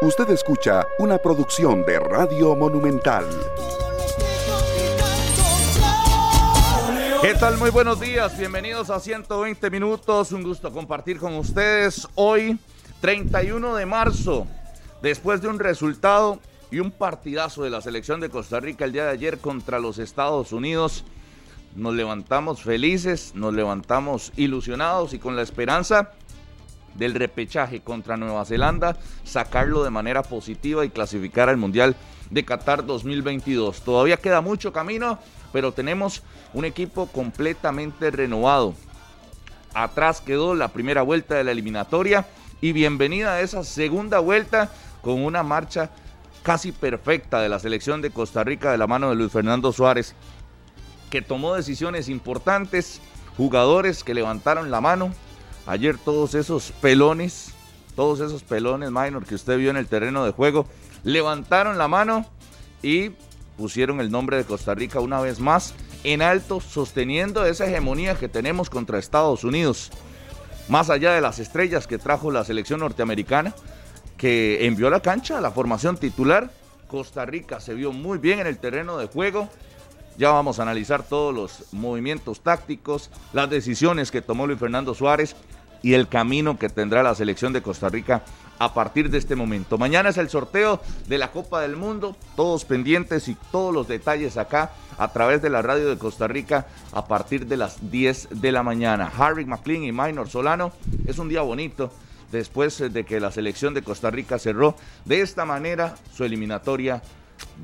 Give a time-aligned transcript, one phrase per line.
[0.00, 3.24] Usted escucha una producción de Radio Monumental.
[7.20, 7.58] ¿Qué tal?
[7.58, 12.60] Muy buenos días, bienvenidos a 120 minutos, un gusto compartir con ustedes hoy,
[13.00, 14.46] 31 de marzo,
[15.02, 16.38] después de un resultado
[16.70, 19.98] y un partidazo de la selección de Costa Rica el día de ayer contra los
[19.98, 21.04] Estados Unidos.
[21.74, 26.12] Nos levantamos felices, nos levantamos ilusionados y con la esperanza
[26.98, 31.96] del repechaje contra Nueva Zelanda, sacarlo de manera positiva y clasificar al Mundial
[32.30, 33.82] de Qatar 2022.
[33.82, 35.18] Todavía queda mucho camino,
[35.52, 36.22] pero tenemos
[36.52, 38.74] un equipo completamente renovado.
[39.74, 42.26] Atrás quedó la primera vuelta de la eliminatoria
[42.60, 44.70] y bienvenida a esa segunda vuelta
[45.02, 45.90] con una marcha
[46.42, 50.14] casi perfecta de la selección de Costa Rica de la mano de Luis Fernando Suárez,
[51.10, 53.00] que tomó decisiones importantes,
[53.36, 55.12] jugadores que levantaron la mano,
[55.68, 57.50] Ayer todos esos pelones,
[57.94, 60.64] todos esos pelones minor que usted vio en el terreno de juego,
[61.04, 62.24] levantaron la mano
[62.82, 63.10] y
[63.58, 68.30] pusieron el nombre de Costa Rica una vez más en alto, sosteniendo esa hegemonía que
[68.30, 69.90] tenemos contra Estados Unidos.
[70.70, 73.54] Más allá de las estrellas que trajo la selección norteamericana,
[74.16, 76.50] que envió a la cancha la formación titular,
[76.86, 79.50] Costa Rica se vio muy bien en el terreno de juego.
[80.16, 85.36] Ya vamos a analizar todos los movimientos tácticos, las decisiones que tomó Luis Fernando Suárez
[85.82, 88.22] y el camino que tendrá la selección de Costa Rica
[88.58, 89.78] a partir de este momento.
[89.78, 94.36] Mañana es el sorteo de la Copa del Mundo, todos pendientes y todos los detalles
[94.36, 98.52] acá a través de la radio de Costa Rica a partir de las 10 de
[98.52, 99.10] la mañana.
[99.16, 100.72] Harry McLean y Minor Solano,
[101.06, 101.92] es un día bonito
[102.32, 107.02] después de que la selección de Costa Rica cerró de esta manera su eliminatoria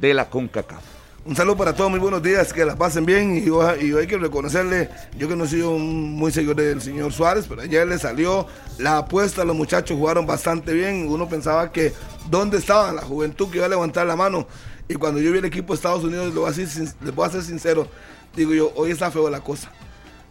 [0.00, 0.93] de la CONCACAF.
[1.26, 3.34] Un saludo para todos, muy buenos días, que la pasen bien.
[3.38, 3.48] Y,
[3.86, 7.88] y hay que reconocerle, yo que no soy muy seguidor del señor Suárez, pero ayer
[7.88, 11.94] le salió la apuesta, los muchachos jugaron bastante bien, uno pensaba que
[12.28, 14.46] dónde estaba la juventud que iba a levantar la mano.
[14.86, 16.50] Y cuando yo vi el equipo de Estados Unidos, le voy
[17.26, 17.88] a, ser sincero,
[18.36, 19.72] digo yo, hoy está feo la cosa,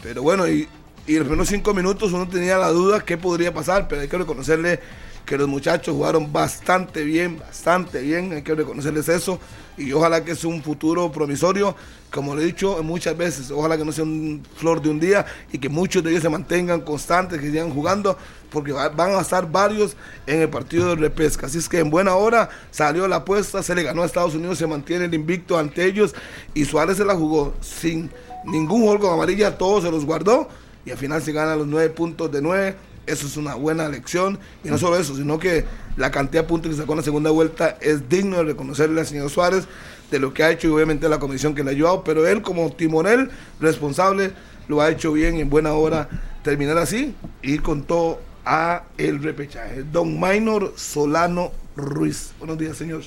[0.04, 0.70] pero bueno, y,
[1.08, 4.18] y los primeros cinco minutos uno tenía la duda qué podría pasar, pero hay que
[4.20, 4.80] reconocerle
[5.26, 9.40] que los muchachos jugaron bastante bien, bastante bien, hay que reconocerles eso
[9.78, 11.76] y ojalá que sea un futuro promisorio,
[12.12, 15.26] como le he dicho muchas veces, ojalá que no sea un flor de un día
[15.52, 18.18] y que muchos de ellos se mantengan constantes, que sigan jugando,
[18.52, 19.96] porque van a estar varios
[20.28, 21.48] en el partido de repesca.
[21.48, 24.60] Así es que en buena hora salió la apuesta, se le ganó a Estados Unidos,
[24.60, 26.14] se mantiene el invicto ante ellos
[26.54, 28.12] y Suárez se la jugó sin
[28.46, 30.50] ningún gol con amarilla, todos se los guardó
[30.86, 32.76] y al final se gana los nueve puntos de nueve
[33.06, 34.40] eso es una buena lección.
[34.64, 35.66] Y no solo eso, sino que
[35.98, 39.08] la cantidad de puntos que sacó en la segunda vuelta es digno de reconocerle al
[39.08, 39.68] señor Suárez
[40.12, 42.04] de lo que ha hecho y obviamente la comisión que le ha ayudado.
[42.04, 44.32] Pero él como timonel responsable
[44.68, 46.10] lo ha hecho bien en buena hora
[46.44, 49.84] terminar así y con todo a el repechaje.
[49.84, 52.34] Don Minor Solano Ruiz.
[52.40, 53.02] Buenos días, señor.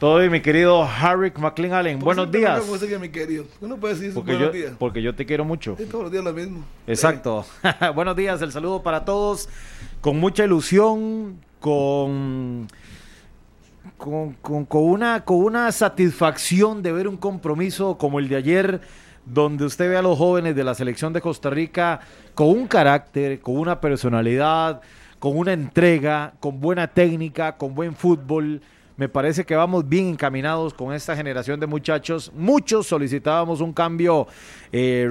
[0.00, 1.98] Todo bien, mi querido Harry McLean Allen.
[1.98, 2.62] Buenos días.
[2.98, 3.44] mi querido.
[3.60, 4.72] Uno puede decir porque buenos yo, días.
[4.78, 5.76] Porque yo te quiero mucho.
[5.90, 6.64] todos los días lo mismo.
[6.86, 7.44] Exacto.
[7.94, 9.50] buenos días, el saludo para todos.
[10.00, 12.66] Con mucha ilusión, con,
[13.98, 18.80] con, con, con, una, con una satisfacción de ver un compromiso como el de ayer,
[19.26, 22.00] donde usted ve a los jóvenes de la selección de Costa Rica
[22.34, 24.80] con un carácter, con una personalidad,
[25.18, 28.62] con una entrega, con buena técnica, con buen fútbol
[29.00, 32.30] me parece que vamos bien encaminados con esta generación de muchachos.
[32.36, 34.26] Muchos solicitábamos un cambio
[34.72, 35.08] eh,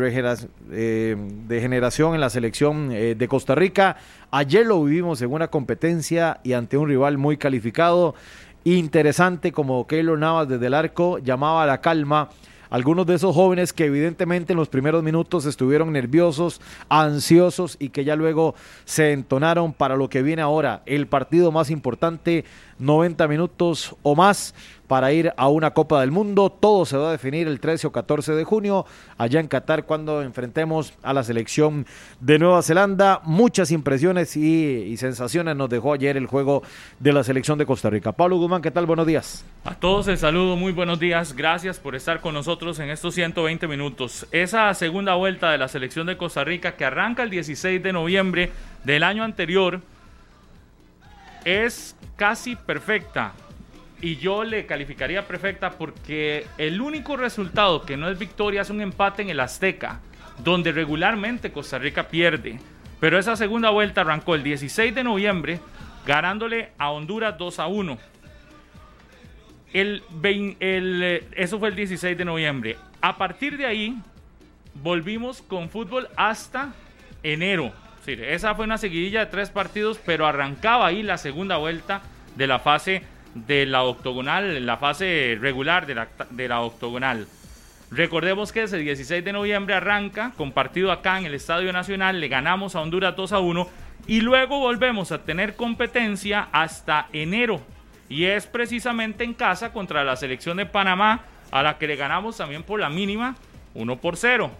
[0.72, 1.16] eh,
[1.48, 3.98] de generación en la selección eh, de Costa Rica.
[4.30, 8.14] Ayer lo vivimos en una competencia y ante un rival muy calificado.
[8.64, 12.30] Interesante como Keylor Navas desde el arco llamaba a la calma
[12.70, 18.06] algunos de esos jóvenes que evidentemente en los primeros minutos estuvieron nerviosos, ansiosos y que
[18.06, 18.56] ya luego
[18.86, 22.46] se entonaron para lo que viene ahora, el partido más importante,
[22.80, 24.56] 90 minutos o más
[24.90, 26.50] para ir a una Copa del Mundo.
[26.50, 28.88] Todo se va a definir el 13 o 14 de junio
[29.20, 31.86] allá en Qatar cuando enfrentemos a la selección
[32.20, 33.22] de Nueva Zelanda.
[33.24, 36.64] Muchas impresiones y, sensaciones nos dejó ayer el juego
[37.00, 38.14] de la selección de Costa Rica.
[38.14, 38.88] Pablo Guzmán, ¿qué tal?
[38.88, 39.46] Buenos días.
[39.64, 41.36] A todos el saludo, muy buenos días.
[41.36, 44.26] Gracias por estar con nosotros en estos 120 minutos.
[44.32, 48.52] Esa segunda vuelta de la selección de Costa Rica que arranca el 16 de noviembre
[48.84, 49.82] del año anterior
[51.46, 53.34] es casi perfecta
[54.02, 58.82] y yo le calificaría perfecta porque el único resultado que no es victoria es un
[58.82, 60.00] empate en el Azteca,
[60.44, 62.60] donde regularmente Costa Rica pierde.
[63.00, 65.60] Pero esa segunda vuelta arrancó el 16 de noviembre,
[66.06, 67.98] ganándole a Honduras 2 a 1.
[69.74, 70.04] El,
[70.60, 72.78] el, eso fue el 16 de noviembre.
[73.02, 73.98] A partir de ahí,
[74.76, 76.74] volvimos con fútbol hasta
[77.22, 77.74] enero.
[78.08, 82.02] Esa fue una seguidilla de tres partidos, pero arrancaba ahí la segunda vuelta
[82.36, 83.04] de la fase
[83.36, 87.28] de la octogonal, la fase regular de la, de la octogonal.
[87.92, 92.28] Recordemos que ese 16 de noviembre arranca con partido acá en el Estadio Nacional, le
[92.28, 93.70] ganamos a Honduras 2 a 1
[94.08, 97.62] y luego volvemos a tener competencia hasta enero
[98.08, 102.38] y es precisamente en casa contra la selección de Panamá a la que le ganamos
[102.38, 103.36] también por la mínima
[103.76, 104.52] 1 por 0.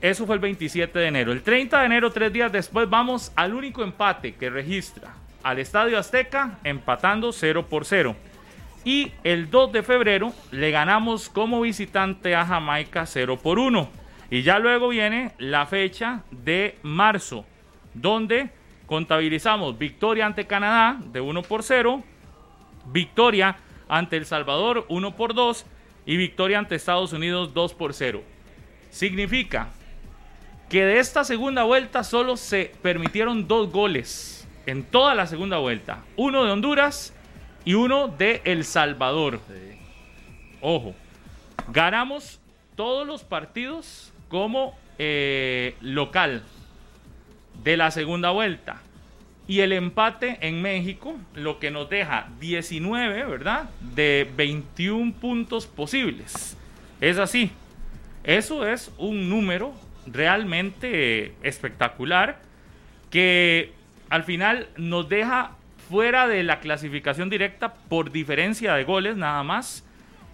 [0.00, 1.32] Eso fue el 27 de enero.
[1.32, 5.98] El 30 de enero, tres días después, vamos al único empate que registra al Estadio
[5.98, 8.16] Azteca, empatando 0 por 0.
[8.84, 13.90] Y el 2 de febrero le ganamos como visitante a Jamaica 0 por 1.
[14.30, 17.44] Y ya luego viene la fecha de marzo,
[17.92, 18.50] donde
[18.86, 22.02] contabilizamos victoria ante Canadá de 1 por 0,
[22.86, 23.56] victoria
[23.88, 25.66] ante El Salvador 1 por 2
[26.06, 28.22] y victoria ante Estados Unidos 2 por 0.
[28.88, 29.68] Significa
[30.70, 36.04] que de esta segunda vuelta solo se permitieron dos goles en toda la segunda vuelta.
[36.16, 37.12] Uno de Honduras
[37.64, 39.40] y uno de El Salvador.
[40.60, 40.94] Ojo,
[41.72, 42.40] ganamos
[42.76, 46.44] todos los partidos como eh, local
[47.64, 48.80] de la segunda vuelta.
[49.48, 53.68] Y el empate en México, lo que nos deja 19, ¿verdad?
[53.80, 56.56] De 21 puntos posibles.
[57.00, 57.50] Es así.
[58.22, 59.74] Eso es un número
[60.12, 62.40] realmente espectacular
[63.10, 63.72] que
[64.08, 65.52] al final nos deja
[65.88, 69.86] fuera de la clasificación directa por diferencia de goles nada más.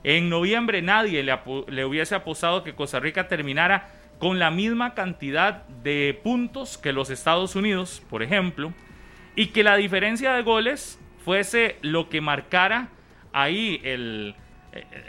[0.05, 3.89] En noviembre nadie le, hubiese apostado que Costa Rica terminara
[4.19, 8.73] con la misma cantidad de puntos que los Estados Unidos, por ejemplo,
[9.35, 12.89] y que la diferencia de goles fuese lo que marcara
[13.33, 14.35] ahí el,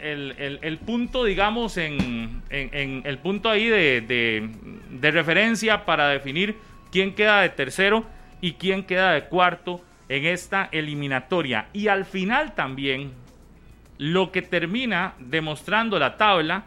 [0.00, 4.50] el, punto, digamos, en, el punto ahí de,
[5.00, 6.56] referencia para definir
[6.90, 8.04] quién queda de tercero
[8.40, 11.66] y quién queda de cuarto en esta eliminatoria.
[11.72, 13.12] Y al final también,
[13.98, 16.64] lo que termina demostrando la tabla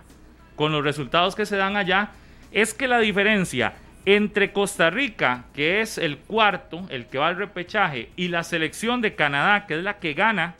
[0.55, 2.11] con los resultados que se dan allá
[2.51, 3.73] es que la diferencia
[4.05, 9.01] entre Costa Rica, que es el cuarto, el que va al repechaje, y la selección
[9.01, 10.55] de Canadá, que es la que gana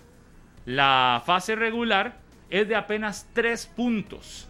[0.66, 2.21] la fase regular,
[2.51, 4.48] es de apenas 3 puntos.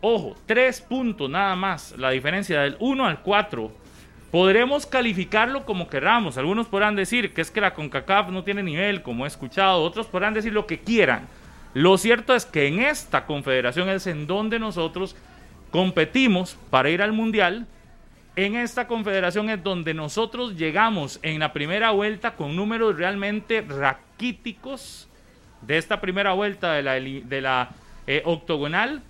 [0.00, 1.94] Ojo, 3 puntos nada más.
[1.96, 3.72] La diferencia del 1 al 4.
[4.30, 6.36] Podremos calificarlo como queramos.
[6.36, 9.82] Algunos podrán decir que es que la CONCACAF no tiene nivel, como he escuchado.
[9.82, 11.26] Otros podrán decir lo que quieran.
[11.72, 15.16] Lo cierto es que en esta confederación es en donde nosotros
[15.70, 17.66] competimos para ir al Mundial.
[18.34, 25.08] En esta confederación es donde nosotros llegamos en la primera vuelta con números realmente raquíticos
[25.62, 27.70] de esta primera vuelta de la, de la
[28.06, 29.02] eh, octogonal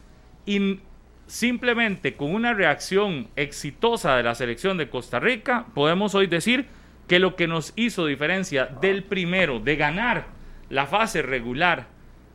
[0.44, 0.80] y
[1.26, 6.66] simplemente con una reacción exitosa de la selección de Costa Rica, podemos hoy decir
[7.08, 10.26] que lo que nos hizo diferencia del primero, de ganar
[10.70, 11.86] la fase regular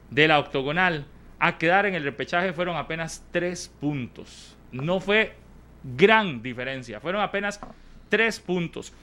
[0.10, 1.06] de la octogonal,
[1.40, 4.56] a quedar en el repechaje fueron apenas tres puntos.
[4.72, 5.34] No fue
[5.84, 7.60] gran diferencia, fueron apenas
[8.10, 8.94] tres puntos.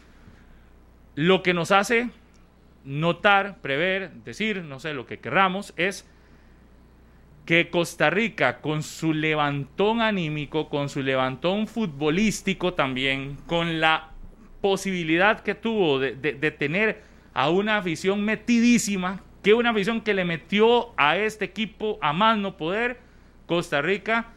[1.15, 2.11] Lo que nos hace
[2.89, 6.09] notar, prever, decir, no sé, lo que querramos, es
[7.45, 14.11] que Costa Rica, con su levantón anímico, con su levantón futbolístico también, con la
[14.63, 16.13] posibilidad que tuvo de,
[16.59, 17.03] tener
[17.35, 22.39] a una afición metidísima, que una afición que le metió a este equipo a más
[22.39, 23.01] no poder,
[23.47, 24.29] Costa Rica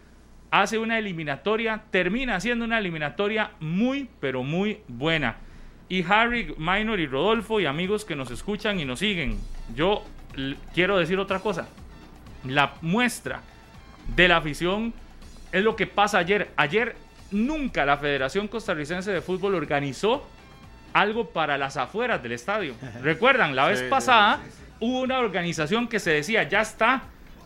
[0.51, 5.37] hace una eliminatoria, termina haciendo una eliminatoria muy, pero muy buena
[5.91, 9.37] y Harry, Minor y Rodolfo y amigos que nos escuchan y nos siguen.
[9.75, 10.05] Yo
[10.73, 11.67] quiero decir otra cosa.
[12.45, 13.41] La muestra
[14.15, 14.93] de la afición
[15.51, 16.49] es lo que pasa ayer.
[16.55, 16.95] Ayer
[17.29, 20.25] nunca la Federación Costarricense de Fútbol organizó
[20.93, 22.73] algo para las afueras del estadio.
[23.01, 24.39] Recuerdan, la vez pasada
[24.79, 27.03] hubo una organización que se decía, ya está,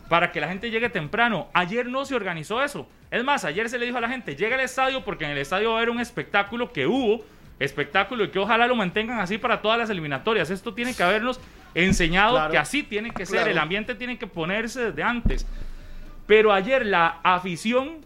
[0.08, 1.48] para que la gente llegue temprano.
[1.52, 2.88] Ayer no se organizó eso.
[3.10, 5.38] Es más, ayer se le dijo a la gente, llega al estadio porque en el
[5.38, 7.24] estadio va a haber un espectáculo que hubo
[7.58, 10.50] espectáculo y que ojalá lo mantengan así para todas las eliminatorias.
[10.50, 11.40] Esto tiene que habernos
[11.74, 15.46] enseñado que así tiene que ser, el ambiente tiene que ponerse desde antes.
[16.26, 17.98] Pero ayer la afición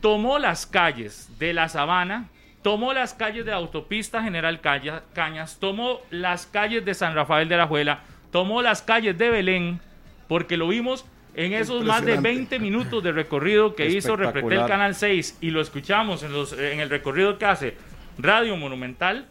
[0.00, 2.28] tomó las calles de la Sabana,
[2.62, 7.56] tomó las calles de la autopista General Cañas, tomó las calles de San Rafael de
[7.56, 9.80] la Juela, tomó las calles de Belén,
[10.28, 14.94] porque lo vimos en esos más de 20 minutos de recorrido que hizo Repretel Canal
[14.94, 17.76] 6 y lo escuchamos en, los, en el recorrido que hace
[18.22, 19.26] Radio Monumental,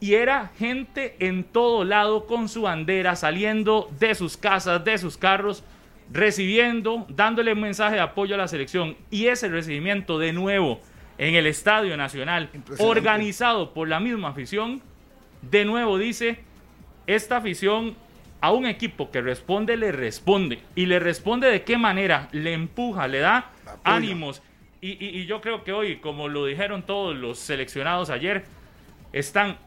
[0.00, 5.18] y era gente en todo lado con su bandera, saliendo de sus casas, de sus
[5.18, 5.62] carros,
[6.10, 8.96] recibiendo, dándole un mensaje de apoyo a la selección.
[9.10, 10.80] Y ese recibimiento de nuevo
[11.18, 12.48] en el Estadio Nacional,
[12.78, 14.80] organizado por la misma afición,
[15.42, 16.40] de nuevo dice
[17.06, 17.96] esta afición
[18.40, 20.60] a un equipo que responde, le responde.
[20.74, 23.50] Y le responde de qué manera, le empuja, le da
[23.82, 24.42] ánimos.
[24.80, 28.44] Y, yo creo que hoy, como lo dijeron todos los seleccionados ayer,
[29.12, 29.58] están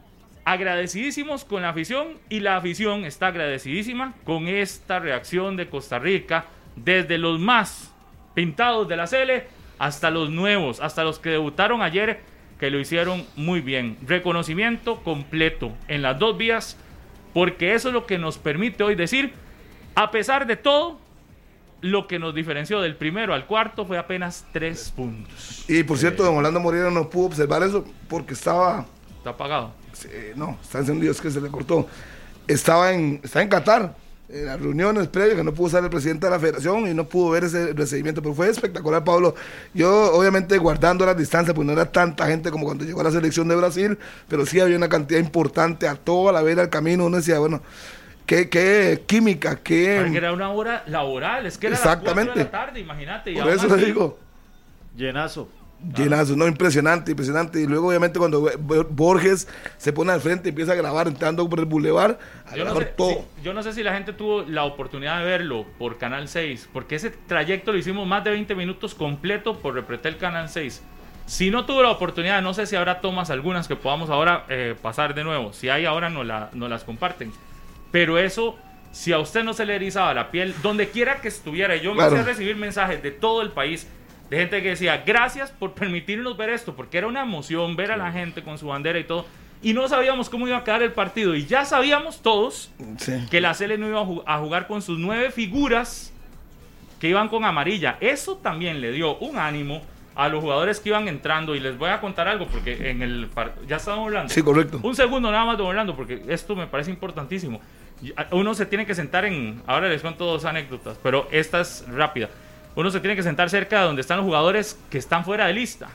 [0.44, 6.46] agradecidísimos con la afición y la afición está agradecidísima con esta reacción de Costa Rica,
[6.76, 7.92] desde los más
[8.34, 9.44] pintados de la Cele
[9.78, 12.20] hasta los nuevos, hasta los que debutaron ayer,
[12.58, 13.98] que lo hicieron muy bien.
[14.06, 16.78] Reconocimiento completo en las dos vías,
[17.34, 19.34] porque eso es lo que nos permite hoy decir,
[19.94, 21.01] a pesar de todo,
[21.82, 25.64] lo que nos diferenció del primero al cuarto fue apenas tres puntos.
[25.68, 28.86] Y por cierto, don Orlando Moreno no pudo observar eso porque estaba...
[29.18, 29.72] Está apagado.
[30.36, 31.86] no, está encendido, es que se le cortó.
[32.46, 33.94] Estaba en, está en Qatar
[34.32, 37.04] en las reuniones previas que no pudo ser el presidente de la federación y no
[37.04, 39.34] pudo ver ese recibimiento, pero fue espectacular, Pablo.
[39.74, 43.10] Yo, obviamente, guardando las distancias, pues no era tanta gente como cuando llegó a la
[43.10, 43.98] selección de Brasil,
[44.28, 47.04] pero sí había una cantidad importante a toda la vera del camino.
[47.04, 47.62] Uno decía, bueno,
[48.32, 49.96] qué, qué química, qué.
[49.96, 52.30] era una hora laboral, es que era Exactamente.
[52.30, 53.34] Las de la tarde, imagínate.
[53.34, 54.18] Por eso le digo.
[54.96, 55.48] Llenazo.
[55.96, 57.60] Llenazo, no, impresionante, impresionante.
[57.60, 58.48] Y luego, obviamente, cuando
[58.90, 62.64] Borges se pone al frente y empieza a grabar entrando por el bulevar, a yo
[62.64, 63.26] grabar no sé, todo.
[63.36, 66.68] Si, yo no sé si la gente tuvo la oportunidad de verlo por Canal 6,
[66.72, 70.82] porque ese trayecto lo hicimos más de 20 minutos completo por Repretel Canal 6.
[71.26, 74.76] Si no tuvo la oportunidad, no sé si habrá tomas algunas que podamos ahora eh,
[74.80, 75.52] pasar de nuevo.
[75.52, 77.32] Si hay ahora, no la, nos las comparten.
[77.92, 78.58] Pero eso,
[78.90, 82.02] si a usted no se le erizaba la piel, donde quiera que estuviera, yo me
[82.02, 83.86] a recibir mensajes de todo el país
[84.30, 87.96] de gente que decía, gracias por permitirnos ver esto, porque era una emoción ver a
[87.96, 89.26] la gente con su bandera y todo.
[89.62, 91.36] Y no sabíamos cómo iba a quedar el partido.
[91.36, 92.72] Y ya sabíamos todos
[93.30, 96.12] que la Cele no iba a jugar con sus nueve figuras
[96.98, 97.96] que iban con amarilla.
[98.00, 99.82] Eso también le dio un ánimo
[100.14, 101.54] a los jugadores que iban entrando.
[101.54, 103.28] Y les voy a contar algo, porque en el
[103.68, 104.32] ya estamos hablando.
[104.32, 104.80] Sí, correcto.
[104.82, 107.60] Un segundo nada más de Orlando, porque esto me parece importantísimo.
[108.30, 109.62] Uno se tiene que sentar en.
[109.66, 112.28] Ahora les cuento dos anécdotas, pero esta es rápida
[112.74, 115.52] uno se tiene que sentar cerca de donde están los jugadores que están fuera de
[115.52, 115.88] lista.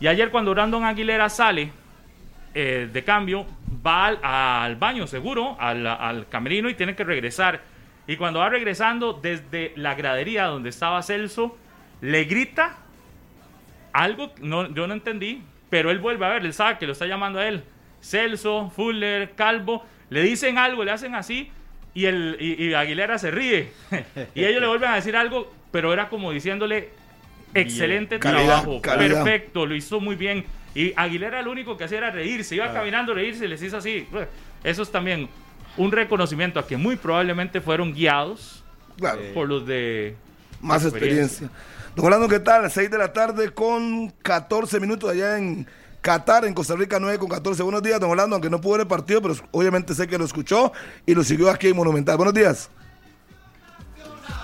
[0.00, 1.72] Y ayer cuando Brandon Aguilera sale
[2.54, 3.46] eh, de cambio,
[3.84, 4.06] va
[4.64, 7.62] al, baño seguro, al, camerino y tiene que regresar.
[8.06, 11.56] Y cuando va regresando desde la gradería donde estaba Celso,
[12.00, 12.76] le grita
[13.92, 17.06] algo, no, yo no entendí, pero él vuelve a ver, él sabe que lo está
[17.06, 17.64] llamando a él.
[18.00, 21.50] Celso, Fuller, Calvo, le dicen algo, le hacen así
[21.94, 23.72] y, el, y Aguilera se ríe.
[24.34, 26.90] y ellos le vuelven a decir algo pero era como diciéndole,
[27.54, 30.44] excelente trabajo, perfecto, lo hizo muy bien.
[30.74, 34.06] Y Aguilera lo único que hacía era reírse, iba caminando, reírse y les hizo así.
[34.64, 35.28] Eso es también
[35.76, 38.64] un reconocimiento a que muy probablemente fueron guiados
[39.34, 40.16] por los de
[40.60, 41.50] más experiencia.
[41.94, 42.70] Don Orlando, ¿qué tal?
[42.70, 45.66] 6 de la tarde con 14 minutos allá en
[46.00, 47.62] Qatar, en Costa Rica 9 con 14.
[47.62, 50.24] Buenos días, don Orlando, aunque no pudo ver el partido, pero obviamente sé que lo
[50.24, 50.72] escuchó
[51.04, 52.16] y lo siguió aquí en Monumental.
[52.16, 52.70] Buenos días.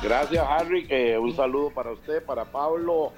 [0.03, 0.87] Gracias, Harry.
[1.17, 3.13] un saludo para usted, para Pablo,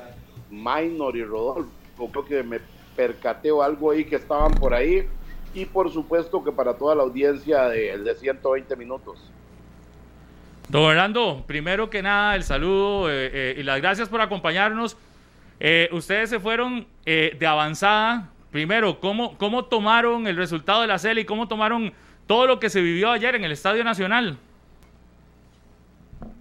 [0.51, 1.71] Minor y Rodolfo.
[2.13, 2.61] Creo que me
[2.95, 5.09] percateo algo ahí que estaban por ahí.
[5.55, 9.19] Y por supuesto que para toda la audiencia de, de 120 minutos.
[10.69, 14.97] Don Orlando, primero que nada, el saludo eh, eh, y las gracias por acompañarnos.
[15.59, 18.31] Eh, ustedes se fueron de avanzada.
[18.51, 21.93] Primero, ¿cómo, ¿cómo tomaron el resultado de la serie y cómo tomaron
[22.27, 24.39] todo lo que se vivió ayer en el Estadio Nacional?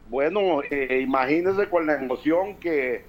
[0.10, 3.06] Bueno, eh, imagínense con la emoción que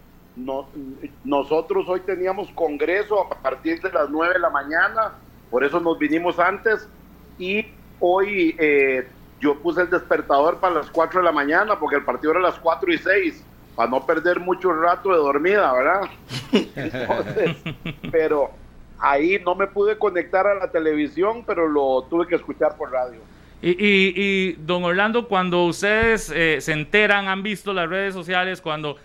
[1.25, 5.13] nosotros hoy teníamos congreso a partir de las 9 de la mañana,
[5.51, 6.89] por eso nos vinimos antes
[7.39, 7.65] y
[8.01, 9.09] hoy eh,
[9.41, 12.45] yo puse el despertador para las 4 de la mañana porque el partido era a
[12.51, 13.45] las 4 y 6
[13.76, 16.00] para no perder mucho rato de dormida, ¿verdad?
[18.11, 18.50] pero
[18.99, 23.21] ahí no me pude conectar a la televisión, pero lo tuve que escuchar por radio.
[23.62, 28.97] Y, don Orlando, cuando ustedes eh, se enteran, han visto las redes sociales, cuando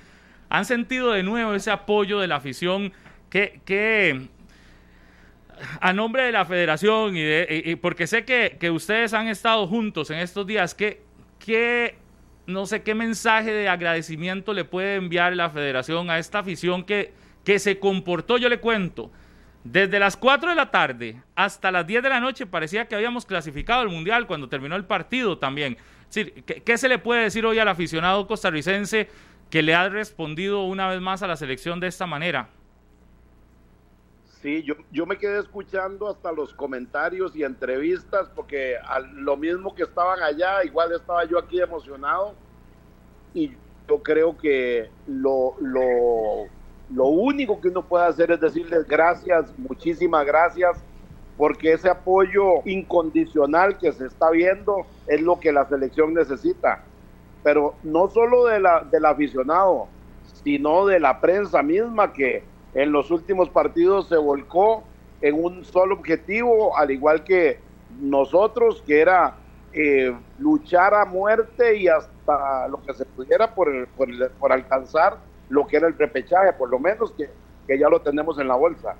[0.49, 2.93] han sentido de nuevo ese apoyo de la afición,
[3.29, 4.27] que,
[5.79, 10.19] a nombre de la federación y, de, porque sé que, ustedes han estado juntos en
[10.19, 11.01] estos días, ¿qué,
[12.51, 17.13] no sé qué mensaje de agradecimiento le puede enviar la federación a esta afición que,
[17.43, 19.11] que se comportó, yo le cuento,
[19.63, 23.25] desde las 4 de la tarde hasta las 10 de la noche parecía que habíamos
[23.25, 25.77] clasificado el Mundial cuando terminó el partido también.
[26.65, 29.07] ¿qué, se le puede decir hoy al aficionado costarricense
[29.49, 32.49] que le ha respondido una vez más a la selección de esta manera?
[34.41, 38.75] Sí, yo, yo me quedé escuchando hasta los comentarios y entrevistas porque
[39.13, 42.33] lo mismo que estaban allá, igual estaba yo aquí emocionado
[43.33, 43.51] y
[43.87, 46.47] yo creo que lo, lo
[46.93, 50.77] lo único que uno puede hacer es decirles gracias, muchísimas gracias
[51.37, 56.83] porque ese apoyo incondicional que se está viendo es lo que la selección necesita.
[57.43, 59.87] Pero no solo de la, del aficionado,
[60.43, 64.83] sino de la prensa misma que en los últimos partidos se volcó
[65.21, 67.59] en un solo objetivo, al igual que
[67.99, 69.35] nosotros, que era
[69.73, 75.17] eh, luchar a muerte y hasta lo que se pudiera por, por, por, alcanzar
[75.49, 77.29] lo que era el repechaje, por lo menos que,
[77.67, 78.95] que ya lo tenemos en la bolsa.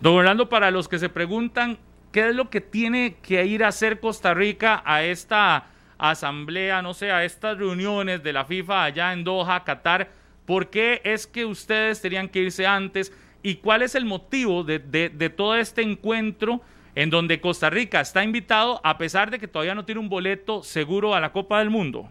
[0.00, 1.78] Don Orlando, para los que se preguntan
[2.12, 5.66] qué es lo que tiene que ir a hacer Costa Rica a esta
[5.98, 10.08] asamblea, no sé, a estas reuniones de la FIFA allá en Doha, Qatar,
[10.46, 13.12] ¿por qué es que ustedes tenían que irse antes?
[13.42, 16.60] ¿Y cuál es el motivo de, de, todo este encuentro
[16.94, 20.62] en donde Costa Rica está invitado a pesar de que todavía no tiene un boleto
[20.62, 22.08] seguro a la Copa del Mundo?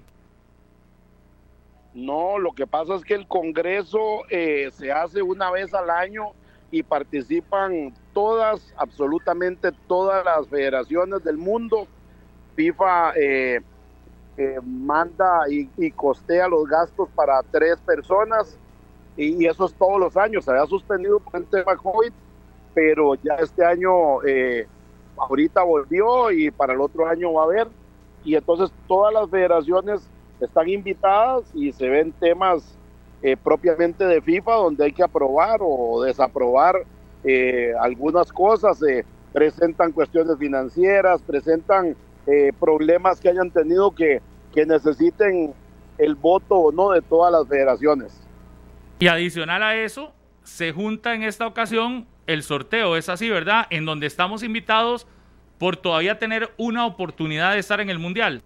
[1.94, 6.34] No, lo que pasa es que el Congreso eh, se hace una vez al año
[6.72, 11.88] y participan todas, absolutamente todas las federaciones del mundo.
[12.56, 13.62] FIFA eh,
[14.36, 18.58] eh, manda y, costea los gastos para tres personas
[19.16, 20.46] y, eso es todos los años.
[20.46, 22.12] Se había suspendido por el tema COVID,
[22.74, 24.68] pero ya este año, eh,
[25.18, 27.68] ahorita volvió y para el otro año va a haber.
[28.24, 30.02] Y entonces todas las federaciones
[30.40, 32.76] están invitadas y se ven temas
[33.22, 36.84] eh, propiamente de FIFA donde hay que aprobar o desaprobar
[37.80, 38.80] algunas cosas.
[39.32, 41.96] presentan cuestiones financieras, presentan
[42.28, 44.22] eh, problemas que hayan tenido que,
[44.54, 45.54] que necesiten
[45.98, 48.20] el voto o no de todas las federaciones.
[49.00, 50.14] Y adicional a eso,
[50.44, 53.68] se junta en esta ocasión el sorteo, es así, ¿verdad?
[53.70, 55.08] En donde estamos invitados
[55.58, 58.42] por todavía tener una oportunidad de estar en el Mundial.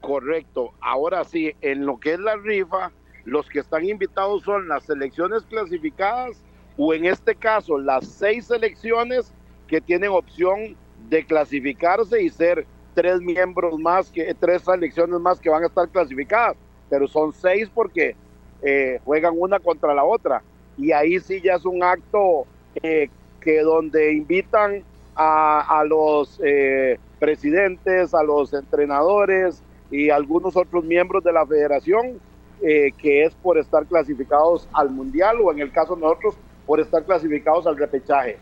[0.00, 0.72] Correcto.
[0.80, 2.92] Ahora sí, en lo que es la rifa,
[3.24, 6.42] los que están invitados son las selecciones clasificadas
[6.76, 9.32] o en este caso las seis selecciones
[9.66, 10.76] que tienen opción
[11.08, 15.88] de clasificarse y ser tres miembros más, que tres selecciones más que van a estar
[15.88, 16.56] clasificadas,
[16.88, 18.14] pero son seis porque
[18.62, 20.42] eh, juegan una contra la otra.
[20.78, 22.46] Y ahí sí ya es un acto
[22.82, 23.08] eh,
[23.40, 24.82] que donde invitan
[25.14, 32.20] a, a los eh, presidentes, a los entrenadores y algunos otros miembros de la federación,
[32.60, 37.04] que es por estar clasificados al mundial o en el caso de nosotros, por estar
[37.04, 38.38] clasificados al repechaje.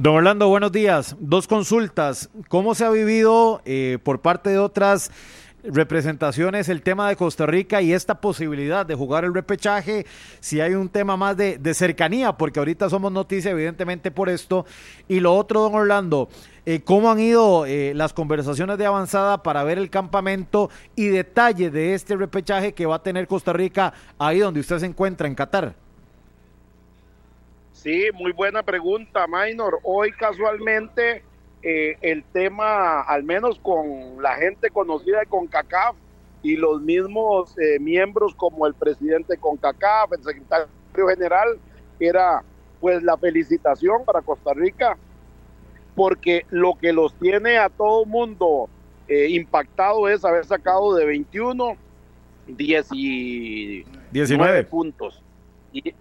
[0.00, 1.16] Don Orlando, buenos días.
[1.18, 2.30] Dos consultas.
[2.46, 5.10] ¿Cómo se ha vivido eh, por parte de otras
[5.64, 10.06] representaciones el tema de Costa Rica y esta posibilidad de jugar el repechaje?
[10.38, 14.66] Si hay un tema más de, cercanía, porque ahorita somos noticia evidentemente por esto.
[15.08, 16.28] Y lo otro, don Orlando,
[16.64, 21.72] eh, ¿cómo han ido eh, las conversaciones de avanzada para ver el campamento y detalle
[21.72, 25.34] de este repechaje que va a tener Costa Rica ahí donde usted se encuentra, en
[25.34, 25.87] Qatar?
[27.82, 29.78] Sí, muy buena pregunta, Minor.
[29.84, 31.22] Hoy casualmente
[31.62, 35.94] eh, el tema, al menos con la gente conocida de CONCACAF
[36.42, 40.68] y los mismos eh, miembros como el presidente de CONCACAF, el secretario
[41.08, 41.60] general,
[42.00, 42.42] era
[42.80, 44.98] pues la felicitación para Costa Rica,
[45.94, 48.68] porque lo que los tiene a todo mundo
[49.06, 51.76] eh, impactado es haber sacado de 21
[54.10, 55.22] 19 puntos.
[55.72, 55.94] Y,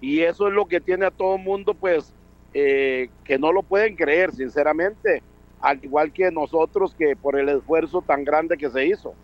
[0.00, 2.12] y eso es lo que tiene a todo el mundo, pues,
[2.54, 5.22] eh, que no lo pueden creer, sinceramente,
[5.60, 9.14] al igual que nosotros, que por el esfuerzo tan grande que se hizo.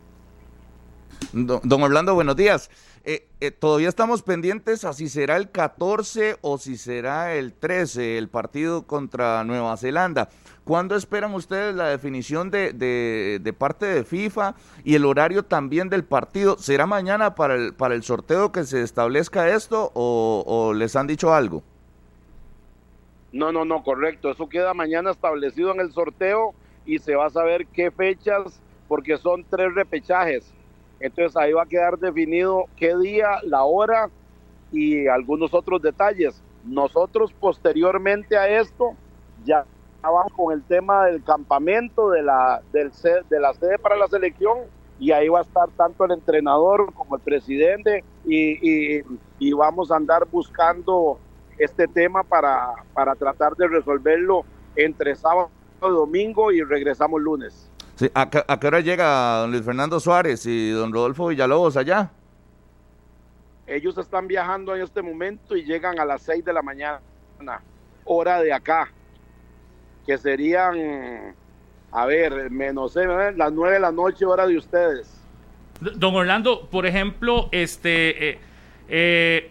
[1.32, 2.70] Don, Orlando, buenos días.
[3.04, 8.18] Eh, eh, todavía estamos pendientes a si será el 14 o si será el 13
[8.18, 10.28] el partido contra Nueva Zelanda.
[10.66, 16.59] ¿Cuándo esperan ustedes la definición de, parte de FIFA y el horario también del partido?
[16.59, 21.33] ¿Será mañana para el, para el sorteo que se establezca esto o, les han dicho
[21.33, 21.62] algo?
[23.31, 24.29] No, no, no, correcto.
[24.29, 26.52] Eso queda mañana establecido en el sorteo
[26.85, 30.52] y se va a saber qué fechas, porque son tres repechajes.
[30.98, 34.11] Entonces ahí va a quedar definido qué día, la hora
[34.72, 36.42] y algunos otros detalles.
[36.64, 38.96] Nosotros posteriormente a esto
[39.44, 39.64] ya
[40.11, 42.90] vamos con el tema del campamento, de la, del,
[43.29, 44.59] de la sede para la selección,
[44.99, 49.03] y ahí va a estar tanto el entrenador como el presidente, y,
[49.38, 51.19] y, vamos a andar buscando
[51.59, 55.51] este tema para, para tratar de resolverlo entre sábado
[55.83, 57.71] y domingo y regresamos lunes.
[57.97, 62.11] Sí, ¿a, qué hora llega don Luis Fernando Suárez y don Rodolfo Villalobos allá?
[63.66, 67.01] Ellos están viajando en este momento y llegan a las 6 de la mañana,
[68.05, 68.90] hora de acá
[70.07, 71.35] que serían,
[71.92, 75.16] a ver, menos eh, las nueve de la noche, hora de ustedes.
[75.81, 78.38] Don Orlando, por ejemplo, este, eh,
[78.88, 79.51] eh,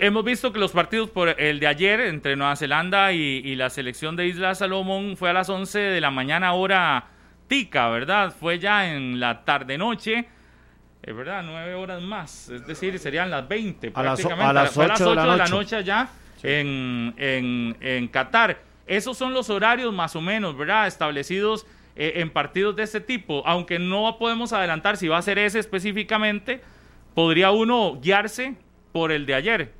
[0.00, 4.16] hemos visto que los partidos por el de ayer entre Nueva Zelanda y, la selección
[4.16, 7.04] de Isla Salomón fue a las 11 de la mañana hora
[7.46, 8.34] tica, ¿verdad?
[8.38, 10.26] Fue ya en la tarde-noche.
[11.02, 15.10] Es verdad, nueve horas más, es decir, serían las 20 a Las, a las 8,
[15.10, 16.08] de, la noche allá
[16.42, 18.69] en, en, en Qatar.
[18.90, 20.88] Esos son los horarios más o menos, ¿verdad?
[20.88, 23.40] Establecidos eh, en partidos de este tipo.
[23.46, 26.60] Aunque no podemos adelantar si va a ser ese específicamente,
[27.14, 28.56] podría uno guiarse
[28.90, 29.72] por el de ayer.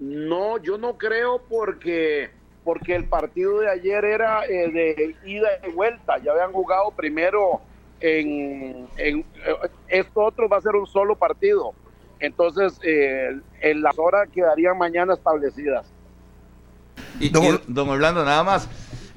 [0.00, 2.32] No, yo no creo porque
[2.64, 6.18] porque el partido de ayer era eh, de ida y vuelta.
[6.18, 7.60] Ya habían jugado primero
[8.00, 9.22] en, eh,
[9.86, 11.74] esto otro va a ser un solo partido.
[12.18, 15.93] Entonces, en las horas quedarían mañana establecidas.
[17.20, 18.68] Y, don Orlando, nada más.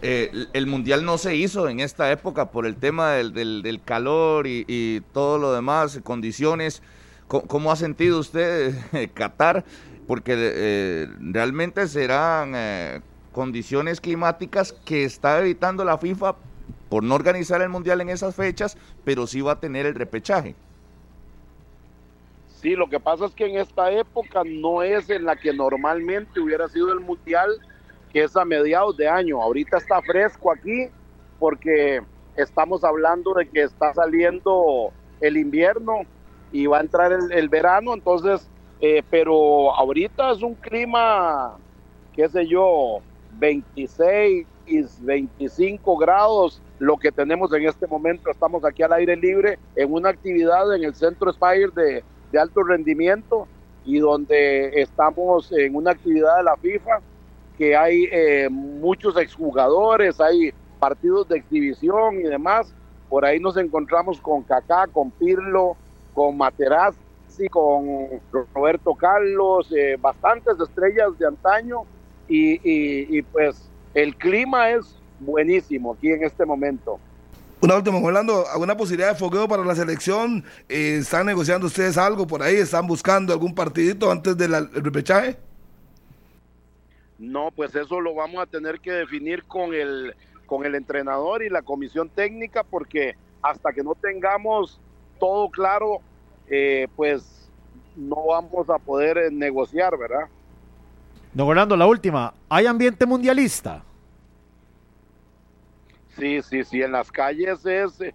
[0.01, 4.45] Eh, el mundial no se hizo en esta época por el tema del, del, calor
[4.47, 6.83] y, todo lo demás, condiciones.
[7.27, 9.65] ¿Cómo, ha sentido usted eh, Qatar?
[10.07, 12.53] Porque eh, realmente serán
[13.33, 16.35] condiciones climáticas que está evitando la FIFA
[16.89, 20.55] por no organizar el mundial en esas fechas, pero sí va a tener el repechaje.
[22.61, 26.39] Sí, lo que pasa es que en esta época no es en la que normalmente
[26.39, 27.49] hubiera sido el mundial
[28.17, 29.39] que es a mediados de año.
[29.39, 30.87] Ahorita está fresco aquí
[31.37, 32.01] porque
[32.35, 36.01] estamos hablando de que está saliendo el invierno
[36.51, 38.49] y va a entrar el, verano, entonces,
[38.81, 41.57] eh, pero ahorita es un clima,
[42.15, 43.01] qué sé yo,
[43.37, 44.47] 26,
[45.01, 48.31] 25 grados, lo que tenemos en este momento.
[48.31, 52.63] Estamos aquí al aire libre en una actividad en el Centro Spire de, de alto
[52.63, 53.47] rendimiento
[53.85, 56.99] y donde estamos en una actividad de la FIFA
[57.57, 62.73] que hay eh, muchos exjugadores, hay partidos de exhibición y demás.
[63.09, 65.75] Por ahí nos encontramos con Kaká, con Pirlo,
[66.13, 67.85] con Materazzi, con
[68.53, 71.83] Roberto Carlos, eh, bastantes estrellas de antaño
[72.27, 76.99] y, pues el clima es buenísimo aquí en este momento.
[77.59, 80.43] Una última, Orlando, ¿alguna posibilidad de fogueo para la selección?
[80.69, 82.57] Eh, ¿Están negociando ustedes algo por ahí?
[82.57, 85.37] ¿Están buscando algún partidito antes del repechaje?
[87.19, 91.49] No, pues eso lo vamos a tener que definir con el, con el entrenador y
[91.49, 94.79] la comisión técnica porque hasta que no tengamos
[95.19, 95.99] todo claro,
[96.47, 97.49] eh, pues
[97.95, 100.27] no vamos a poder eh, negociar, ¿verdad?
[101.33, 103.83] Don Orlando, la última, ¿hay ambiente mundialista?
[106.17, 108.13] Sí, sí, sí, en las calles es, eh,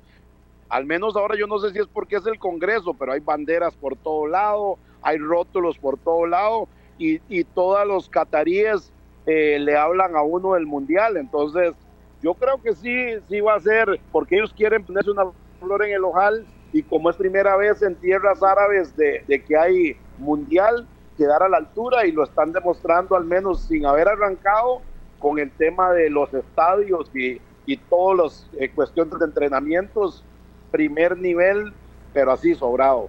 [0.68, 3.74] al menos ahora yo no sé si es porque es el Congreso, pero hay banderas
[3.74, 8.92] por todo lado, hay rótulos por todo lado y, y todos los cataríes
[9.26, 11.16] eh, le hablan a uno del mundial.
[11.16, 11.74] Entonces,
[12.22, 15.24] yo creo que sí, sí va a ser, porque ellos quieren ponerse una
[15.60, 19.96] flor en el ojal y como es primera vez en tierras árabes de, que hay
[20.18, 24.80] mundial, quedar a la altura y lo están demostrando al menos sin haber arrancado
[25.18, 30.24] con el tema de los estadios y, y todos los eh, cuestiones de entrenamientos,
[30.70, 31.72] primer nivel,
[32.12, 33.08] pero así sobrado.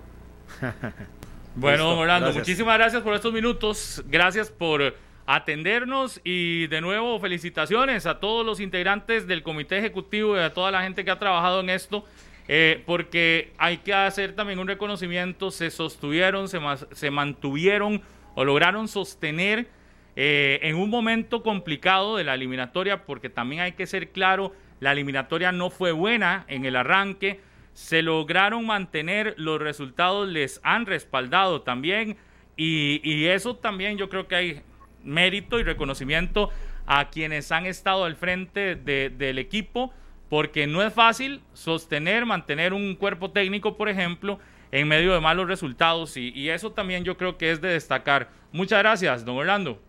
[1.55, 8.19] bueno, Orlando, muchísimas gracias por estos minutos, gracias por atendernos y de nuevo felicitaciones a
[8.19, 11.69] todos los integrantes del comité ejecutivo y a toda la gente que ha trabajado en
[11.69, 12.05] esto,
[12.47, 16.59] eh, porque hay que hacer también un reconocimiento, se sostuvieron, se,
[16.91, 18.01] se mantuvieron
[18.35, 19.67] o lograron sostener
[20.15, 24.91] eh, en un momento complicado de la eliminatoria, porque también hay que ser claro, la
[24.91, 27.39] eliminatoria no fue buena en el arranque,
[27.73, 32.17] se lograron mantener, los resultados les han respaldado también.
[32.55, 34.61] Y, eso también yo creo que hay
[35.03, 36.49] mérito y reconocimiento
[36.85, 39.91] a quienes han estado al frente del equipo,
[40.29, 44.39] porque no es fácil sostener, mantener un cuerpo técnico, por ejemplo,
[44.71, 48.29] en medio de malos resultados, y, eso también yo creo que es de destacar.
[48.51, 49.79] Muchas gracias, don Orlando.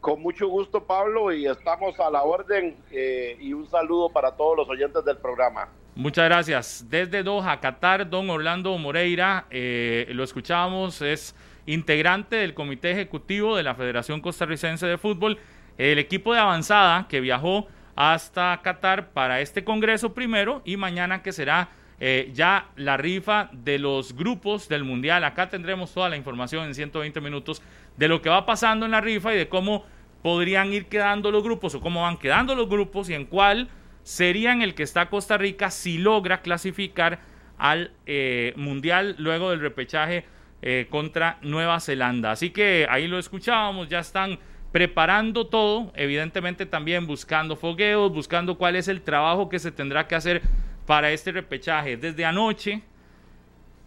[0.00, 4.56] Con mucho gusto, Pablo, y estamos a la orden eh, y un saludo para todos
[4.56, 5.68] los oyentes del programa.
[5.98, 6.86] Muchas gracias.
[6.88, 11.34] Desde Doha, Qatar, don Orlando Moreira, eh, lo escuchábamos, es
[11.66, 15.38] integrante del Comité Ejecutivo de la Federación Costarricense de Fútbol,
[15.76, 21.32] el equipo de avanzada que viajó hasta Qatar para este Congreso primero y mañana que
[21.32, 25.24] será eh, ya la rifa de los grupos del Mundial.
[25.24, 27.60] Acá tendremos toda la información en 120 minutos
[27.96, 29.84] de lo que va pasando en la rifa y de cómo
[30.22, 33.68] podrían ir quedando los grupos o cómo van quedando los grupos y en cuál
[34.08, 37.20] serían el que está Costa Rica si logra clasificar
[37.58, 40.24] al eh, Mundial luego del repechaje
[40.62, 42.30] eh, contra Nueva Zelanda.
[42.30, 44.38] Así que ahí lo escuchábamos, ya están
[44.72, 50.14] preparando todo, evidentemente también buscando fogueos, buscando cuál es el trabajo que se tendrá que
[50.14, 50.40] hacer
[50.86, 51.98] para este repechaje.
[51.98, 52.80] Desde anoche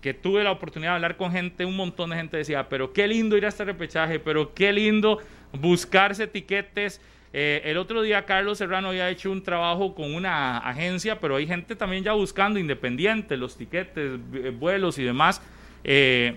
[0.01, 3.07] que tuve la oportunidad de hablar con gente, un montón de gente decía, pero qué
[3.07, 5.17] lindo ir a este repechaje, pero qué lindo
[5.51, 7.01] buscarse etiquetes.
[7.33, 11.47] Eh, el otro día Carlos Serrano había hecho un trabajo con una agencia, pero hay
[11.47, 15.41] gente también ya buscando independiente, los tiquetes, eh, vuelos y demás,
[15.83, 16.35] eh,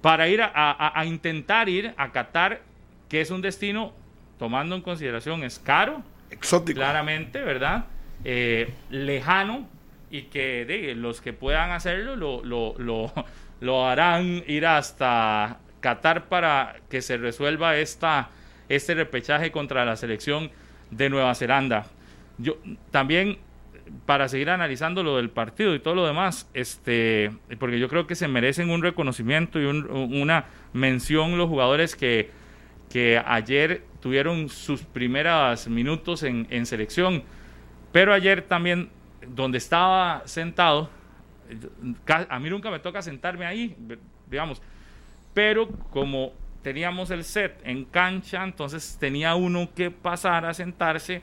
[0.00, 2.60] para ir a, intentar ir a Qatar,
[3.08, 3.92] que es un destino,
[4.36, 7.86] tomando en consideración, es caro, exótico, claramente, ¿verdad?
[8.90, 9.68] lejano
[10.10, 13.12] y que de, los que puedan hacerlo lo, lo, lo,
[13.60, 18.30] lo harán ir hasta Qatar para que se resuelva esta
[18.68, 20.50] este repechaje contra la selección
[20.90, 21.86] de Nueva Zelanda.
[22.38, 22.56] Yo
[22.90, 23.38] también
[24.06, 28.14] para seguir analizando lo del partido y todo lo demás, este, porque yo creo que
[28.14, 32.30] se merecen un reconocimiento y una mención los jugadores que,
[32.90, 37.22] que ayer tuvieron sus primeros minutos en, en, selección,
[37.92, 38.90] pero ayer también
[39.26, 40.90] donde estaba sentado,
[42.28, 43.76] a mí nunca me toca sentarme ahí,
[44.30, 44.62] digamos,
[45.34, 51.22] pero como teníamos el set en cancha, entonces tenía uno que pasar a sentarse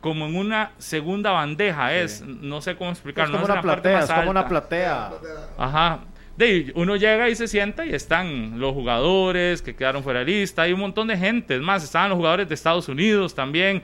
[0.00, 3.38] como en una segunda bandeja, es, no sé cómo explicarlo.
[3.38, 5.10] Es como una platea, es como una platea.
[5.58, 6.00] Ajá.
[6.36, 10.62] De, uno llega y se sienta y están los jugadores que quedaron fuera de lista,
[10.62, 13.82] hay un montón de gente, es más, estaban los jugadores de Estados Unidos también,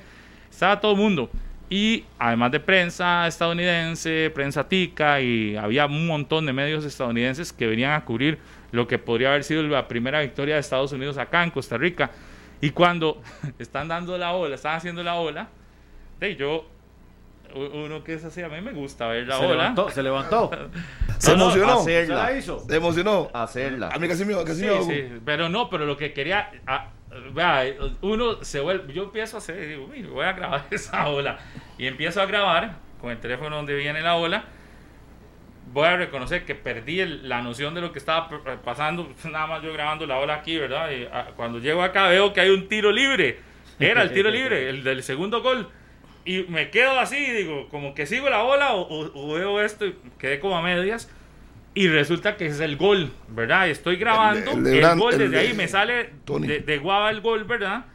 [0.51, 1.31] estaba todo el mundo.
[1.71, 7.66] Y además de prensa estadounidense, prensa tica, y había un montón de medios estadounidenses que
[7.66, 8.38] venían a cubrir
[8.73, 12.11] lo que podría haber sido la primera victoria de Estados Unidos acá en Costa Rica.
[12.61, 13.23] Y cuando
[13.59, 15.49] están dando la ola, están haciendo la ola,
[16.19, 16.67] de yo,
[17.55, 19.55] uno que es así, a mí me gusta ver la se ola.
[19.55, 20.51] Levantó, se levantó.
[21.19, 21.81] se emocionó.
[21.81, 22.27] Hacerla.
[22.27, 22.61] ¿Se la hizo?
[22.61, 23.31] Se emocionó.
[23.35, 23.89] Hacerla.
[23.89, 26.89] A mí casi me, casi Sí, me sí, pero no, pero lo que quería, ah,
[27.35, 27.65] vea,
[28.01, 31.39] uno se vuelve, yo empiezo a hacer, digo, "Uy, voy a grabar esa ola.
[31.77, 34.45] Y empiezo a grabar con el teléfono donde viene la ola
[35.73, 38.29] voy a reconocer que perdí la noción de lo que estaba
[38.65, 40.91] pasando, nada más yo grabando la ola aquí, ¿verdad?
[40.91, 43.39] Y, ah, cuando llego acá veo que hay un tiro libre,
[43.81, 45.69] era el tiro libre, el del segundo gol.
[46.25, 50.39] Y me quedo así, digo, como que sigo la ola o, veo esto y quedé
[50.39, 51.11] como a medias.
[51.75, 53.69] Y resulta que es el gol, ¿verdad?
[53.69, 57.87] Estoy grabando, el, gol desde ahí me sale de, de, guava el gol, ¿verdad?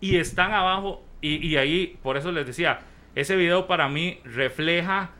[0.00, 2.78] Y están abajo, y, y ahí, por eso les decía,
[3.16, 5.10] ese video para mí refleja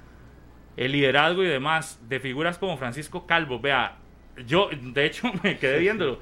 [0.78, 3.58] el liderazgo y demás de figuras como Francisco Calvo.
[3.58, 3.96] Vea,
[4.46, 6.20] yo de hecho me quedé viéndolo.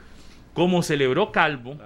[0.55, 1.79] Cómo celebró Calvo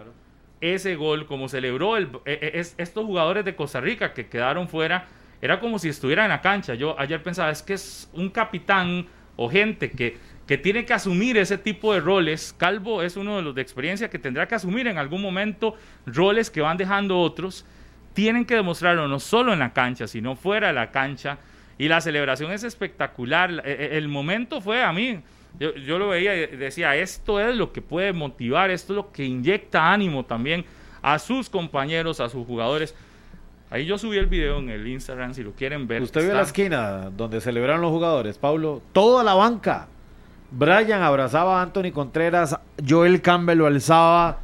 [0.61, 5.09] ese gol, como celebró el, e, e, estos jugadores de Costa Rica que quedaron fuera,
[5.43, 6.75] era como si estuviera en la cancha.
[6.75, 11.39] Yo ayer pensaba, es que es un capitán o gente que, que tiene que asumir
[11.39, 12.55] ese tipo de roles.
[12.57, 15.75] Calvo es uno de los de experiencia que tendrá que asumir en algún momento
[16.07, 17.67] roles que van dejando otros.
[18.13, 21.39] Tienen que demostrarlo no solo en la cancha, sino fuera de la cancha
[21.81, 23.63] y la celebración es espectacular.
[23.65, 25.23] E, e, el, momento fue a mí,
[25.59, 29.25] yo, lo veía y decía, esto es lo que puede motivar, esto es lo que
[29.25, 30.67] inyecta ánimo también
[31.01, 32.95] a sus compañeros, a sus jugadores.
[33.71, 36.03] Ahí yo subí el video en el Instagram, si lo quieren ver.
[36.03, 38.83] Usted vio la esquina donde celebraron los jugadores, Pablo.
[38.93, 39.89] Toda la banca.
[40.51, 44.41] Brian abrazaba a Anthony Contreras, Joel Campbell lo alzaba.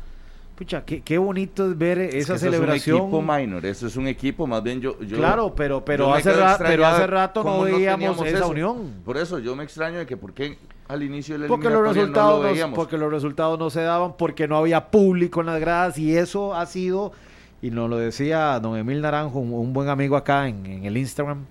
[0.57, 2.97] Pucha, qué, qué bonito es ver esa celebración.
[2.97, 4.97] es un equipo minor, eso es un equipo, más bien yo.
[4.97, 8.95] claro, pero, pero, hace, pero hace rato no veíamos esa unión.
[9.05, 10.57] Por eso yo me extraño de que por qué
[10.89, 14.57] al inicio del porque los resultados no porque los resultados no se daban, porque no
[14.57, 17.13] había público en las gradas y eso ha sido,
[17.61, 21.45] y nos lo decía don Emil Naranjo, un, buen amigo acá en, el Instagram,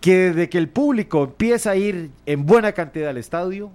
[0.00, 3.70] que desde que el público empieza a ir en buena cantidad al estadio,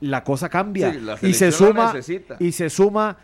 [0.00, 1.94] la cosa cambia y se suma
[2.38, 3.16] y se suma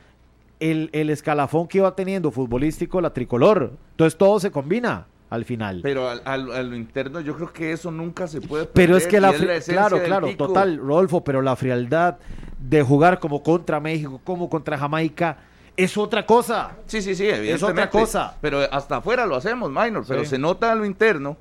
[0.60, 3.72] el, el, escalafón que iba teniendo futbolístico la tricolor.
[3.92, 5.80] Entonces todo se combina al final.
[5.82, 9.06] Pero al, a lo interno yo creo que eso nunca se puede perder, Pero es
[9.06, 12.18] que la, claro, claro, total, Rodolfo, pero la frialdad
[12.58, 15.38] de jugar como contra México, como contra Jamaica,
[15.76, 16.72] es otra cosa.
[16.86, 17.54] Sí, sí, sí, evidentemente.
[17.54, 18.36] Es otra cosa.
[18.40, 21.36] Pero hasta afuera lo hacemos, minor, pero se nota a lo interno.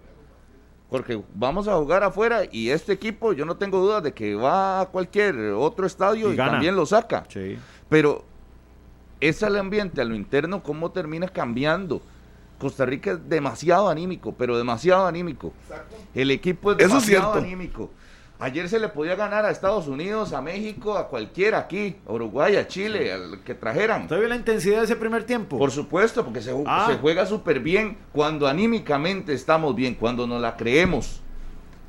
[0.89, 4.81] Porque vamos a jugar afuera y este equipo, yo no tengo dudas de que va
[4.81, 7.25] a cualquier otro estadio y, también lo saca.
[7.27, 7.57] Sí.
[7.89, 8.23] Pero
[9.19, 12.01] es el ambiente, a lo interno, cómo termina cambiando.
[12.59, 15.53] Costa Rica es demasiado anímico, pero demasiado anímico.
[16.15, 17.91] El equipo es demasiado anímico.
[18.39, 22.55] Ayer se le podía ganar a Estados Unidos, a México, a cualquiera aquí, a Uruguay,
[22.55, 24.07] a Chile, al que trajeran.
[24.07, 25.57] ¿Todavía la intensidad de ese primer tiempo?
[25.57, 26.87] Por supuesto, porque se, ah.
[26.87, 31.21] se juega súper bien cuando anímicamente estamos bien, cuando nos la creemos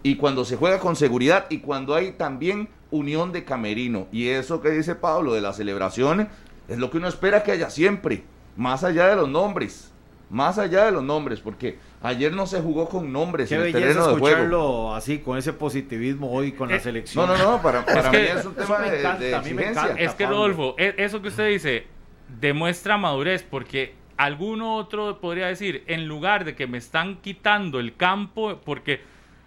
[0.03, 4.07] y cuando se juega con seguridad y cuando hay también unión de camerino.
[4.11, 6.29] Y eso que dice Pablo de las celebraciones,
[6.69, 8.23] es lo que uno espera que haya siempre,
[8.57, 9.93] más allá de los nombres.
[10.31, 13.73] más allá de los nombres, porque ayer no se jugó con nombres Qué en el
[13.73, 14.27] belleza terreno de juego.
[14.29, 17.27] escucharlo así, con ese positivismo hoy con la Eh, selección.
[17.27, 19.95] No, no, no, para, para que mí es un tema de, encanta, de exigencia.
[19.97, 20.27] Es que.
[20.27, 21.87] Rodolfo, e- eso que usted dice
[22.41, 27.97] demuestra madurez porque alguno otro podría decir, en lugar de que me están quitando el
[27.97, 29.01] campo, porque,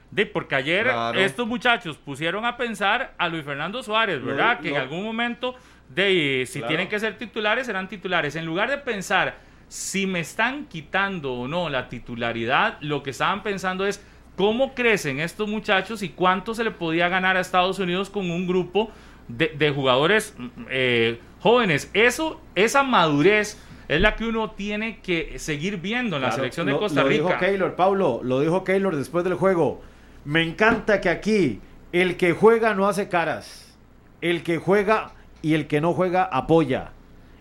[0.09, 1.19] de, porque ayer Claro.
[1.19, 4.59] estos muchachos pusieron a pensar a Luis Fernando Suárez, Lo- ¿verdad?
[4.61, 5.53] que en algún momento,
[5.95, 6.67] de, si Claro.
[6.69, 8.35] tienen que ser titulares, serán titulares.
[8.35, 13.41] En lugar de pensar si me están quitando o no la titularidad, lo que estaban
[13.43, 14.03] pensando es
[14.35, 18.47] cómo crecen estos muchachos y cuánto se le podía ganar a Estados Unidos con un
[18.47, 18.91] grupo
[19.27, 20.35] de, de jugadores
[20.69, 21.89] eh, jóvenes.
[21.93, 26.73] Eso, esa madurez es la que uno tiene que seguir viendo en la selección de
[26.73, 27.23] lo- Costa lo Rica.
[27.27, 29.81] dijo Keylor, Pablo, lo dijo Keylor después del juego.
[30.25, 31.59] Me encanta que aquí
[31.91, 33.75] el que juega no hace caras.
[34.21, 36.91] El que juega y el que no juega apoya.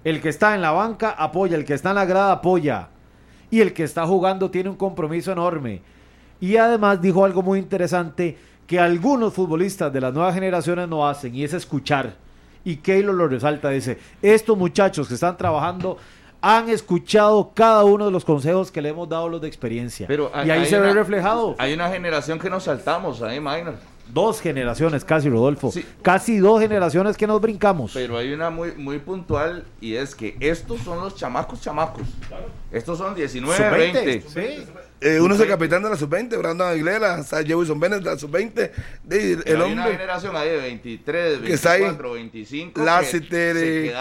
[0.04, 2.88] El que está en la banca apoya, el que está en la grada apoya.
[3.50, 5.82] Y el que está jugando tiene un compromiso enorme.
[6.40, 11.34] Y además dijo algo muy interesante que algunos futbolistas de las nuevas generaciones no hacen
[11.34, 12.14] y es escuchar.
[12.64, 15.98] Y Keylor lo resalta, dice, estos muchachos que están trabajando
[16.42, 20.06] han escuchado cada uno de los consejos que le hemos dado los de experiencia.
[20.06, 21.54] Pero hay- y ahí se ve una- reflejado.
[21.58, 23.74] Hay una generación que nos saltamos ahí, Minor.
[24.12, 25.70] Dos generaciones casi, Rodolfo.
[25.72, 25.84] Sí.
[26.02, 27.92] Casi dos generaciones que nos brincamos.
[27.94, 32.02] Pero hay una muy, muy puntual y es que estos son los chamacos chamacos.
[32.72, 34.22] Estos son 19, Sub-20, 20.
[34.28, 34.64] sí.
[35.02, 38.18] Eh, uno es el capitán de la sub-20, Brandon Aguilera, está Jefferson Bennett de la
[38.18, 38.52] sub-20.
[39.02, 41.80] de- El Pero hay una hombre, generación ahí de 23, Que está ahí.
[41.80, 42.74] 24, 25.
[42.74, 43.94] que Lassiter, se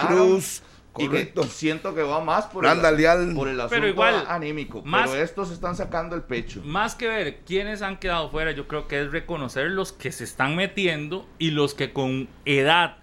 [0.98, 1.44] y que correcto.
[1.44, 4.82] siento que va más por Randall el, por el asunto Pero igual, anímico.
[4.84, 6.62] más- pero estos están sacando el pecho.
[6.66, 10.24] Más que ver quiénes han quedado fuera, yo creo que es reconocer los que se
[10.24, 12.98] están metiendo y los que con edad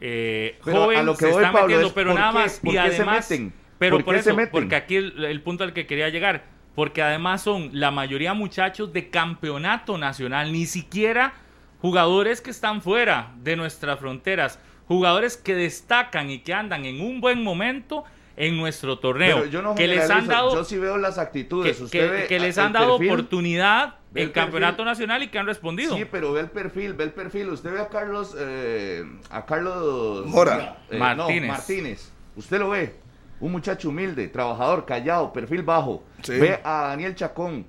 [0.00, 2.38] eh, joven a lo que se voy, están Pablo, metiendo, es pero ¿por nada qué-
[2.38, 2.60] más.
[2.60, 3.52] por y qué se además, meten?
[3.78, 4.50] pero ¿Por por, qué se eso, meten?
[4.52, 8.92] porque aquí el, el punto al que quería llegar, porque además son la mayoría muchachos
[8.92, 11.32] de campeonato nacional, ni siquiera
[11.80, 17.20] jugadores que están fuera de nuestras fronteras, jugadores que destacan y que andan en un
[17.20, 18.04] buen momento
[18.36, 21.20] en nuestro torneo, Pero yo no que les han dado yo sí veo las que,
[21.22, 21.76] actitudes.
[21.78, 24.86] que- Usted ve que les han dado perfil, oportunidad el en campeonato perfil.
[24.86, 25.96] nacional y que han respondido.
[25.96, 27.48] Sí, pero ve el perfil, ve el perfil.
[27.48, 30.76] Usted ve a Carlos, eh, a Carlos Mora.
[30.90, 31.42] eh, Martínez.
[31.42, 32.12] no, Martínez.
[32.36, 32.94] Usted lo ve,
[33.40, 36.02] un muchacho humilde, trabajador, callado, perfil bajo.
[36.22, 36.38] Sí.
[36.38, 37.66] Ve a Daniel Chacón,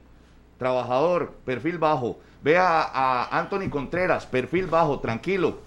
[0.58, 2.20] trabajador, perfil bajo.
[2.44, 5.60] Ve a, a Anthony Contreras, perfil bajo, tranquilo.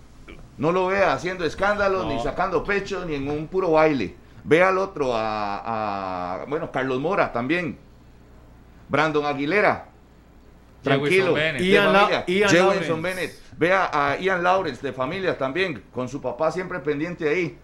[0.60, 4.14] No lo ve haciendo escándalos, ni sacando pecho, ni en un puro baile.
[4.44, 7.78] Ve al otro, a, a, bueno, Carlos Mora también.
[8.88, 9.86] Brandon Aguilera,
[10.82, 11.32] tranquilo.
[11.32, 12.24] La- familia.
[12.26, 13.02] Ian.
[13.02, 13.38] Bennett.
[13.56, 17.58] Vea a Ian Lawrence de familia también, con su papá siempre pendiente ahí.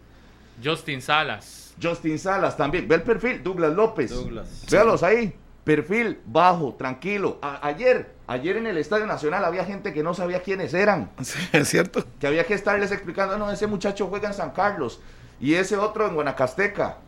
[0.62, 1.74] Justin Salas.
[1.82, 2.88] Justin Salas también.
[2.88, 4.10] Ve el perfil, Douglas López.
[4.10, 4.64] Douglas.
[4.70, 5.34] Véalos ahí.
[5.66, 7.38] Perfil bajo, tranquilo.
[7.42, 11.10] A- ayer, ayer en el Estadio Nacional había gente que no sabía quiénes eran.
[11.22, 12.04] Sí, es cierto.
[12.20, 15.00] Que había que estarles explicando, no, ese muchacho juega en San Carlos
[15.40, 16.98] y ese otro en Guanacasteca.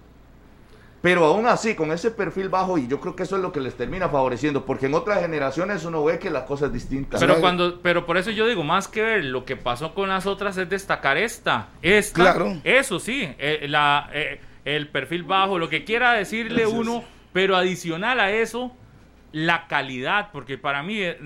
[1.01, 3.61] Pero aún así, con ese perfil bajo, y yo creo que eso es lo que
[3.61, 7.19] les termina favoreciendo, porque en otras generaciones uno ve que la cosa es distinta.
[7.21, 10.27] Pero cuando, pero por eso yo digo, más que ver lo que pasó con las
[10.27, 11.69] otras es destacar esta.
[11.83, 12.57] Esta, Claro.
[12.65, 16.77] eso sí, eh, la, eh, el perfil bajo, lo que quiera decirle Gracias.
[16.81, 18.75] uno, pero adicional a eso,
[19.33, 21.19] la calidad, porque para mí eh,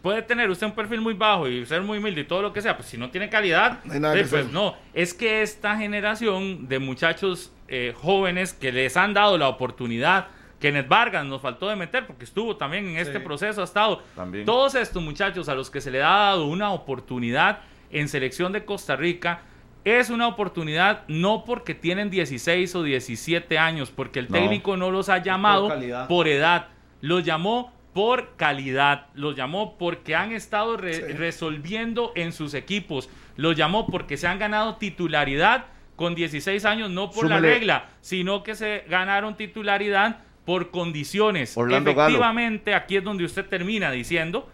[0.00, 2.62] puede tener usted un perfil muy bajo y ser muy humilde y todo lo que
[2.62, 5.76] sea, pues si no tiene calidad, No hay nada eh, pues no, es que esta
[5.76, 10.28] generación de muchachos eh, jóvenes que les han dado la oportunidad,
[10.60, 14.02] Kenneth Vargas nos faltó de meter porque estuvo también en este proceso, ha estado.
[14.16, 14.44] También.
[14.44, 18.64] Todos estos muchachos a los que se le ha dado una oportunidad en selección de
[18.64, 19.42] Costa Rica,
[19.84, 24.38] es una oportunidad no porque tienen 16 o 17 años, porque el No.
[24.38, 25.72] técnico no los ha llamado
[26.08, 26.66] por edad,
[27.00, 31.02] los llamó por calidad, los llamó porque han estado re- Sí.
[31.14, 37.10] resolviendo en sus equipos, los llamó porque se han ganado titularidad con 16 años, no
[37.10, 41.56] por la regla, sino que se ganaron titularidad por condiciones.
[41.56, 42.08] Orlando Galo.
[42.10, 44.48] Efectivamente, aquí es donde usted termina diciendo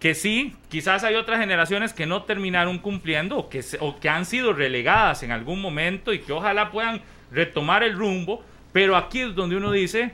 [0.00, 4.24] que sí, quizás hay otras generaciones que no terminaron cumpliendo o que, o que han
[4.24, 7.02] sido relegadas en algún momento y que ojalá puedan
[7.32, 10.12] retomar el rumbo, pero aquí es donde uno dice,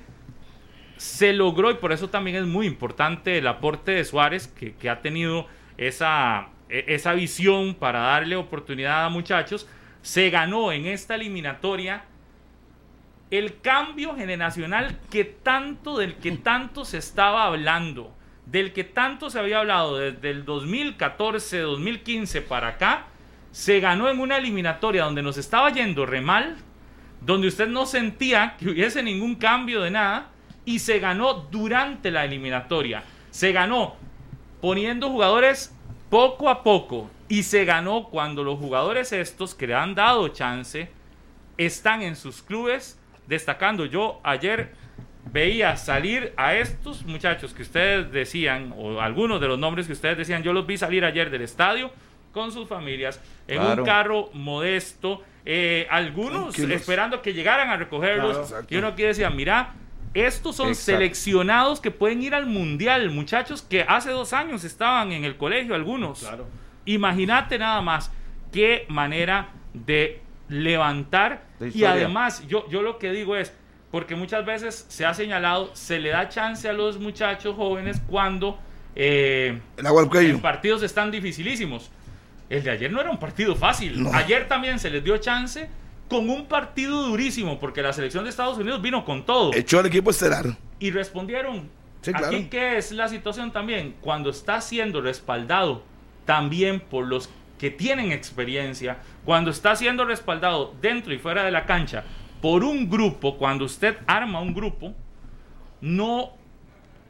[0.96, 4.88] se logró y por eso también es muy importante el aporte de Suárez, que, que
[4.88, 5.46] ha tenido
[5.76, 9.68] esa, e- esa visión para darle oportunidad a muchachos,
[10.00, 12.04] se ganó en esta eliminatoria
[13.30, 18.14] el cambio generacional que tanto, del que tanto se estaba hablando,
[18.46, 23.06] del que tanto se había hablado desde el 2014, 2015 para acá,
[23.50, 26.56] se ganó en una eliminatoria donde nos estaba yendo re mal,
[27.20, 30.30] donde usted no sentía que hubiese ningún cambio de nada
[30.64, 33.04] y se ganó durante la eliminatoria.
[33.30, 33.96] Se ganó
[34.60, 35.74] poniendo jugadores
[36.10, 40.90] poco a poco y se ganó cuando los jugadores estos que le han dado chance
[41.56, 43.86] están en sus clubes destacando.
[43.86, 44.74] Yo ayer
[45.32, 50.18] veía salir a estos muchachos que ustedes decían, o algunos de los nombres que ustedes
[50.18, 51.90] decían, yo los vi salir ayer del estadio
[52.32, 58.54] con sus familias en un carro modesto, eh, algunos esperando que llegaran a recogerlos.
[58.68, 59.74] y uno quiere decir, mira,
[60.14, 65.24] estos son seleccionados que pueden ir al mundial, muchachos que hace dos años estaban en
[65.24, 66.28] el colegio, algunos.
[66.84, 68.12] Imagínate nada más
[68.52, 71.44] qué manera de levantar.
[71.72, 73.52] y además, yo, yo lo que digo es,
[73.94, 78.58] porque muchas veces se ha señalado, se le da chance a los muchachos jóvenes cuando
[78.96, 81.92] eh, los partidos están dificilísimos.
[82.50, 84.04] El de ayer no era un partido fácil.
[84.12, 85.68] Ayer también se les dio chance
[86.08, 89.54] con un partido durísimo, porque la selección de Estados Unidos vino con todo.
[89.54, 90.56] Echó al equipo estelar.
[90.80, 91.70] Y respondieron.
[92.14, 93.94] Aquí, ¿qué es la situación también?
[94.00, 95.84] Cuando está siendo respaldado
[96.24, 97.30] también por los
[97.60, 102.02] que tienen experiencia, cuando está siendo respaldado dentro y fuera de la cancha
[102.44, 104.92] por un grupo, cuando usted arma un grupo,
[105.80, 106.32] no,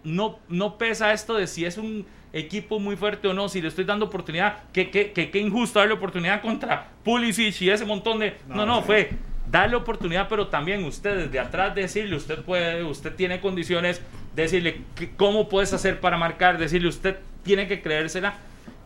[0.05, 3.66] no, no pesa esto de si es un equipo muy fuerte o no, si le
[3.66, 8.37] estoy dando oportunidad, que qué injusto darle oportunidad contra Pulisic y ese montón de...
[8.47, 9.11] No, no, fue
[9.51, 14.01] darle oportunidad, pero también usted desde atrás decirle, usted puede, usted tiene condiciones,
[14.37, 14.82] decirle
[15.16, 18.35] cómo puedes hacer para marcar, decirle, usted tiene que creérsela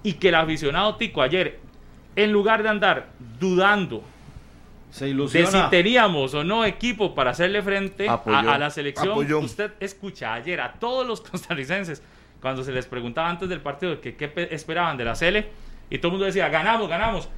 [0.02, 1.58] y que el aficionado Tico ayer,
[2.16, 4.02] en lugar de andar dudando
[4.90, 10.34] se de si teníamos o no equipo para hacerle frente a, la selección, usted escucha
[10.34, 12.02] ayer a todos los costarricenses
[12.40, 15.48] cuando se les preguntaba antes del partido que qué esperaban de la Sele
[15.90, 17.28] y todo el mundo decía, ganamos, ganamos.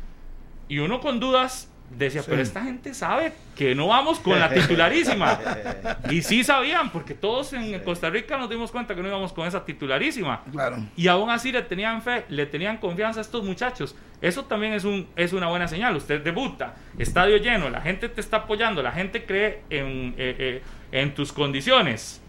[0.69, 5.39] Y uno con dudas decía, pero esta gente sabe que no vamos con la titularísima.
[6.11, 9.47] y sí sabían, porque todos en Costa Rica nos dimos cuenta que no íbamos con
[9.47, 10.43] esa titularísima.
[10.51, 10.79] Claro.
[10.97, 13.97] Y aún así le tenían fe, le tenían confianza a estos muchachos.
[14.21, 15.97] Eso también es, un, es una buena señal.
[15.97, 20.63] Usted debuta, estadio lleno, la gente te está apoyando, la gente cree en, eh, eh,
[20.93, 22.23] en tus condiciones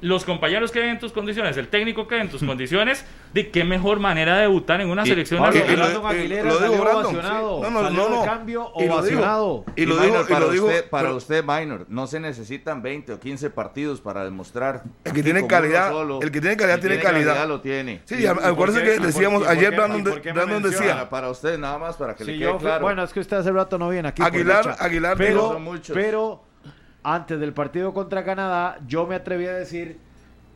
[0.00, 3.64] los compañeros que ven en tus condiciones, el técnico que en tus condiciones, de qué
[3.64, 5.78] mejor manera de debutar en una selección nacional.
[5.78, 9.64] lo, digo ovacionado, no, no, no, cambio ovacionado.
[9.76, 14.00] Y lo digo, para, usted, para usted, Minor, no se necesitan 20 o 15 partidos
[14.00, 14.82] para demostrar.
[15.04, 15.92] El que tiene calidad,
[16.22, 17.48] el que tiene calidad tiene, calidad.
[17.48, 18.02] lo tiene.
[18.04, 21.08] Sí, acuérdense que decíamos ayer Brandon, decía.
[21.08, 22.82] Para usted nada más para que le quede claro.
[22.82, 24.22] Bueno, es que usted hace rato no viene aquí.
[24.22, 25.60] Aguilar, Aguilar, pero,
[25.92, 26.47] pero
[27.02, 29.98] antes del partido contra Canadá, yo me atreví a decir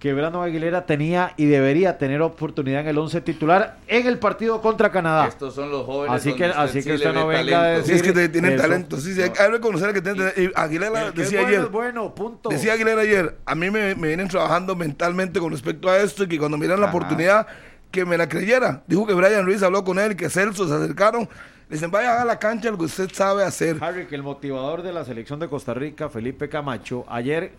[0.03, 4.61] que Brandon Aguilera tenía y debería tener oportunidad en el 11 titular en el partido
[4.61, 5.29] contra Canadá.
[5.29, 6.17] Estos son los jóvenes.
[6.17, 8.01] Así que, así que usted no venga a decir.
[8.01, 8.97] Sí, es que tienen talento.
[8.97, 10.59] Sí, sí, hay que reconocer que tienen talento.
[10.59, 11.67] Aguilera decía ayer.
[11.69, 12.49] Bueno, punto.
[12.49, 13.37] Decía Aguilera ayer.
[13.47, 16.89] A mí me, vienen trabajando mentalmente con respecto a esto y que cuando miran la
[16.89, 17.47] oportunidad,
[17.93, 18.83] que me la creyera.
[18.89, 21.29] Dijo que Brian Ruiz habló con él, que Celso se acercaron.
[21.73, 23.79] Dicen, vaya a la cancha lo que usted sabe hacer.
[23.81, 27.53] Harry, que el motivador de la selección de Costa Rica, Felipe Camacho, ayer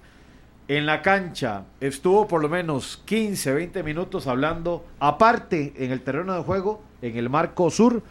[0.68, 6.36] en la cancha estuvo por lo menos 15, 20 minutos hablando, aparte en el terreno
[6.36, 8.04] de juego, en el marco sur,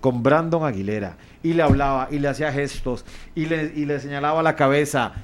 [0.00, 1.16] con Brandon Aguilera.
[1.42, 5.14] Y le hablaba, y le hacía gestos, y le, y le señalaba la cabeza.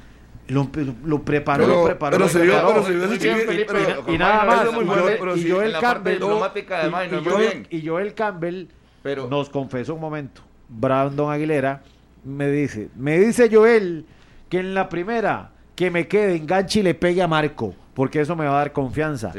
[0.48, 0.68] Lo,
[1.04, 2.16] lo preparó, lo preparó.
[2.16, 5.36] Pero se vio, pero se vio y, nada más.
[5.36, 6.20] y Joel Campbell.
[7.70, 8.66] Y Joel Campbell
[9.28, 10.42] nos confesó un momento.
[10.68, 11.82] Brandon Aguilera
[12.24, 14.04] me dice, me dice Joel
[14.48, 18.34] que en la primera que me quede, enganche y le pegue a Marco, porque eso
[18.34, 19.32] me va a dar confianza.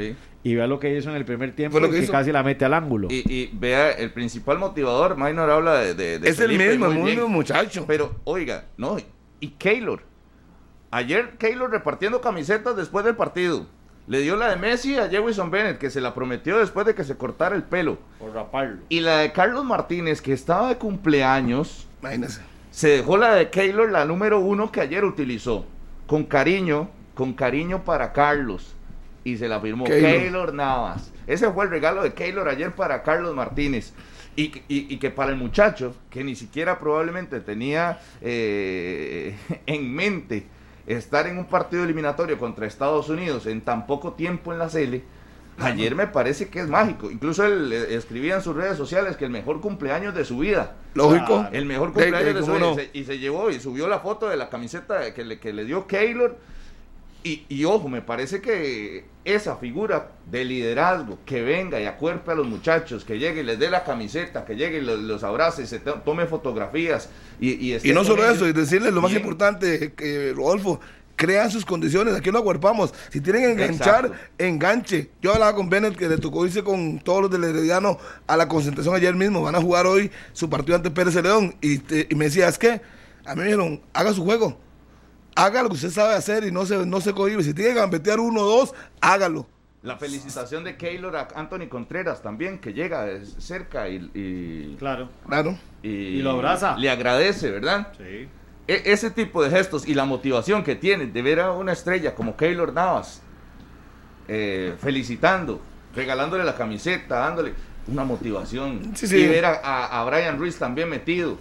[0.44, 3.08] Y vea lo que hizo en el primer tiempo, que, casi la mete al ángulo.
[3.10, 6.22] Y, vea, el principal motivador, Minor habla de...
[6.24, 7.86] es el mismo, el mismo muchacho.
[7.88, 8.98] Pero, oiga, no,
[9.40, 10.02] y Keylor.
[10.90, 13.68] Ayer Keylor repartiendo camisetas después del partido.
[14.08, 17.04] Le dio la de Messi a Jefferson Bennett, que se la prometió después de que
[17.04, 17.98] se cortara el pelo.
[18.20, 18.78] Por raparlo.
[18.88, 21.88] Y la de Carlos Martínez, que estaba de cumpleaños.
[22.02, 22.42] Imagínese.
[22.72, 25.66] Se dejó la de Keylor, la número uno que ayer utilizó
[26.06, 28.76] con cariño, con cariño para Carlos.
[29.26, 31.12] Y se la firmó Keylor, Navas.
[31.28, 33.94] Ese fue el regalo de Keylor ayer para Carlos Martínez.
[34.38, 34.50] Y,
[35.00, 39.36] que para el muchacho, que ni siquiera probablemente tenía eh,
[39.66, 40.46] en mente
[40.88, 45.04] estar en un partido eliminatorio contra Estados Unidos en tan poco tiempo en la Cele,
[45.60, 47.12] ayer me parece que es mágico.
[47.12, 50.76] Incluso él eh, escribía en sus redes sociales que el mejor cumpleaños de su vida.
[50.94, 51.48] Lógico.
[51.52, 52.84] el mejor cumpleaños de, su vida.
[52.94, 55.86] Y, se, llevó y subió la foto de la camiseta que le, que le dio
[55.88, 56.38] Keylor.
[57.24, 62.36] Y, y ojo, me parece que esa figura de liderazgo, que venga y acuerpe a
[62.36, 65.68] los muchachos, que llegue y les dé la camiseta, que llegue y los, los abrace,
[65.68, 67.10] se to- tome fotografías.
[67.42, 68.38] Y, y, esté Y no solo ellos.
[68.38, 69.22] eso, y decirles lo más Bien.
[69.24, 70.80] importante, que Rodolfo,
[71.18, 72.94] crean sus condiciones, aquí lo acuerpamos.
[73.12, 74.26] Si tienen que enganchar, Exacto.
[74.38, 75.10] enganche.
[75.22, 77.98] Yo hablaba con Bennett que le tocó irse con todos los del Herediano
[78.28, 79.42] a la concentración ayer mismo.
[79.42, 81.56] Van a jugar hoy su partido ante Pérez León.
[81.60, 82.80] Y, te- y me decía, es que
[83.26, 84.60] a mí me dijeron, haga su juego.
[85.38, 87.44] Haga lo que usted sabe hacer y no se, no se cohibe.
[87.44, 89.46] Si tiene que gambetear uno o dos, hágalo.
[89.84, 93.06] La felicitación de Keylor a Anthony Contreras también, que llega
[93.38, 95.10] cerca y, y, Claro.
[95.28, 95.58] Claro.
[95.84, 96.76] y- Y lo abraza.
[96.78, 97.94] Le agradece, ¿verdad?
[97.98, 98.28] Sí.
[98.68, 102.16] E- ese tipo de gestos y la motivación que tiene de ver a una estrella
[102.16, 103.22] como Keylor Navas
[104.28, 105.62] eh, felicitando,
[105.96, 107.54] regalándole la camiseta, dándole
[107.88, 108.92] una motivación.
[108.96, 109.18] Sí, sí.
[109.18, 111.38] Y ver a, a- a Brian Ruiz también metido,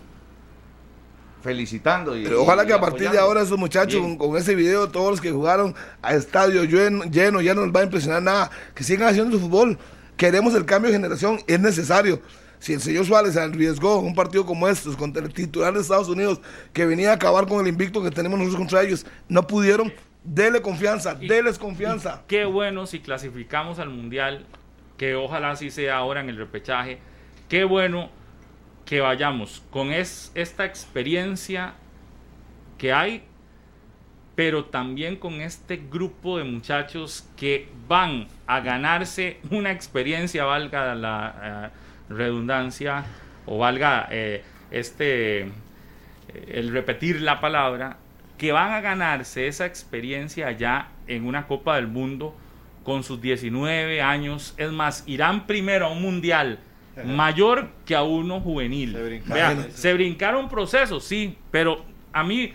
[1.47, 2.15] felicitando.
[2.17, 4.89] Y, Pero ojalá y que a partir de ahora esos muchachos con, con ese video,
[4.91, 8.51] todos los que jugaron a estadio lleno, lleno, ya no les va a impresionar nada.
[8.75, 9.79] Que sigan haciendo su fútbol.
[10.19, 12.21] Queremos el cambio de generación, es necesario.
[12.59, 16.09] Si el señor Suárez se arriesgó un partido como estos contra el titular de Estados
[16.09, 16.41] Unidos,
[16.73, 19.93] que venía a acabar con el invicto que tenemos nosotros contra ellos, no pudieron,
[20.25, 22.23] dele confianza, Y- deles confianza.
[22.25, 24.47] y Qué bueno si clasificamos al Mundial,
[24.97, 26.99] que ojalá así sea ahora en el repechaje.
[27.51, 28.09] Qué bueno
[28.87, 31.75] que vayamos con es, esta experiencia
[32.79, 33.25] que hay,
[34.37, 41.73] pero también con este grupo de muchachos que van a ganarse una experiencia, valga la
[42.11, 43.05] eh, redundancia,
[43.45, 45.51] o valga eh, este eh,
[46.49, 47.97] el repetir la palabra,
[48.39, 52.37] que van a ganarse esa experiencia ya en una Copa del Mundo
[52.85, 54.55] con sus 19 años.
[54.59, 56.61] Es más, irán primero a un mundial
[57.05, 58.93] mayor que a uno juvenil.
[58.93, 59.59] Se brincaron.
[59.59, 62.53] Vea, se brincaron procesos, sí, pero a mí,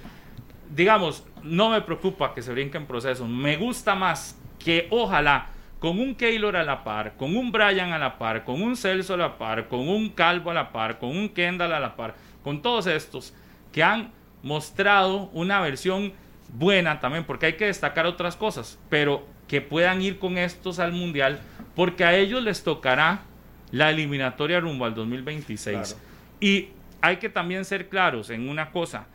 [0.74, 3.28] digamos, no me preocupa que se brinquen procesos.
[3.28, 5.48] Me gusta más que ojalá
[5.80, 9.16] con un Keylor a la par, con un Brian a la par, con un Celso
[9.16, 12.16] a la par, con un Calvo a la par, con un Kendall a la par,
[12.44, 13.34] con todos estos
[13.72, 14.12] que han
[14.44, 16.14] mostrado una versión
[16.54, 20.92] buena también, porque hay que destacar otras cosas, pero que puedan ir con estos al
[20.92, 21.40] Mundial,
[21.76, 23.24] porque a ellos les tocará
[23.72, 25.78] la eliminatoria rumbo al 2026.
[25.78, 26.04] Claro.
[26.40, 26.70] Y
[27.02, 29.08] hay que también ser claros en una cosa.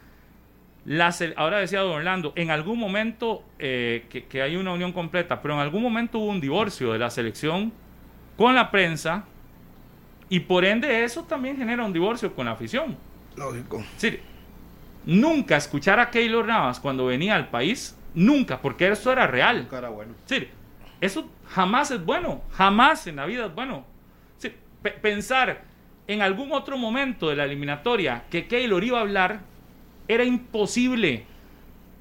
[0.85, 4.93] La se- ahora decía don Orlando, en algún momento eh, que, que hay una unión
[4.93, 7.73] completa, pero en algún momento hubo un divorcio de la selección
[8.37, 9.25] con la prensa
[10.29, 12.97] y por ende eso también genera un divorcio con la afición.
[13.37, 13.81] Lógico.
[13.81, 14.21] Es decir,
[15.05, 19.67] nunca escuchar a Keylor Navas cuando venía al país, nunca, porque eso era real.
[19.69, 20.15] Cara bueno.
[20.25, 20.51] Es decir,
[21.01, 23.85] eso jamás es bueno, jamás en la vida es bueno.
[24.93, 25.63] Pensar
[26.07, 29.41] en algún otro momento de la eliminatoria que Keylor iba a hablar
[30.09, 31.25] era imposible.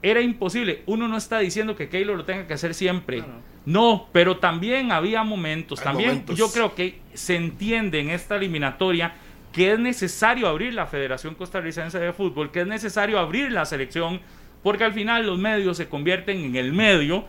[0.01, 0.83] Era imposible.
[0.86, 3.23] Uno no está diciendo que Keylor lo tenga que hacer siempre.
[3.65, 5.79] No, pero también había momentos.
[5.79, 6.38] Hay también momentos.
[6.38, 9.15] yo creo que se entiende en esta eliminatoria
[9.51, 14.19] que es necesario abrir la Federación Costarricense de Fútbol, que es necesario abrir la selección,
[14.61, 17.25] porque al final los medios se convierten en el medio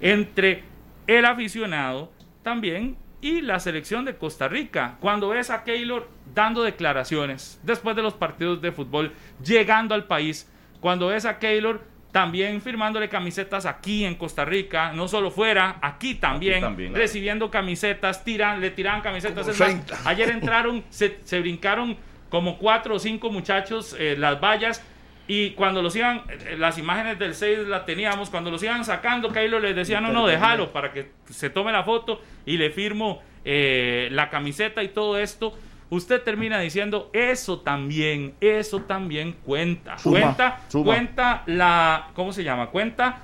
[0.00, 0.64] entre
[1.06, 4.96] el aficionado también y la selección de Costa Rica.
[5.00, 9.12] Cuando ves a Keylor dando declaraciones después de los partidos de fútbol,
[9.44, 10.50] llegando al país,
[10.80, 16.14] cuando ves a Keylor también firmándole camisetas aquí en Costa Rica, no solo fuera, aquí
[16.14, 19.46] también, también, recibiendo camisetas, tiran, le tiran camisetas.
[19.48, 19.98] Es más, 30.
[20.08, 21.96] ayer entraron, se, se brincaron
[22.30, 24.82] como cuatro o cinco muchachos eh, las vallas
[25.28, 26.22] y cuando los iban,
[26.56, 30.26] las imágenes del 6 las teníamos, cuando los iban sacando, Keylor les decía, no, no,
[30.26, 35.18] déjalo para que se tome la foto y le firmo eh, la camiseta y todo
[35.18, 35.52] esto.
[35.90, 39.98] Usted termina diciendo, eso también, eso también cuenta.
[39.98, 40.84] Suma, cuenta, suma.
[40.84, 42.68] cuenta la, ¿cómo se llama?
[42.68, 43.20] Cuenta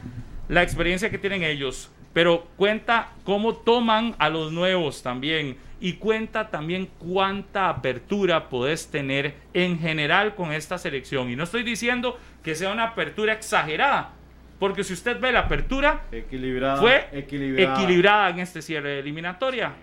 [0.49, 6.49] la experiencia que tienen ellos, pero cuenta cómo toman a los nuevos también y cuenta
[6.49, 11.28] también cuánta apertura podés tener en general con esta selección.
[11.28, 14.12] Y no estoy diciendo que sea una apertura exagerada,
[14.59, 16.80] porque si usted ve la apertura, Equilibrada.
[16.80, 17.74] fue equilibrada.
[17.74, 19.74] equilibrada en este cierre de eliminatoria.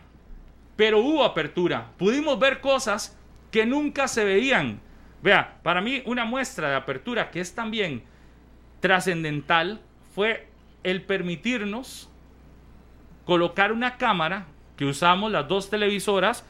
[0.76, 1.92] Pero hubo apertura.
[2.00, 3.16] Pudimos ver cosas
[3.52, 4.80] que nunca se veían.
[5.22, 8.02] Vea, para mí una muestra de apertura que es también
[8.80, 9.80] trascendental
[10.16, 10.48] fue
[10.82, 12.10] el permitirnos
[13.24, 14.48] colocar una cámara
[14.78, 16.46] que usamos las dos televisoras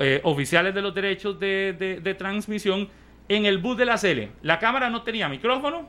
[0.00, 2.88] eh, oficiales de los derechos de, de- de transmisión
[3.28, 4.30] en el bus de la Cele.
[4.42, 5.88] La cámara no tenía micrófono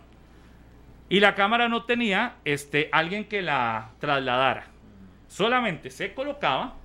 [1.10, 4.68] y la cámara no tenía este, alguien que la trasladara.
[5.28, 6.76] Solamente se colocaba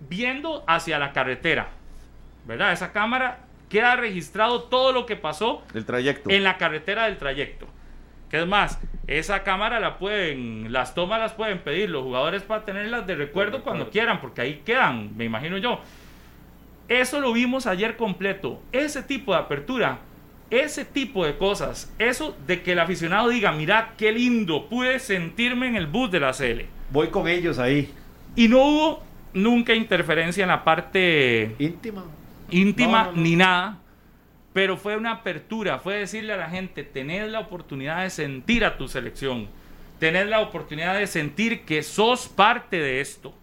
[0.00, 1.68] viendo hacia la carretera.
[2.46, 2.72] ¿Verdad?
[2.72, 3.38] Esa cámara
[3.68, 6.28] queda registrado todo lo que pasó Del trayecto.
[6.30, 7.66] en la carretera del trayecto.
[8.28, 12.64] Que es más, esa cámara la pueden, las tomas las pueden pedir los jugadores para
[12.64, 15.80] tenerlas de recuerdo cuando quieran, porque ahí quedan, me imagino yo.
[16.88, 18.60] Eso lo vimos ayer completo.
[18.70, 19.98] Ese tipo de apertura,
[20.50, 25.68] ese tipo de cosas, eso de que el aficionado diga, mira qué lindo, pude sentirme
[25.68, 26.62] en el bus de la CL.
[26.90, 27.90] Voy con ellos ahí.
[28.36, 32.04] Y no hubo nunca interferencia en la parte Íntima.
[32.50, 33.22] íntima No, no, no.
[33.22, 33.78] ni nada,
[34.52, 38.76] pero fue una apertura, fue decirle a la gente, tenés la oportunidad de sentir a
[38.76, 39.48] tu selección,
[39.98, 43.34] tenés la oportunidad de sentir que sos parte de esto,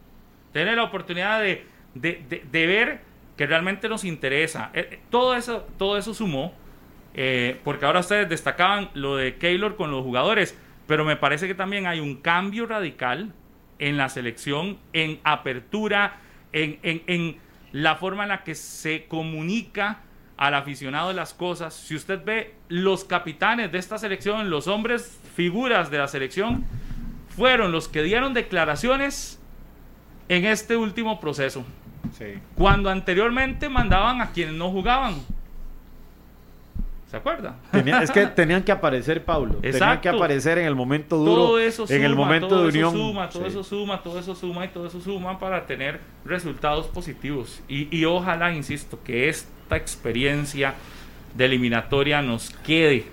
[0.53, 3.01] tenés la oportunidad de, de- de- ver
[3.37, 4.69] que realmente nos interesa.
[4.73, 6.53] Eh, eh, todo, eso, todo eso sumó,
[7.13, 10.57] eh, porque ahora ustedes destacaban lo de Keylor con los jugadores,
[10.87, 13.31] pero me parece que también hay un cambio radical
[13.79, 16.17] en la selección, en apertura,
[16.51, 17.37] en, en- en
[17.71, 20.01] la forma en la que se comunica
[20.39, 21.73] al aficionado de las cosas.
[21.73, 26.63] Si usted ve los capitanes de esta selección, los hombres figuras de la selección,
[27.35, 29.37] fueron los que dieron declaraciones
[30.29, 31.65] en este último proceso,
[32.17, 32.35] Sí.
[32.55, 35.15] cuando anteriormente mandaban a quienes no jugaban.
[37.11, 37.57] ¿Se acuerda?
[37.71, 39.55] Tenía- es que tenían que aparecer, Pablo.
[39.55, 41.33] Tenían que aparecer en el momento duro.
[41.35, 43.49] todo eso suma, en el momento todo de eso suma, todo Sí.
[43.49, 47.61] eso suma, todo eso suma y todo eso suma para tener resultados positivos.
[47.67, 49.27] Y, y ojalá, insisto, que
[49.69, 50.73] esta experiencia
[51.35, 53.05] de eliminatoria nos quede,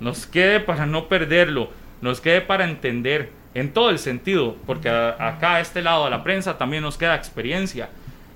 [0.00, 1.70] nos quede para no perderlo,
[2.02, 6.24] nos quede para entender en todo el sentido, porque acá a este lado a la
[6.24, 7.90] prensa también nos queda experiencia,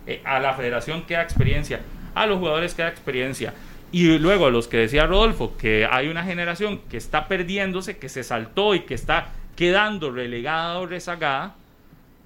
[0.07, 1.81] eh, a la federación queda experiencia,
[2.15, 3.55] a los jugadores queda experiencia.
[3.91, 8.09] Y luego a los que decía Rodolfo, que hay una generación que está perdiéndose, que
[8.09, 11.57] se saltó y que está quedando relegada o rezagada,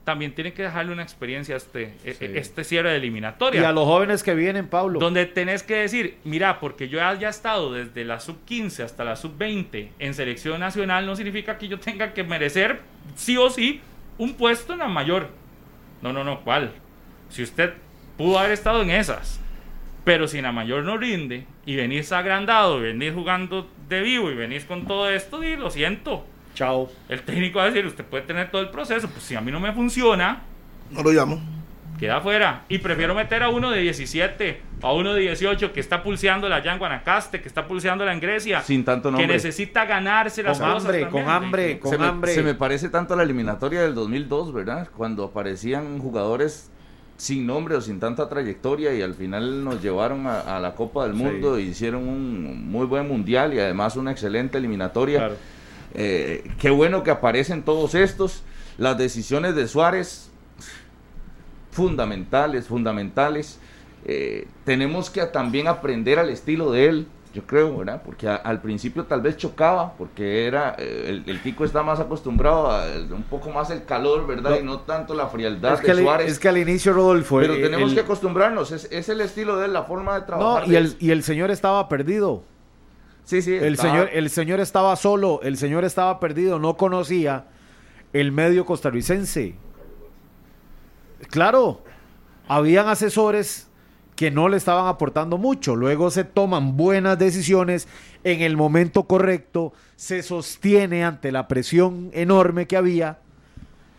[0.09, 2.25] también tienen que dejarle una experiencia a este, e- Sí.
[2.35, 3.69] este cierre de Y eliminatoria.
[3.69, 4.99] a los jóvenes que vienen, Pablo.
[5.01, 9.17] Donde tenés que decir, mira, porque yo haya estado desde la sub 15 hasta la
[9.17, 12.81] sub 20 en selección nacional, no significa que yo tenga que merecer
[13.17, 13.83] sí o sí
[14.17, 15.29] un puesto en la mayor.
[16.01, 16.73] No, no, no, ¿cuál?
[17.29, 17.75] Si usted
[18.17, 19.39] pudo haber estado en esas,
[20.05, 24.31] pero si en la mayor no rinde y venís agrandado, y venís jugando de vivo
[24.31, 26.25] y venís con todo esto, di, lo siento.
[26.59, 26.91] Chao.
[27.09, 29.53] El técnico va a decir, usted puede tener todo el proceso, pues si a mí
[29.53, 30.43] no me funciona,
[30.91, 31.41] No lo llamo.
[32.01, 32.65] queda afuera.
[32.69, 36.57] Y prefiero meter a uno de 17, a uno de 18 que está pulseando la
[36.57, 39.35] allá en Guanacaste, que está pulseándola en Grecia, Sin tanto que nombre.
[39.35, 40.85] necesita ganarse las Con cosas.
[40.87, 41.25] hambre, también.
[41.25, 42.35] con hambre, con se, me, hambre.
[42.35, 44.89] se me parece tanto a la eliminatoria del 2002, ¿verdad?
[44.97, 46.71] Cuando aparecían jugadores
[47.17, 51.05] sin nombre o sin tanta trayectoria y al final nos llevaron a, a la Copa
[51.07, 51.23] del Sí.
[51.23, 55.19] Mundo e hicieron un muy buen mundial y además una excelente eliminatoria.
[55.19, 55.37] Claro.
[55.95, 58.43] Eh, qué bueno que aparecen todos estos.
[58.78, 60.30] Las decisiones de Suárez,
[61.70, 63.59] fundamentales, fundamentales.
[64.05, 68.03] Eh, tenemos que también aprender al estilo de él, yo creo, ¿verdad?
[68.05, 72.01] Porque a- al principio tal vez chocaba, porque era eh, el, el Tico está más
[72.01, 74.51] acostumbrado a eh, un poco más el calor, ¿verdad?
[74.51, 74.57] No.
[74.61, 76.32] Y no tanto la frialdad Es que, de al, Suárez.
[76.32, 77.39] es que al inicio, Rodolfo.
[77.41, 80.20] pero el- tenemos el- que acostumbrarnos, es, es el estilo de él, la forma de
[80.20, 80.68] No, trabajar.
[80.68, 82.45] y de y el señor estaba perdido.
[83.29, 87.45] Sí, sí, El estaba- señor, el señor estaba solo, el señor estaba perdido, no conocía
[88.12, 89.55] el medio costarricense.
[91.31, 91.83] Claro,
[92.47, 93.68] habían asesores
[94.16, 97.87] que no le estaban aportando mucho, luego se toman buenas decisiones
[98.24, 103.18] en el momento correcto, se sostiene ante la presión enorme que había,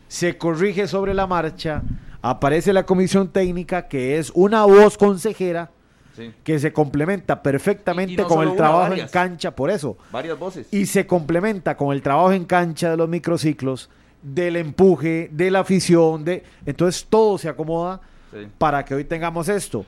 [0.07, 1.83] se corrige sobre la marcha,
[2.21, 5.71] aparece la comisión técnica que es una voz consejera
[6.15, 9.69] sí, que se complementa perfectamente Y- y no con el una, trabajo en cancha, por
[9.71, 9.97] eso.
[10.11, 10.67] varias voces.
[10.71, 13.89] Y se complementa con el trabajo en cancha de los microciclos,
[14.21, 18.01] del empuje, de la afición, de entonces todo se acomoda
[18.31, 18.47] Sí.
[18.57, 19.85] para que hoy tengamos esto.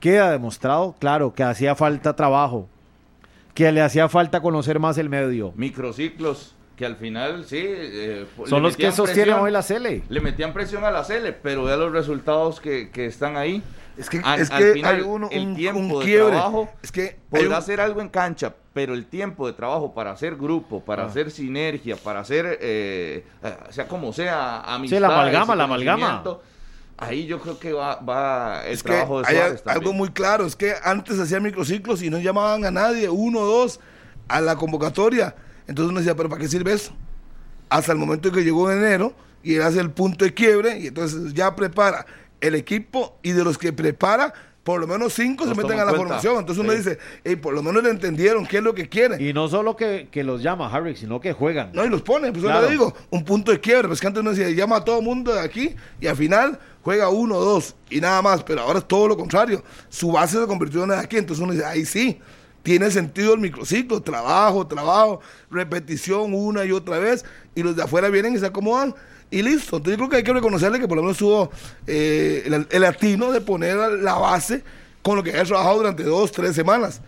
[0.00, 2.68] Queda demostrado, claro, que hacía falta trabajo,
[3.54, 5.52] que le hacía falta conocer más el medio.
[5.56, 7.60] Microciclos, que al final, sí.
[7.62, 9.40] eh, Son los que sostienen presión.
[9.44, 10.02] hoy la Cele.
[10.08, 13.62] Le metían presión a la Cele, pero vea los resultados que, que están ahí.
[13.96, 16.32] Es que, Al- es al que final, hay uno- el un, tiempo un de quiebre.
[16.32, 20.10] trabajo Es que Podrá un- hacer algo en cancha, pero el tiempo de trabajo para
[20.10, 21.06] hacer grupo, para Ah.
[21.06, 24.98] hacer sinergia, para hacer, eh, eh, sea como sea, amistad.
[25.00, 26.22] la amalgama, la amalgama.
[26.96, 30.46] Ahí yo creo que va, va el es que trabajo de hay algo muy claro,
[30.46, 33.80] es que antes hacían microciclos y no llamaban a nadie, uno o dos,
[34.28, 35.34] a la convocatoria.
[35.66, 36.92] Entonces uno decía, pero ¿para qué sirve eso?
[37.68, 40.78] Hasta el momento en que llegó en enero y él hace el punto de quiebre
[40.78, 42.06] y entonces ya prepara
[42.46, 44.32] el equipo y de los que prepara,
[44.62, 45.98] por lo menos cinco se meten a la cuenta.
[45.98, 46.38] formación.
[46.38, 46.78] Entonces uno Sí.
[46.78, 49.20] dice, "Ey, por lo menos le entendieron qué es lo que quieren.
[49.20, 51.70] Y no solo que, que los llama Harry, sino que juegan.
[51.74, 54.20] No, y los pone, pues yo le digo, un punto de quiebre, pues que antes
[54.22, 57.44] uno decía, llama a todo el mundo de aquí y al final juega uno o
[57.44, 59.62] dos y nada más, pero ahora es todo lo contrario.
[59.90, 62.18] Su base se convirtió en de aquí, entonces uno dice, ahí sí,
[62.62, 65.20] tiene sentido el microciclo, trabajo, trabajo,
[65.50, 67.22] repetición una y otra vez,
[67.54, 68.94] y los de afuera vienen y se acomodan
[69.38, 69.76] y listo.
[69.76, 71.50] Entonces yo creo que hay que reconocerle que por lo menos tuvo
[71.86, 74.62] eh, el, el atino de poner la base
[75.02, 77.00] con lo que ha trabajado durante dos, tres semanas.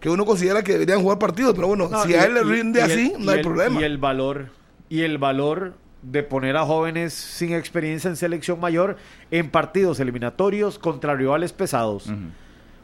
[0.00, 2.42] Que uno considera que deberían jugar partidos, pero bueno, No, si y- a él le
[2.42, 3.80] rinde y así, y no hay el- problema.
[3.80, 4.48] Y el valor,
[4.88, 8.96] y el valor de poner a jóvenes sin experiencia en selección mayor
[9.30, 12.08] en partidos eliminatorios contra rivales pesados.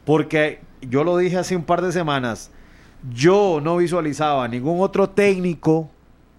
[0.05, 2.51] Porque yo lo dije hace un par de semanas,
[3.13, 5.89] yo no visualizaba ningún otro técnico,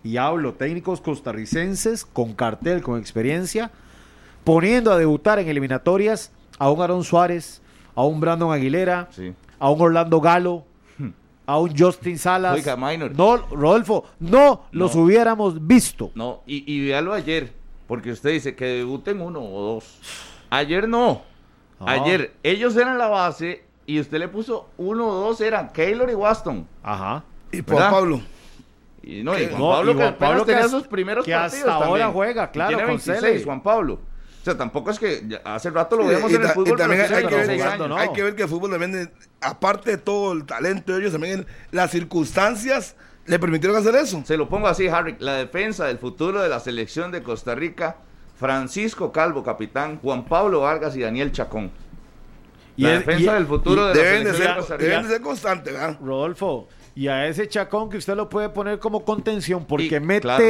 [0.05, 3.70] y hablo técnicos costarricenses con cartel, con experiencia,
[4.44, 7.62] poniendo a debutar en eliminatorias a un Aaron Suárez,
[7.96, 9.32] a un Brandon Aguilera, Sí.
[9.59, 10.64] a un Orlando Galo,
[11.46, 12.55] a un Justin Salas.
[12.55, 13.16] Oiga, Minor.
[13.16, 16.11] No, Rodolfo, no los hubiéramos visto.
[16.14, 17.52] No, y, y véalo ayer,
[17.86, 19.98] porque usted dice que debuten uno o dos.
[20.50, 21.22] Ayer no.
[21.80, 21.92] Ah.
[21.92, 26.14] Ayer ellos eran la base y usted le puso uno o dos, eran Keylor y
[26.14, 26.66] Waston.
[26.82, 27.24] Ajá.
[27.52, 27.90] y Juan.
[27.90, 28.20] Pablo.
[29.07, 31.74] Y no, y Juan No, Pablo y Juan Pablo tenía sus primeros que partidos hasta
[31.74, 32.12] ahora también.
[32.12, 33.44] juega, Y claro, tiene con 26, Cele.
[33.44, 33.94] Juan Pablo.
[33.94, 37.00] O sea, tampoco es que hace rato lo vemos y en el y fútbol, también
[37.02, 37.96] hay, tiene que ver, 26 jugando, años.
[37.96, 38.02] ¿no?
[38.02, 41.40] hay que ver que el fútbol también, aparte de todo el talento de ellos, también
[41.40, 42.94] el- las circunstancias
[43.26, 44.22] le permitieron hacer eso.
[44.26, 45.16] Se lo pongo así, Harry.
[45.18, 47.96] La defensa del futuro de la selección de Costa Rica,
[48.38, 51.70] Francisco Calvo, capitán, Juan Pablo Vargas y Daniel Chacón.
[52.76, 54.88] La defensa del futuro de la Deben de, selección de ser, Costa Rica.
[54.90, 55.98] deben de ser constantes, ¿verdad?
[56.02, 60.20] Rodolfo, y a ese chacón que usted lo puede poner como contención porque Y, mete
[60.22, 60.45] claro,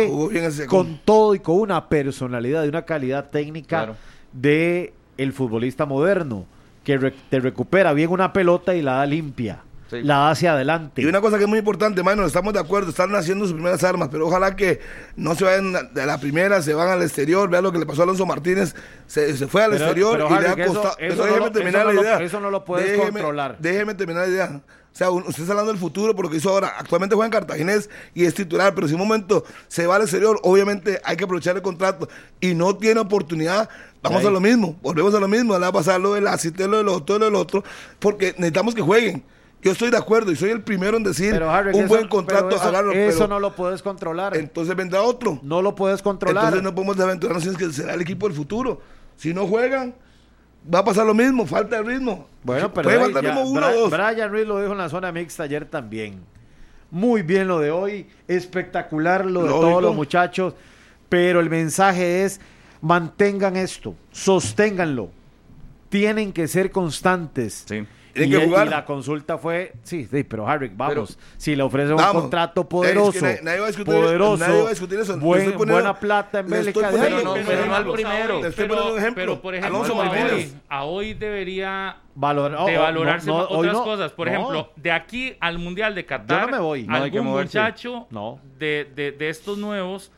[0.68, 3.96] con todo y con una personalidad y una calidad técnica Claro.
[4.32, 6.44] de el futbolista moderno
[6.84, 10.02] que re- te recupera bien una pelota y la da limpia, Sí.
[10.02, 11.00] la da hacia adelante.
[11.02, 13.82] Y una cosa que es muy importante, mano, estamos de acuerdo, están haciendo sus primeras
[13.84, 14.80] armas, pero ojalá que
[15.16, 18.02] no se vayan de la primera, se van al exterior, vean lo que le pasó
[18.02, 18.74] a Alonso Martínez,
[19.06, 20.96] se, se fue al Pero- exterior pero, y le ha eso- costado.
[20.98, 22.18] eso no lo- terminar eso la no lo- idea.
[22.22, 23.56] eso no lo puedes Déjeme- controlar.
[23.60, 24.60] Déjeme terminar la idea.
[24.94, 26.74] O sea, usted está hablando del futuro por lo que hizo ahora.
[26.78, 30.38] Actualmente juega en Cartaginés y es titular, pero si un momento se va al exterior,
[30.44, 32.08] obviamente hay que aprovechar el contrato
[32.40, 33.68] y no tiene oportunidad.
[34.02, 34.26] Vamos Ahí.
[34.28, 36.76] a lo mismo, volvemos a lo mismo, le va a pasar lo del asiste, lo
[36.76, 37.64] del otro, lo del otro,
[37.98, 39.24] porque necesitamos que jueguen.
[39.62, 42.00] Yo estoy de acuerdo y soy el primero en decir Pero, Harry, un eso- buen
[42.02, 44.36] pero contrato, eso, hágalo, eso pero no lo puedes controlar.
[44.36, 45.40] entonces vendrá otro.
[45.42, 46.44] no lo puedes controlar.
[46.44, 48.80] Entonces no podemos aventurarnos sin que será el equipo del futuro.
[49.16, 49.94] Si no juegan,
[50.72, 52.28] va a pasar lo mismo, falta de ritmo.
[52.42, 53.90] Bueno, pero Puede faltar ritmo uno Bra- o dos.
[53.90, 56.20] Brian Ruiz lo dijo en la zona mixta ayer también.
[56.90, 59.68] Muy bien lo de hoy, espectacular lo de Lógico.
[59.68, 60.54] todos los muchachos,
[61.08, 62.40] pero el mensaje es
[62.80, 65.10] mantengan esto, sosténganlo.
[65.88, 67.64] Tienen que ser constantes.
[67.68, 67.86] Sí.
[68.16, 68.68] Y, que y jugar.
[68.68, 72.22] la consulta fue, sí, sí, pero Harry, vamos, Pero- si le ofrecen un Vamos.
[72.22, 75.16] contrato Es que poderoso, nadie- nadie va a discutir- poderoso, nadie va a discutir eso.
[75.16, 78.36] Le buen- estoy poniendo- buena plata en Bélgica, Pero no, Pero pero no al primero.
[78.36, 79.22] hoy, Te estoy pero, poniendo un ejemplo.
[79.22, 80.32] pero, por ejemplo, Alonso a Martínez.
[80.32, 84.12] hoy, a hoy debería valor- oh, de oh, valorarse no, no, hoy otras no, cosas.
[84.12, 84.32] Por no.
[84.32, 86.82] ejemplo, de aquí al Mundial de Qatar, Yo no me voy.
[86.84, 88.38] No, hay que algún muchacho No.
[88.58, 90.12] de, de- de estos nuevos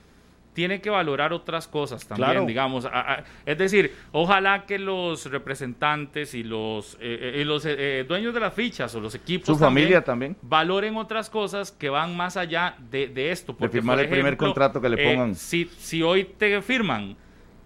[0.57, 2.46] tiene que valorar otras cosas también, Claro.
[2.46, 2.86] digamos.
[2.86, 6.98] A- a- es decir, ojalá que los representantes y los, eh,
[7.34, 10.34] eh, y los eh, eh, dueños de las fichas o los equipos Su familia también.
[10.40, 13.54] valoren otras cosas que van más allá de, de esto.
[13.54, 15.34] Porque, firmar por el primer contrato que le eh, pongan.
[15.34, 17.16] si, si hoy te firman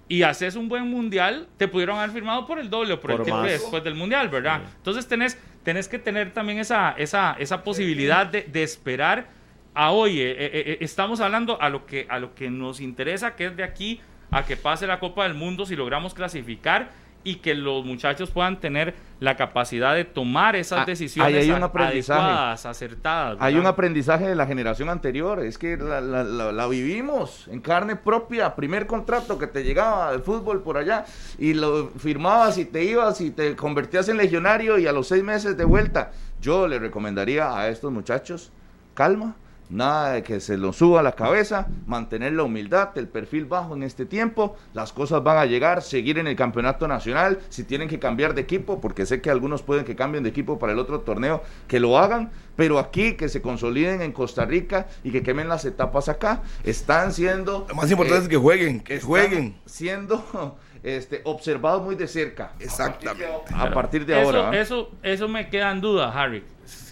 [0.08, 3.20] y haces un buen mundial, te pudieron haber firmado por el doble o por, Por
[3.20, 4.62] el triple después del mundial, ¿verdad?
[4.78, 9.38] Entonces tenés, tenés que tener también esa, esa, esa posibilidad de, de esperar
[9.74, 10.20] a hoy.
[10.20, 13.56] eh, eh, eh, estamos hablando a lo, que, a lo que nos interesa, que es
[13.56, 14.00] de aquí
[14.30, 16.90] a que pase la Copa del Mundo si logramos clasificar
[17.22, 21.50] y que los muchachos puedan tener la capacidad de tomar esas Ah, decisiones ahí hay
[21.50, 22.18] un aprendizaje.
[22.20, 23.36] adecuadas, acertadas.
[23.40, 27.60] Hay un aprendizaje de la generación anterior, es que la, la- la- la vivimos en
[27.60, 31.04] carne propia, primer contrato que te llegaba del fútbol por allá
[31.38, 35.22] y lo firmabas y te ibas y te convertías en legionario y a los seis
[35.22, 36.12] meses de vuelta.
[36.40, 38.50] Yo le recomendaría a estos muchachos
[38.94, 39.36] calma,
[39.70, 43.74] nada de que se los suba a la cabeza, mantener la humildad, el perfil bajo
[43.74, 47.88] en este tiempo, las cosas van a llegar, seguir en el campeonato nacional, si tienen
[47.88, 50.78] que cambiar de equipo, porque sé que algunos pueden que cambien de equipo para el
[50.78, 55.22] otro torneo, que lo hagan, pero aquí que se consoliden en Costa Rica y que
[55.22, 57.66] quemen las etapas acá, están siendo...
[57.68, 59.56] Lo más importante eh, es que jueguen, que jueguen.
[59.64, 62.52] Siendo este, observados muy de cerca.
[62.58, 63.54] Exactamente.
[63.54, 64.56] A partir de eso, ahora.
[64.56, 64.60] ¿eh?
[64.60, 66.42] Eso, eso me queda en duda, Harry.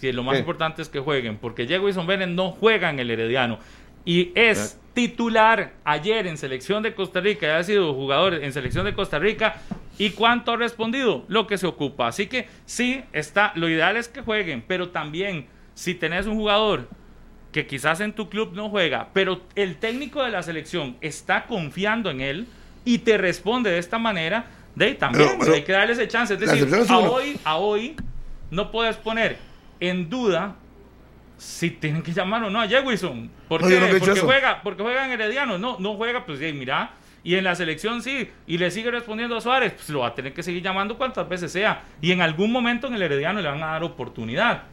[0.01, 3.59] Que lo más importante es que jueguen, porque Diego y Bennett no juegan el Herediano.
[4.05, 8.85] Y es titular ayer en selección de Costa Rica, ya ha sido jugador en selección
[8.85, 9.55] de Costa Rica.
[9.97, 11.25] ¿Y cuánto ha respondido?
[11.27, 12.07] Lo que se ocupa.
[12.07, 13.51] Así que sí, está.
[13.55, 16.87] Lo ideal es que jueguen, pero también si tenés un jugador
[17.51, 22.09] que quizás en tu club no juega, pero el técnico de la selección está confiando
[22.11, 22.47] en él
[22.85, 26.07] y te responde de esta manera, de ahí también Pero- pero- hay que darle ese
[26.07, 26.35] chance.
[26.35, 27.95] Es decir, a hoy, a hoy
[28.51, 29.37] no puedes poner
[29.79, 30.55] en duda
[31.37, 33.31] si tienen que llamar o no a Jewison.
[33.47, 33.79] Porque,
[34.21, 35.57] juega, porque juega en Herediano.
[35.57, 36.91] No, no juega, pues sí, mira.
[37.23, 40.15] Y en la selección sí, y le sigue respondiendo a Suárez, pues lo va a
[40.15, 41.83] tener que seguir llamando cuantas veces sea.
[42.01, 44.63] Y en algún momento en el Herediano le van a dar oportunidad.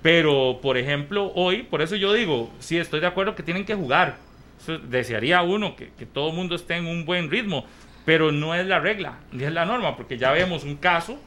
[0.00, 3.74] Pero, por ejemplo, hoy, por eso yo digo, sí, estoy de acuerdo que tienen que
[3.74, 4.16] jugar.
[4.60, 7.64] Eso desearía uno que, que todo el mundo esté en un buen ritmo,
[8.04, 11.18] pero no es la regla, ni es la norma, porque ya vemos un caso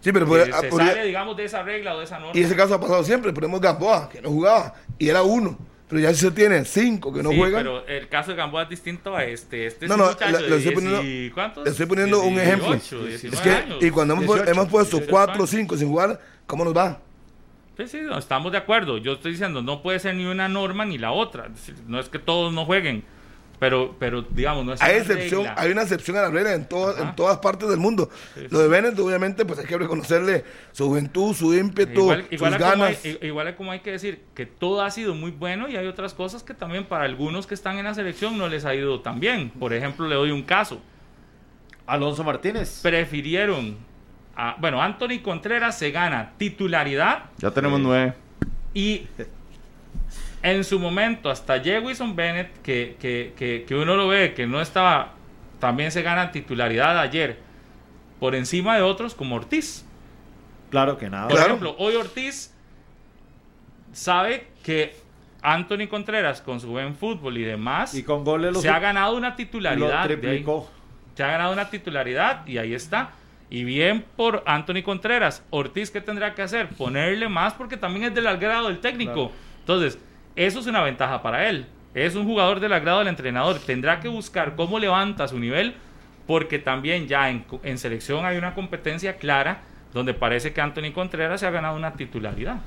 [0.00, 2.32] Sí, pero se sale, digamos, de esa regla o de esa norma.
[2.38, 3.32] y ese caso ha pasado siempre.
[3.32, 5.58] Ponemos Gamboa, que no jugaba, y era uno.
[5.88, 7.62] Pero ya si se tiene cinco que no Sí, juegan.
[7.64, 9.66] pero el caso de Gamboa es distinto a este.
[9.66, 11.64] Este No, no, le- le estoy 10 poniendo- y- ¿cuántos?
[11.64, 12.70] Le estoy poniendo un ejemplo.
[12.72, 13.78] 18, 19 Es que, años.
[13.82, 16.76] y cuando hemos, pu- 18, hemos puesto 18 cuatro o cinco sin jugar, ¿cómo nos
[16.76, 17.00] va?
[17.76, 18.98] Sí, sí, no, estamos de acuerdo.
[18.98, 21.48] Yo estoy diciendo, no puede ser ni una norma ni la otra.
[21.88, 23.02] No es que todos no jueguen,
[23.60, 25.54] pero, pero digamos, no es Hay una excepción, regla.
[25.58, 28.08] hay una excepción a la regla en, todas en todas partes del mundo.
[28.50, 32.62] Lo de Bennett, obviamente, pues hay que reconocerle su juventud, su ímpetu, Igual, igual sus
[32.62, 33.22] a como hay, ganas.
[33.22, 36.14] igual a como hay que decir que todo ha sido muy bueno y hay otras
[36.14, 39.20] cosas que también para algunos que están en la selección no les ha ido tan
[39.20, 39.50] bien.
[39.50, 40.80] Por ejemplo, le doy un caso.
[41.86, 42.80] Alonso Martínez.
[42.82, 43.76] Prefirieron,
[44.36, 48.14] a- bueno, Anthony Contreras se gana titularidad Ya tenemos nueve.
[48.72, 49.06] Y
[50.42, 54.60] en su momento, hasta Jewison Bennett, que, que, que, que uno lo ve, que no
[54.60, 55.12] estaba,
[55.58, 57.38] también se gana titularidad ayer,
[58.18, 59.84] por encima de otros como Ortiz.
[60.70, 61.28] Claro que nada.
[61.28, 61.46] Por Claro.
[61.48, 62.54] ejemplo, hoy Ortiz
[63.92, 64.94] sabe que
[65.42, 69.16] Anthony Contreras, con su buen fútbol y demás, Y con goles lo, se ha ganado
[69.16, 70.08] una titularidad.
[70.10, 70.68] lo.
[71.14, 73.10] Se ha ganado una titularidad y ahí está.
[73.50, 75.42] Y bien por Anthony Contreras.
[75.50, 76.68] Ortiz, ¿qué tendrá que hacer?
[76.68, 79.32] Ponerle más porque también es del agrado del técnico.
[79.60, 79.98] Entonces,
[80.46, 81.66] eso es una ventaja para él.
[81.94, 83.58] Es un jugador del agrado del entrenador.
[83.58, 85.74] Tendrá que buscar cómo levanta su nivel
[86.26, 89.62] porque también ya en, en selección hay una competencia clara
[89.92, 92.60] donde parece que Anthony Contreras se ha ganado una titularidad.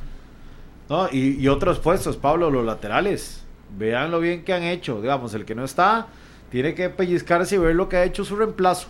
[0.89, 3.45] No, y, y otros puestos, Pablo, los laterales.
[3.75, 5.01] Vean lo bien que han hecho.
[5.01, 6.07] Digamos, el que no está,
[6.51, 8.89] tiene que pellizcarse y ver lo que ha hecho su reemplazo.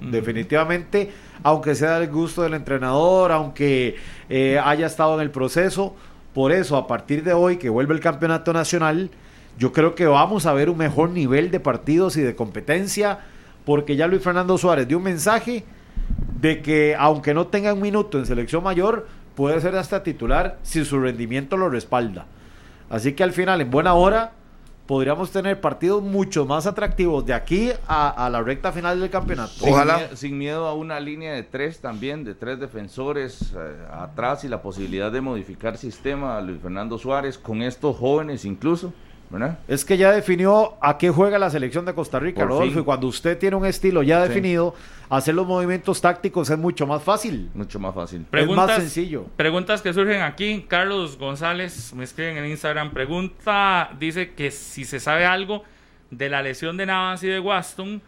[0.00, 3.96] Definitivamente, aunque sea del gusto del entrenador, aunque
[4.30, 5.94] eh, haya estado en el proceso,
[6.34, 9.10] por eso a partir de hoy que vuelve el campeonato nacional,
[9.58, 13.18] yo creo que vamos a ver un mejor nivel de partidos y de competencia,
[13.64, 15.64] porque ya Luis Fernando Suárez dio un mensaje
[16.40, 20.84] de que aunque no tenga un minuto en selección mayor, puede ser hasta titular si
[20.84, 22.26] su rendimiento lo respalda.
[22.88, 24.32] Así que al final, en buena hora,
[24.90, 29.52] podríamos tener partidos mucho más atractivos de aquí a, a la recta final del campeonato.
[29.52, 30.16] Sin Ojalá.
[30.16, 34.62] Sin, miedo a una línea de tres también, de tres defensores eh, atrás y la
[34.62, 38.92] posibilidad de modificar sistema a Luis Fernando Suárez con estos jóvenes incluso,
[39.30, 39.58] ¿verdad?
[39.68, 42.70] Es que ya definió a qué juega la selección de Costa Rica, Por Rodolfo.
[42.72, 42.80] fin.
[42.80, 44.28] Y cuando usted tiene un estilo ya Sí.
[44.28, 44.74] definido,
[45.08, 47.48] hacer los movimientos tácticos es mucho más fácil.
[47.54, 48.26] Mucho más fácil.
[48.54, 49.26] más sencillo.
[49.36, 50.64] Preguntas que surgen aquí.
[50.68, 52.90] Carlos González me escriben en Instagram.
[52.90, 55.62] Pregunta, dice que si se sabe algo
[56.10, 58.02] de la lesión de Navas y de Waston.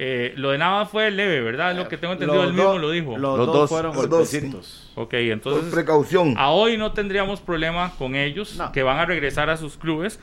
[0.00, 1.72] Eh, lo de Navas fue leve, ¿verdad?
[1.72, 3.18] Es lo que tengo entendido, Los él mismo dos- lo dijo.
[3.18, 3.70] Los, Los dos, dos.
[3.70, 4.92] fueron Los dos, golpecitos.
[4.94, 6.34] Ok, Por entonces precaución.
[6.36, 8.70] a hoy no tendríamos problema con ellos, No.
[8.70, 10.20] que van a regresar a sus clubes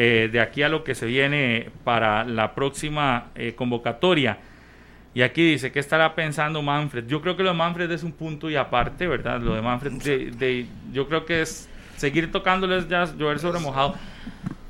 [0.00, 4.38] eh, de aquí a lo que se viene para la próxima eh, convocatoria.
[5.12, 7.06] Y aquí dice, ¿qué estará pensando Manfred?
[7.08, 9.40] Yo creo que lo de Manfred es un punto y aparte, ¿verdad?
[9.40, 13.96] Lo de Manfred, de- de- yo creo que es seguir tocándoles ya, llover sobre mojado.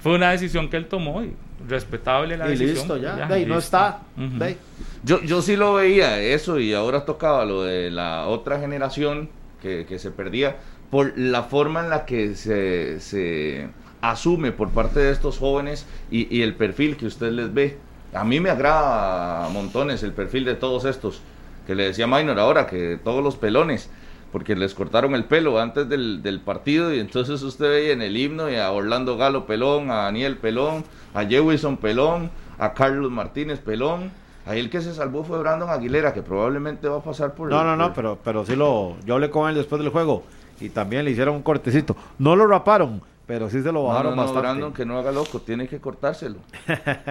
[0.01, 1.35] Fue una decisión que él tomó y
[1.69, 2.75] respetable la Y decisión.
[2.77, 3.19] listo, ya.
[3.19, 3.77] Ya, De ahí no listo.
[3.77, 3.99] está.
[4.17, 4.57] De ahí.
[5.05, 9.29] Yo, yo sí lo veía eso y ahora tocaba lo de la otra generación
[9.61, 10.57] que, que se perdía
[10.91, 13.69] por la forma en la que se, se
[14.01, 17.79] asume por parte de estos jóvenes y, y el perfil que usted les ve.
[18.15, 21.21] A mí me agrada a montones el perfil de todos estos,
[21.67, 23.91] que le decía Minor ahora, que todos los pelones,
[24.33, 28.17] porque les cortaron el pelo antes del, del partido y entonces usted veía en el
[28.17, 30.85] himno y a Orlando Galo Pelón, a Daniel Pelón,
[31.15, 34.11] a Jewison Pelón, a Carlos Martínez Pelón.
[34.47, 37.51] Ahí el que se salvó fue Brandon Aguilera, que probablemente va a pasar por...
[37.51, 38.97] No, no, no, por- pero, pero sí lo.
[39.05, 40.23] Yo hablé con él después del juego
[40.59, 41.95] y también le hicieron un cortecito.
[42.19, 44.41] No lo raparon, pero sí se lo No, bajaron no, no, bastante.
[44.41, 46.39] Brandon, que no haga loco, tiene que cortárselo.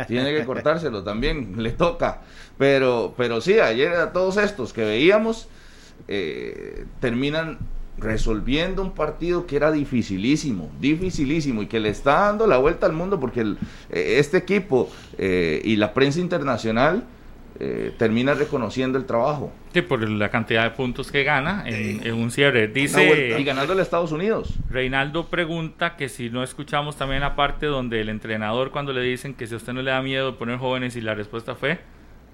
[0.07, 2.21] tiene que cortárselo también, le toca.
[2.57, 5.47] Pero, pero sí, ayer a todos estos que veíamos
[6.07, 7.59] eh, terminan
[7.99, 12.93] resolviendo un partido que era dificilísimo, dificilísimo y que le está dando la vuelta al
[12.93, 13.57] mundo porque el-
[13.89, 17.03] eh, este equipo eh, y la prensa internacional
[17.59, 22.13] eh, termina reconociendo el trabajo Sí, por la cantidad de puntos que gana en, en
[22.15, 22.67] un cierre.
[22.67, 24.53] Dice y ganándole a Estados Unidos.
[24.69, 29.33] Reinaldo pregunta que si no escuchamos también la parte donde el entrenador cuando le dicen
[29.33, 31.79] que si a usted no le da miedo poner jóvenes y la respuesta fue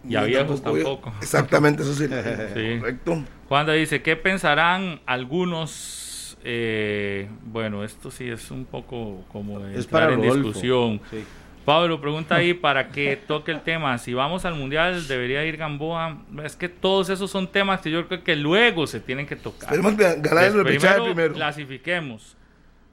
[0.07, 1.13] Y a viejos yo- tampoco.
[1.21, 2.05] Exactamente, eso sí.
[2.07, 2.79] Sí.
[2.79, 3.23] Correcto.
[3.49, 6.37] Juanda dice, ¿qué pensarán algunos?
[6.45, 10.47] eh, bueno, esto sí es un poco como de Es entrar para en Rodolfo.
[10.47, 11.01] discusión.
[11.09, 11.23] Sí.
[11.65, 13.97] Pablo pregunta ahí para que toque el tema.
[13.97, 16.21] Si vamos al mundial, debería ir Gamboa.
[16.43, 19.73] Es que todos esos son temas que yo creo que luego se tienen que tocar.
[19.73, 21.33] Esperemos ganar el primero primero.
[21.33, 22.37] clasifiquemos.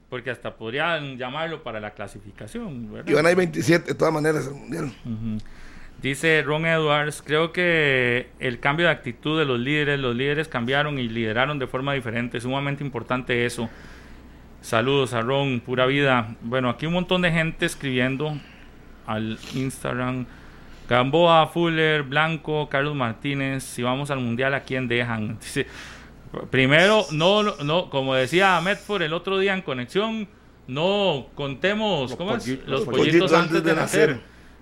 [0.09, 2.91] Porque hasta podrían llamarlo para la clasificación.
[2.91, 3.09] ¿verdad?
[3.09, 4.91] Y van a ir 27 de todas maneras al mundial.
[6.01, 10.97] Dice Ron Edwards, creo que el cambio de actitud de los líderes, los líderes cambiaron
[10.97, 13.69] y lideraron de forma diferente, es sumamente importante eso.
[14.61, 16.35] Saludos a Ron, pura vida.
[16.41, 18.35] Bueno, aquí un montón de gente escribiendo
[19.05, 20.25] al Instagram.
[20.89, 25.39] Gamboa, Fuller, Blanco, Carlos Martínez, si vamos al mundial, ¿a quién dejan?
[25.41, 25.65] Dice,
[26.49, 30.27] primero, no, no, como decía Medford el otro día en conexión,
[30.67, 32.43] no contemos ¿cómo es?
[32.43, 32.67] pollitos.
[32.67, 34.19] los Los pollitos pollitos antes de nacer.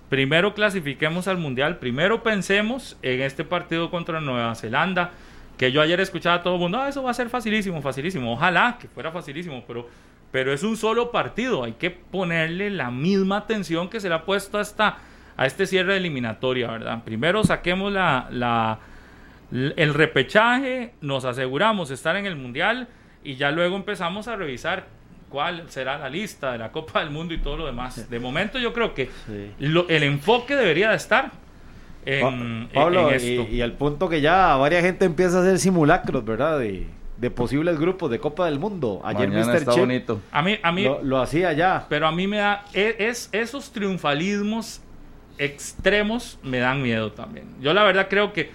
[0.09, 5.11] Primero clasifiquemos al mundial, primero pensemos en este partido contra Nueva Zelanda,
[5.57, 8.33] que yo ayer escuchaba a todo el mundo, "Ah, eso va a ser facilísimo, facilísimo,
[8.33, 9.87] ojalá que fuera facilísimo, pero,
[10.31, 14.25] pero es un solo partido, hay que ponerle la misma atención que se le ha
[14.25, 14.97] puesto hasta
[15.37, 17.03] a este cierre de eliminatoria, ¿verdad?
[17.03, 18.79] Primero saquemos la, la,
[19.51, 22.87] el repechaje, nos aseguramos estar en el mundial
[23.23, 24.85] y ya luego empezamos a revisar
[25.29, 28.09] cuál será la lista de la Copa del Mundo y todo lo demás.
[28.09, 29.51] De momento yo creo que Sí.
[29.59, 31.31] lo- el enfoque debería de estar
[32.05, 33.47] en, Pa- Pablo, en esto.
[33.49, 36.59] y, y al punto que ya varias gente empieza a hacer simulacros, ¿verdad?
[36.59, 36.87] De,
[37.19, 39.01] de posibles grupos de Copa del Mundo.
[39.03, 39.55] Ayer Mañana Mr.
[39.57, 40.21] está Chip bonito.
[40.31, 41.85] A mí, a mí lo, lo hacía ya.
[41.89, 44.81] pero a mí me da, e- es, esos triunfalismos
[45.37, 47.47] extremos me dan miedo también.
[47.61, 48.51] Yo la verdad creo que,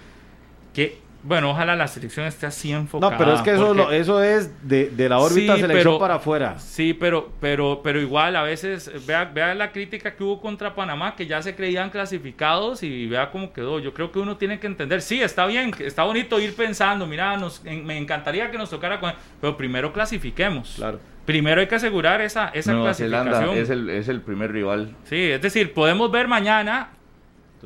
[0.73, 3.11] que bueno, ojalá la selección esté así enfocada.
[3.11, 5.93] No, pero es que eso, porque- lo- eso es de, de la órbita Sí, selección
[5.93, 6.59] pero- para afuera.
[6.59, 11.15] Sí, pero, pero, pero igual a veces, vea, vea la crítica que hubo contra Panamá,
[11.15, 13.79] que ya se creían clasificados y vea cómo quedó.
[13.79, 17.35] Yo creo que uno tiene que entender, sí, está bien, está bonito ir pensando, mira,
[17.37, 19.11] nos, en- me encantaría que nos tocara con...
[19.41, 20.73] Pero primero clasifiquemos.
[20.77, 20.99] Claro.
[21.25, 23.33] Primero hay que asegurar esa, esa Nueva clasificación.
[23.33, 24.95] Zelanda es el, es el primer rival.
[25.05, 26.89] Sí, es decir, podemos ver mañana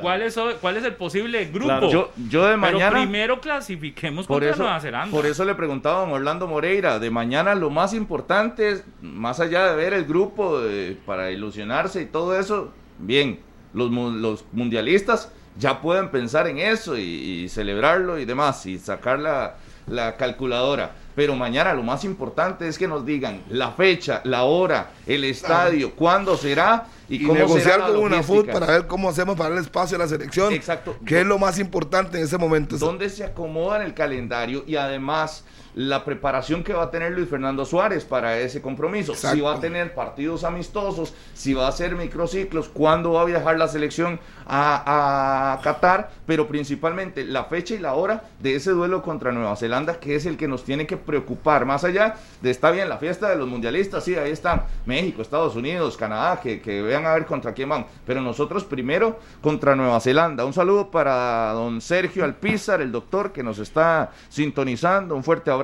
[0.01, 1.65] cuál, es, cuál es el posible grupo.
[1.67, 1.89] Claro.
[1.91, 2.97] Yo, yo de pero mañana...
[3.01, 5.11] primero clasifiquemos Por contra eso, Nueva Zelanda.
[5.15, 9.39] por eso le preguntaba a don Orlando Moreira, de mañana lo más importante es, más
[9.39, 13.39] allá de ver el grupo de- para ilusionarse y todo eso, bien,
[13.73, 18.77] los, mu- los mundialistas ya pueden pensar en eso y, y celebrarlo y demás, y
[18.79, 20.91] sacar la, la calculadora.
[21.15, 25.91] Pero mañana lo más importante es que nos digan la fecha, la hora, el estadio,
[25.95, 29.95] cuándo será y, Y, negociar con una food para ver cómo hacemos para el espacio
[29.95, 30.53] a la selección.
[30.53, 30.95] Exacto.
[31.05, 32.77] Que es lo más importante en ese momento.
[32.77, 35.43] dónde se acomoda en el calendario y además
[35.75, 39.13] la preparación que va a tener Luis Fernando Suárez para ese compromiso.
[39.15, 43.57] Si va a tener partidos amistosos, si va a hacer microciclos, cuándo va a viajar
[43.57, 49.01] la selección a, a Qatar, pero principalmente la fecha y la hora de ese duelo
[49.01, 51.65] contra Nueva Zelanda, que es el que nos tiene que preocupar.
[51.65, 55.55] Más allá de está bien la fiesta de los mundialistas, sí, ahí están México, Estados
[55.55, 57.85] Unidos, Canadá, que, que vean a ver contra quién van.
[58.05, 60.45] Pero nosotros primero contra Nueva Zelanda.
[60.45, 65.15] Un saludo para don Sergio Alpizar, el doctor que nos está sintonizando.
[65.15, 65.58] Un fuerte abrazo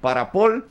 [0.00, 0.64] para Paul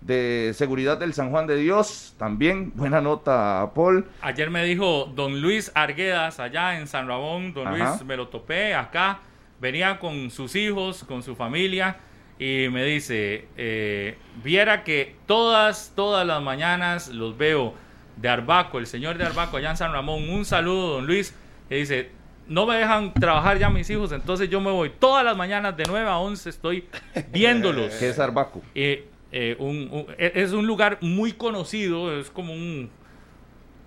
[0.00, 2.14] de Seguridad del San Juan de Dios.
[2.18, 4.06] También buena nota Paul.
[4.22, 7.76] Ayer me dijo don Luis Arguedas allá en San Ramón, don Ajá.
[7.76, 9.20] Luis me lo topé acá,
[9.60, 11.96] venía con sus hijos, con su familia
[12.38, 17.74] y me dice, eh, viera que todas, todas las mañanas los veo
[18.16, 21.34] de Arbaco, el señor de Arbaco allá en San Ramón, un saludo don Luis,
[21.70, 22.10] y dice,
[22.48, 25.84] no me dejan trabajar ya mis hijos, entonces yo me voy todas las mañanas de
[25.88, 26.84] 9 a 11, estoy
[27.32, 27.92] viéndolos.
[27.98, 28.62] Que es Arbaco.
[28.74, 32.88] Eh, eh, un- un- e- es un lugar muy conocido, es como un,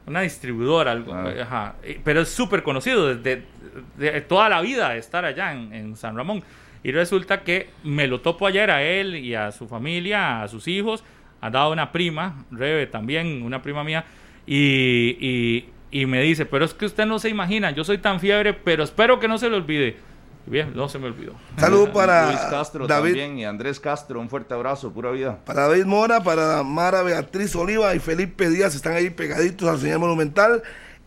[0.05, 1.31] una distribuidora, algo, Ah.
[1.33, 3.43] eh, ajá, eh, pero es súper conocido desde
[3.97, 6.43] de toda la vida de estar allá en, en San Ramón.
[6.83, 10.67] Y resulta que me lo topo ayer a él y a su familia, a sus
[10.67, 11.03] hijos,
[11.41, 14.05] ha dado una prima, Rebe también, una prima mía,
[14.47, 18.19] y, y- y me dice, pero es que usted no se imagina, yo soy tan
[18.19, 19.97] fiebre, pero espero que no se le olvide.
[20.47, 21.33] Y Bien, no se me olvidó.
[21.57, 24.19] Saludos para Luis Castro David, también y Andrés Castro.
[24.19, 25.39] Un fuerte abrazo, pura vida.
[25.45, 29.99] para David Mora, para Mara Beatriz Oliva y Felipe Díaz, están ahí pegaditos al señal
[29.99, 30.63] monumental.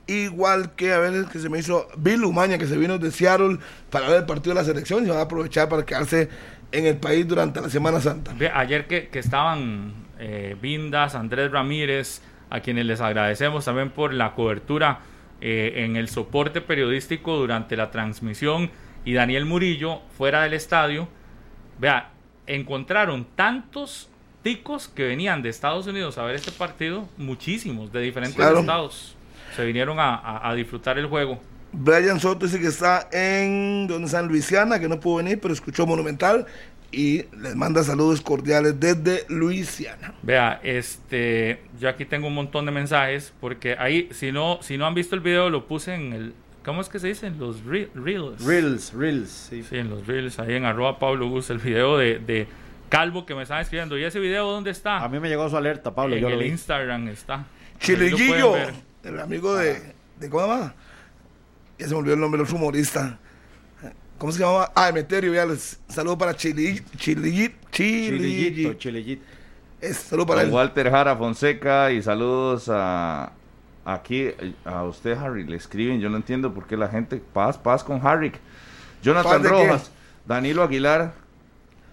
[0.07, 3.59] Igual que a ver que se me hizo Bill Umaña, que se vino de Seattle
[3.91, 6.29] para ver el partido de la selección y van a aprovechar para quedarse
[6.73, 8.33] en el país durante la Semana Santa.
[8.55, 12.21] Ayer que, que estaban eh, Vindas, Andrés Ramírez,
[12.53, 15.01] a quienes les agradecemos también por la cobertura
[15.41, 18.71] eh, en el soporte periodístico durante la transmisión,
[19.05, 21.09] y Daniel Murillo fuera del estadio,
[21.81, 22.11] vea,
[22.47, 24.09] encontraron tantos
[24.43, 28.61] ticos que venían de Estados Unidos a ver este partido, muchísimos, de diferentes Claro.
[28.61, 29.17] estados.
[29.57, 31.41] Se vinieron a, a- a disfrutar el juego.
[31.73, 34.21] Brian Soto dice que está en, ¿dónde está?
[34.21, 36.47] En Luisiana, que no pudo venir, pero escuchó Monumental
[36.93, 40.15] y les manda saludos cordiales desde Luisiana.
[40.23, 44.87] Vea, este, yo aquí tengo un montón de mensajes porque ahí, si no, si no
[44.87, 46.35] han visto el video, lo puse en el,
[46.65, 47.39] ¿cómo es que se dicen?
[47.39, 48.45] Los re- reels.
[48.45, 49.63] Reels, reels, sí.
[49.63, 52.47] Sí, en los reels, ahí en arroba Pablo Gus, el video de, de
[52.89, 53.97] Calvo que me están escribiendo.
[53.99, 54.99] ¿Y ese video dónde está?
[55.03, 56.15] A mí me llegó su alerta, Pablo.
[56.17, 56.51] en yo lo el vi.
[56.51, 57.35] Instagram está.
[57.37, 57.45] Ahí
[57.79, 58.67] lo Chilillillo, pueden
[59.03, 59.15] ver.
[59.15, 60.75] el amigo de, de, ¿cómo llama?
[61.79, 63.19] Ya se me olvidó el nombre del humorista.
[64.23, 64.71] ¿Cómo se llama?
[64.77, 69.25] Ah, Emeterio, ya les saludo para Chili, Chilillito, Chilillito, Chilillito.
[69.81, 70.55] Es, saludo para Don él.
[70.55, 73.33] Walter Jara Fonseca y saludos a
[73.85, 74.29] aquí
[74.65, 78.01] a usted Harry le escriben yo no entiendo por qué la gente paz paz con
[78.07, 78.31] Harry
[79.03, 79.43] Jonathan.
[79.43, 79.91] Rojas
[80.25, 81.15] Danilo Aguilar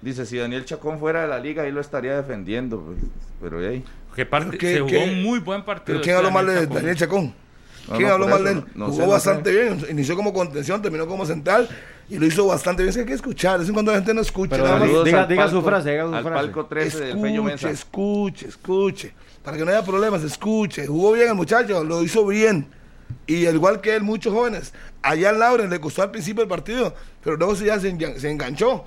[0.04, 3.00] dice si Daniel Chacón fuera de la liga ahí lo estaría defendiendo pues,
[3.42, 3.84] pero ahí
[4.16, 5.86] ¿Qué parte- qué- se jugó qué- un muy buen partido.
[5.98, 6.76] ¿Pero quién habló mal de Chacón.
[6.76, 7.34] Daniel Chacón?
[7.90, 8.66] No, ¿Quién no, habló mal de eso, él?
[8.76, 11.68] no Jugó sé, no bastante bien, inició como contención, terminó como central
[12.10, 12.90] y lo hizo bastante bien.
[12.90, 14.52] Es que hay que escuchar, es cuando la gente no escucha.
[14.52, 14.88] Pero nada más.
[14.88, 16.36] Saludos diga- su frase, diga su al frase.
[16.36, 19.14] palco 13 del Fello Mesa Escuche, escuche, escuche.
[19.44, 20.86] Para que no haya problemas, escuche.
[20.88, 22.68] Jugó bien el muchacho, lo hizo bien.
[23.26, 24.74] Y al igual que él, muchos jóvenes.
[25.02, 27.90] Allá en Lauren le costó al principio el partido, pero luego se ya se
[28.30, 28.86] enganchó.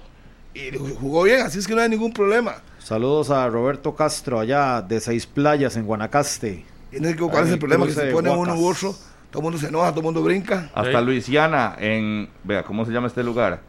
[0.55, 2.57] Y jugó bien, así es que no hay ningún problema.
[2.79, 6.65] Saludos a Roberto Castro, allá de Seis Playas, en Guanacaste.
[6.93, 8.95] Y no sé cuál es el problema, que se pone uno u otro,
[9.31, 10.71] todo el mundo se enoja, todo el mundo brinca.
[10.75, 11.05] hasta Sí.
[11.07, 13.61] Luisiana en vea cómo se llama este lugar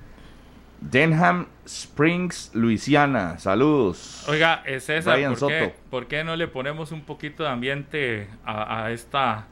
[0.82, 5.76] Denham Springs Luisiana saludos Oiga, César, Brian ¿por qué, Soto.
[5.90, 9.46] por qué no le ponemos un poquito de ambiente a, a esta,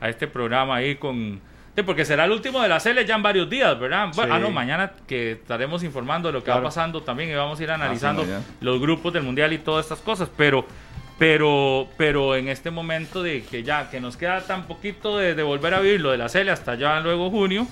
[0.00, 1.40] a este programa ahí con...
[1.74, 4.08] Sí, porque será el último de la serie ya en varios días, ¿verdad?
[4.14, 4.38] Bueno, Sí.
[4.38, 6.60] ah, no, mañana que estaremos informando de lo que Claro.
[6.60, 8.44] va pasando también y vamos a ir analizando sí, no, ya.
[8.60, 10.64] los grupos del Mundial y todas estas cosas, pero...
[11.18, 15.42] Pero, pero en este momento de que ya, que nos queda tan poquito de, de
[15.42, 17.66] volver a vivir lo de la serie hasta ya luego junio,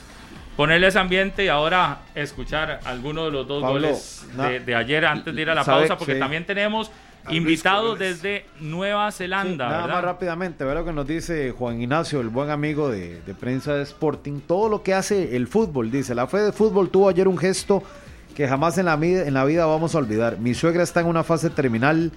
[0.56, 4.74] ponerle ese ambiente y ahora escuchar algunos de los dos Pablo, goles na- de, de
[4.74, 5.80] ayer antes de ir a la ¿Sabe?
[5.80, 6.18] pausa, porque Sí.
[6.20, 6.90] también tenemos
[7.30, 9.94] invitados desde Nueva Sí, Zelanda, nada ¿verdad?
[9.94, 13.74] más rápidamente, ver lo que nos dice Juan Ignacio, el buen amigo de, de prensa
[13.74, 14.40] de Sporting.
[14.46, 17.82] Todo lo que hace el fútbol, dice, la fe de fútbol tuvo ayer un gesto
[18.34, 20.38] que jamás en la, en la vida vamos a olvidar.
[20.38, 22.10] Mi suegra está en una fase terminal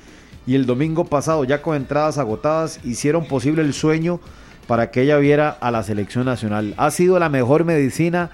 [0.48, 4.20] y el domingo pasado, ya con entradas agotadas, hicieron posible el sueño
[4.66, 6.74] para que ella viera a la selección nacional.
[6.78, 8.32] Ha sido la mejor medicina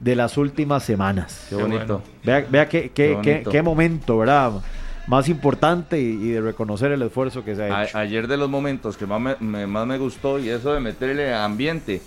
[0.00, 1.46] de las últimas semanas.
[1.48, 2.02] qué bonito.
[2.24, 3.50] Vea, vea qué, qué, Qué qué- bonito.
[3.50, 4.52] qué momento, ¿verdad?
[5.06, 7.98] Más importante y, y de reconocer el esfuerzo que se ha A- hecho.
[7.98, 11.32] ayer de los momentos que más me, me- más me gustó y eso de meterle
[11.34, 12.02] ambiente.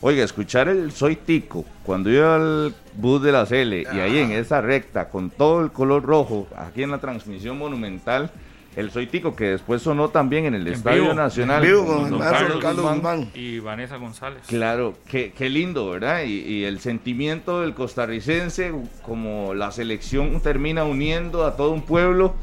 [0.00, 4.30] Oiga, escuchar el Soy Tico cuando iba al bus de la Cele y ahí en
[4.32, 8.30] esa recta con todo el color rojo, aquí en la transmisión monumental,
[8.76, 11.64] el Soy Tico que después sonó también en el En Estadio vivo, Nacional.
[11.64, 13.18] en vivo con don el maestro Carlos Carlos Guzmán.
[13.20, 13.30] Guzmán.
[13.34, 14.42] Y Vanessa González.
[14.46, 16.22] Claro, qué, qué lindo, ¿verdad?
[16.24, 18.72] Y, y el sentimiento del costarricense,
[19.02, 22.34] como la selección termina uniendo a todo un pueblo,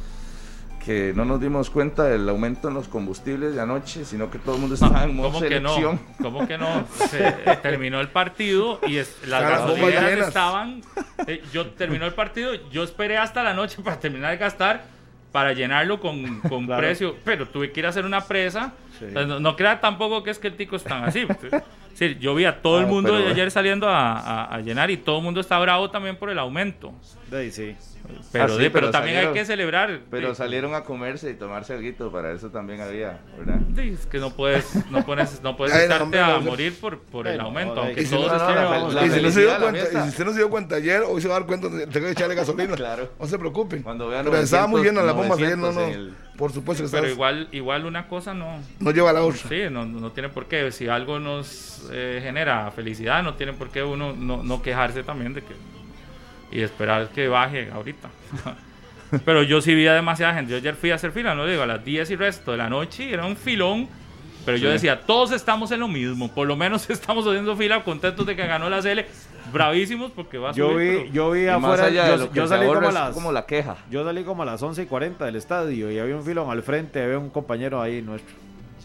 [0.84, 4.56] que no nos dimos cuenta del aumento en los combustibles de anoche, sino que todo
[4.56, 5.70] el mundo estaba en modo ¿Cómo que no?
[5.76, 6.00] selección.
[6.22, 6.86] ¿Cómo que no?
[7.10, 10.82] Se, eh, terminó el partido y es- las bombas gasolineras estaban.
[11.26, 14.84] eh, yo terminó el partido, yo esperé hasta la noche para terminar de gastar
[15.34, 16.82] para llenarlo con, con Claro.
[16.82, 18.72] precio, pero tuve que ir a hacer una presa.
[19.10, 19.14] Sí.
[19.28, 21.26] No, no crea tampoco que es que el tico es tan así.
[21.96, 24.98] Sí, yo vi a todo el mundo pero- ayer saliendo a, a- a llenar y
[24.98, 26.92] todo el mundo está bravo también por el aumento.
[27.30, 27.76] Sí, sí.
[28.32, 30.00] Pero, Ah, sí, de- pero pero también salieron- hay que celebrar.
[30.10, 30.36] Pero Sí.
[30.38, 33.60] salieron a comerse y tomarse algo, para eso también había, ¿verdad?
[33.76, 37.28] Sí, es que no puedes, no puedes, no puedes Ay, estarte a morir por, por
[37.28, 38.42] el aumento, aunque que- todos
[39.06, 41.28] y, si no se dio cuenta, si usted no se dio cuenta ayer, hoy se
[41.28, 42.76] va a dar cuenta tengo que echarle gasolina.
[42.76, 43.12] Claro.
[43.20, 43.84] No se preocupen.
[43.84, 46.14] Cuando vean Pero estaba muy 900, llena la bomba ayer, no, 900 no.
[46.38, 49.48] Por supuesto que Pero está- igual, igual una cosa no, no lleva a la otra.
[49.50, 50.72] sí, no, no tiene por qué.
[50.72, 55.34] Si algo nos eh, genera felicidad, no tiene por qué uno no, no quejarse también
[55.34, 55.54] de que
[56.52, 58.10] y esperar que baje ahorita.
[59.26, 60.52] Pero yo sí vi a demasiada gente.
[60.52, 62.70] Yo ayer fui a hacer fila, no digo, a las 10 y resto de la
[62.70, 63.88] noche y era un filón.
[64.46, 64.74] Pero yo Sí.
[64.74, 66.34] decía, todos estamos en lo mismo.
[66.34, 69.06] Por lo menos estamos haciendo fila, contentos de que ganó la CL.
[69.52, 70.92] Bravísimos porque va a Yo subir.
[70.92, 73.76] vi, pero- yo vi afuera, yo, yo salí como es las como la queja.
[73.90, 76.64] yo salí como a las 11 y 40 del estadio y había un filón al
[76.64, 78.36] frente, había un compañero ahí nuestro.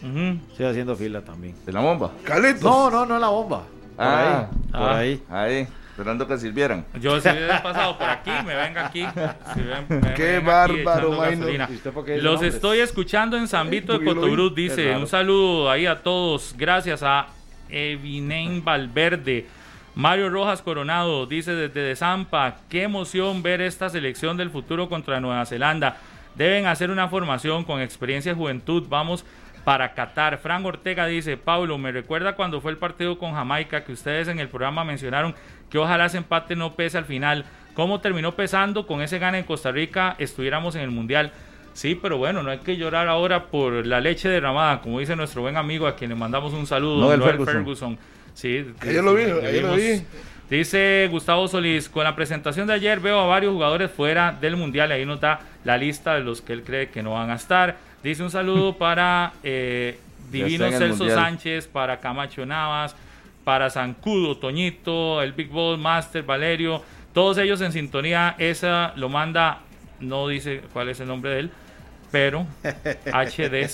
[0.03, 0.39] Ujú.
[0.57, 1.55] Sí, haciendo fila también.
[1.65, 2.11] ¿De la bomba?
[2.23, 2.61] Carlitos.
[2.63, 3.63] No, no, no la bomba.
[3.95, 4.39] Por Ah.
[4.39, 4.97] ahí, por Ah.
[4.97, 5.23] ahí.
[5.29, 6.85] Ahí, esperando que sirvieran.
[7.01, 9.05] Yo si hubiera pasado por aquí, me venga aquí.
[9.53, 11.39] si ven- me- me Qué venga aquí bárbaro, echando Maino.
[11.41, 11.67] gasolina.
[11.69, 12.55] ¿Y usted por qué dice Los nombres?
[12.55, 14.95] estoy escuchando en San Vito de Cotobruz, dice.
[14.95, 16.55] Un saludo ahí a todos.
[16.57, 17.27] Gracias a
[17.69, 19.47] Evinen Valverde.
[19.99, 25.19] Mario Rojas Coronado dice desde De Zampa, qué emoción ver esta selección del futuro contra
[25.19, 25.97] Nueva Zelanda.
[26.35, 28.85] Deben hacer una formación con experiencia y juventud.
[28.87, 29.25] Vamos
[29.65, 30.37] para Qatar.
[30.37, 34.39] Fran Ortega dice, Pablo, me recuerda cuando fue el partido con Jamaica que ustedes en
[34.39, 35.35] el programa mencionaron
[35.69, 37.43] que ojalá ese empate no pese al final.
[37.73, 38.87] ¿Cómo terminó pesando?
[38.87, 41.33] Con ese gane en Costa Rica estuviéramos en el Mundial.
[41.73, 45.41] Sí, pero bueno, no hay que llorar ahora por la leche derramada, como dice nuestro
[45.41, 47.53] buen amigo a quien le mandamos un saludo, Noel Ferguson.
[47.53, 47.99] Ferguson.
[48.39, 49.75] Sí, Ayer lo vi, le ayer lo vimos.
[49.75, 50.01] vi.
[50.49, 54.93] Dice Gustavo Solís, con la presentación de ayer veo a varios jugadores fuera del Mundial
[54.93, 57.75] ahí nos da la lista de los que él cree que no van a estar.
[58.01, 59.99] Dice un saludo para eh,
[60.31, 61.19] Divino Celso Mundial.
[61.19, 62.95] Sánchez, para Camacho Navas,
[63.43, 66.81] para Zancudo, Toñito, el Big Ball Master, Valerio,
[67.13, 68.35] todos ellos en sintonía.
[68.37, 69.59] Esa lo manda,
[69.99, 71.51] no dice cuál es el nombre de él,
[72.09, 72.47] pero
[73.05, 73.67] HD,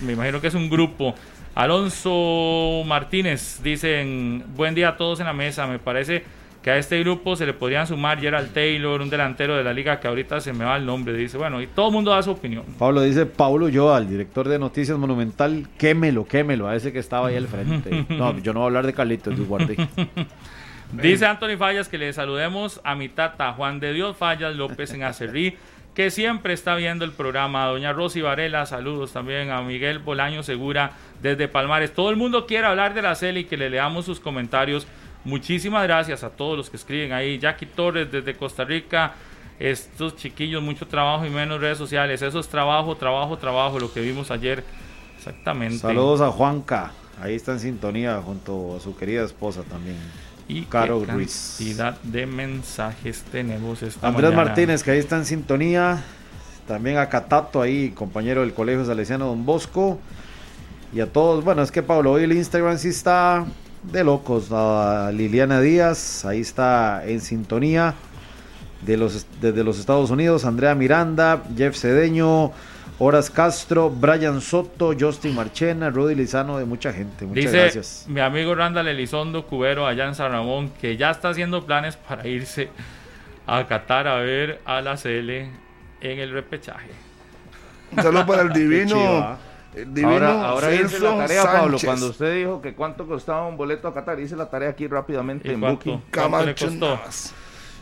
[0.00, 1.14] me imagino que es un grupo.
[1.58, 6.22] Alonso Martínez dicen, buen día a todos en la mesa, me parece
[6.62, 9.98] que a este grupo se le podrían sumar Gerald Taylor, un delantero de la liga
[9.98, 12.30] que ahorita se me va el nombre, dice, bueno, y todo el mundo da su
[12.30, 12.62] opinión.
[12.78, 17.26] Pablo dice, Pablo yo, al director de Noticias Monumental, quémelo, quémelo, a ese que estaba
[17.26, 18.06] ahí al frente.
[18.16, 19.76] No, yo no voy a hablar de Carlitos, yo guardé.
[20.92, 25.02] Dice Anthony Fallas que le saludemos a mi tata Juan de Dios Fallas López en
[25.02, 25.56] Acerrí,
[25.98, 27.66] que siempre está viendo el programa.
[27.66, 31.92] Doña Rosy Varela, saludos también a Miguel Bolaño Segura desde Palmares.
[31.92, 34.86] Todo el mundo quiere hablar de la CELI y que le leamos sus comentarios.
[35.24, 37.40] Muchísimas gracias a todos los que escriben ahí.
[37.40, 39.14] Jackie Torres desde Costa Rica.
[39.58, 42.22] Estos chiquillos, mucho trabajo y menos redes sociales.
[42.22, 44.62] Eso es trabajo, trabajo, trabajo, lo que vimos ayer.
[45.16, 45.78] Exactamente.
[45.78, 49.96] Saludos a Juanca, ahí está en sintonía junto a su querida esposa también.
[50.48, 51.56] Y Caro qué Ruiz.
[51.58, 54.44] cantidad de mensajes tenemos esta Andrés mañana.
[54.44, 56.02] Martínez, que ahí está en sintonía.
[56.66, 59.98] También a Catato, ahí, compañero del Colegio Salesiano Don Bosco.
[60.92, 63.44] Y a todos, bueno, es que Pablo, hoy el Instagram sí está
[63.82, 64.48] de locos.
[64.50, 67.94] A Liliana Díaz, ahí está en sintonía.
[68.82, 72.52] De los, desde los Estados Unidos, Andrea Miranda, Jeff Cedeño,
[73.00, 77.26] Horas Castro, Brian Soto, Justin Marchena, Rudy Lizano, de mucha gente.
[77.26, 78.04] Muchas Dice gracias.
[78.08, 82.26] mi amigo Randall Elizondo Cubero allá en San Ramón que ya está haciendo planes para
[82.26, 82.70] irse
[83.46, 86.90] a Qatar a ver a la CL en el repechaje.
[87.96, 89.38] Un saludo para el divino.
[89.76, 91.78] El divino ahora ahora hice la tarea, Pablo.
[91.84, 95.46] Cuando usted dijo que cuánto costaba un boleto a Qatar, hice la tarea aquí rápidamente
[95.48, 95.84] ¿Y en cuánto?
[95.92, 96.02] Booking.
[96.12, 97.00] ¿Cuánto le costó?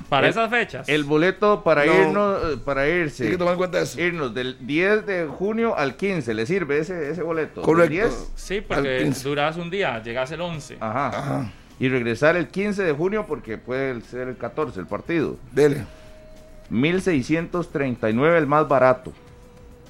[0.09, 0.89] Para El- esas fechas.
[0.89, 1.95] El boleto para No.
[1.95, 3.25] irnos, eh, para irse.
[3.25, 4.01] Hay que tomar en cuenta eso.
[4.01, 7.63] Irnos del 10 de junio al 15, ¿le sirve ese, ese boleto?
[7.63, 7.91] Correcto.
[7.91, 9.29] 10, sí, porque 15.
[9.29, 10.77] duras un día, llegas el 11.
[10.81, 11.09] ajá.
[11.09, 11.53] Ajá.
[11.79, 15.37] Y regresar el 15 de junio porque puede ser el 14 el partido.
[15.53, 15.85] Dele.
[16.71, 19.13] 1639 el más barato.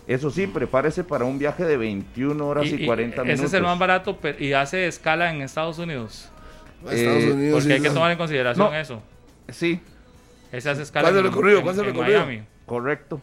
[0.06, 3.40] Eso sí, prepárese para un viaje de 21 horas y, 40 minutos.
[3.40, 6.28] Ese es el más barato pero- y hace escala en Estados Unidos.
[6.90, 7.60] Estados Eh, Unidos.
[7.60, 8.76] Porque hay que tomar en consideración No.
[8.76, 9.02] eso.
[9.48, 9.80] Sí,
[10.56, 11.58] Ese hace escala ¿Cuál es el en- recorrido?
[11.58, 12.20] en- ¿Cuál es el en recorrido?
[12.26, 12.46] Miami.
[12.66, 13.20] correcto.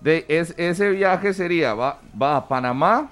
[0.00, 3.08] De, es, ese viaje sería, va, va a Panamá,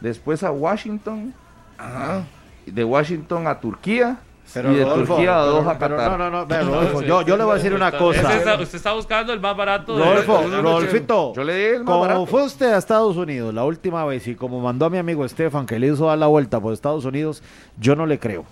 [0.00, 1.32] después a Washington,
[1.78, 2.24] Ajá.
[2.66, 4.16] de Washington a Turquía,
[4.52, 6.18] Pero, y de Rodolfo, Turquía a Doha, pero Qatar.
[6.18, 8.36] No, no, no, Rodolfo, yo, yo le voy a decir una cosa.
[8.36, 11.64] está- usted está buscando el más barato de- Rodolfo, de- de- Rodolfito, Yo le di
[11.76, 12.26] el más como barato.
[12.26, 15.64] fue usted a Estados Unidos la última vez y como mandó a mi amigo Estefan
[15.64, 17.40] que le hizo dar la vuelta por Estados Unidos,
[17.78, 18.44] yo no le creo.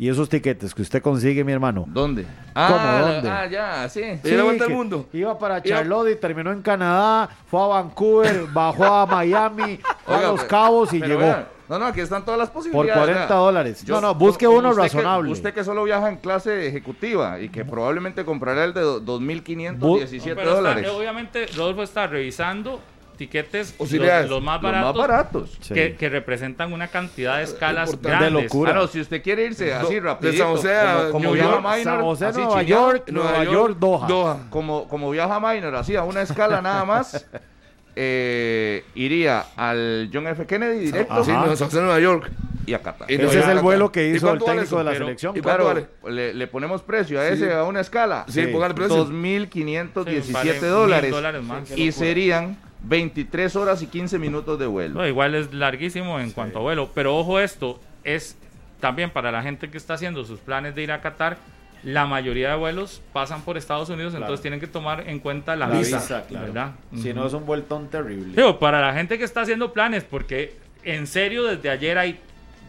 [0.00, 1.84] Y esos tiquetes que usted consigue, mi hermano.
[1.88, 2.22] ¿Dónde?
[2.22, 2.32] ¿Cómo?
[2.54, 3.28] Ah, ¿Dónde?
[3.28, 4.02] ah, ya, sí.
[4.22, 5.06] Sí, la vuelta al que mundo.
[5.12, 10.22] Iba para Charlotte y terminó en Canadá, fue a Vancouver, bajó a Miami, fue a
[10.22, 11.34] Los Cabos y pero llegó.
[11.68, 12.96] no, no, aquí están todas las Por posibilidades.
[12.96, 13.36] 40 vea.
[13.36, 13.84] dólares.
[13.84, 15.32] Yo- no, no, busque uno usted que- razonable.
[15.32, 19.78] usted que solo viaja en clase ejecutiva y que probablemente comprará el de do- 2.517
[19.80, 20.88] Bu- diecisiete Pero está- dólares.
[20.90, 22.80] obviamente, Rodolfo está revisando
[23.18, 25.58] tiquetes los, más Los más baratos, baratos.
[25.60, 25.74] Sí.
[25.74, 28.18] que, representan una cantidad de escalas importante.
[28.24, 28.34] grandes.
[28.34, 28.70] De locura.
[28.70, 31.50] Ah, no, si usted quiere irse así De rapidito, San José a como, como viaja
[31.50, 34.06] York, Minor, San José, así Nueva York, Nueva York, Doha.
[34.08, 34.38] Doha.
[34.48, 37.26] como, como viaja Minor, así a una escala nada más,
[37.96, 40.46] eh, iría al John F.
[40.46, 41.24] Kennedy directo Ajá.
[41.24, 42.30] Sí, no, San José, Nueva York.
[42.66, 43.10] y a Qatar.
[43.10, 45.36] Ese es el vuelo que ¿Y hizo el vale técnico de la Pero- selección.
[45.36, 45.86] ¿y Claro, vale?
[46.08, 47.32] le, le ponemos precio a Sí.
[47.34, 48.24] ese a una escala.
[48.28, 48.46] Sí, Sí.
[48.48, 48.96] ponga el precio.
[49.06, 51.10] 2.517 vale mil dólares.
[51.10, 51.70] dólares más.
[51.76, 52.58] y serían
[52.88, 54.94] 23 horas y 15 minutos de vuelo.
[54.94, 56.90] No, igual es larguísimo en cuanto a vuelo.
[56.94, 58.36] Pero ojo esto, es
[58.80, 61.36] también para la gente que está haciendo sus planes de ir a Qatar,
[61.82, 65.68] la mayoría de vuelos pasan por Estados Unidos, entonces tienen que tomar en cuenta la,
[65.68, 66.46] La visa, visa, claro.
[66.46, 66.72] ¿verdad?
[66.96, 68.34] Si no es un vueltón terrible.
[68.34, 72.18] Digo, para la gente que está haciendo planes, porque en serio desde ayer hay,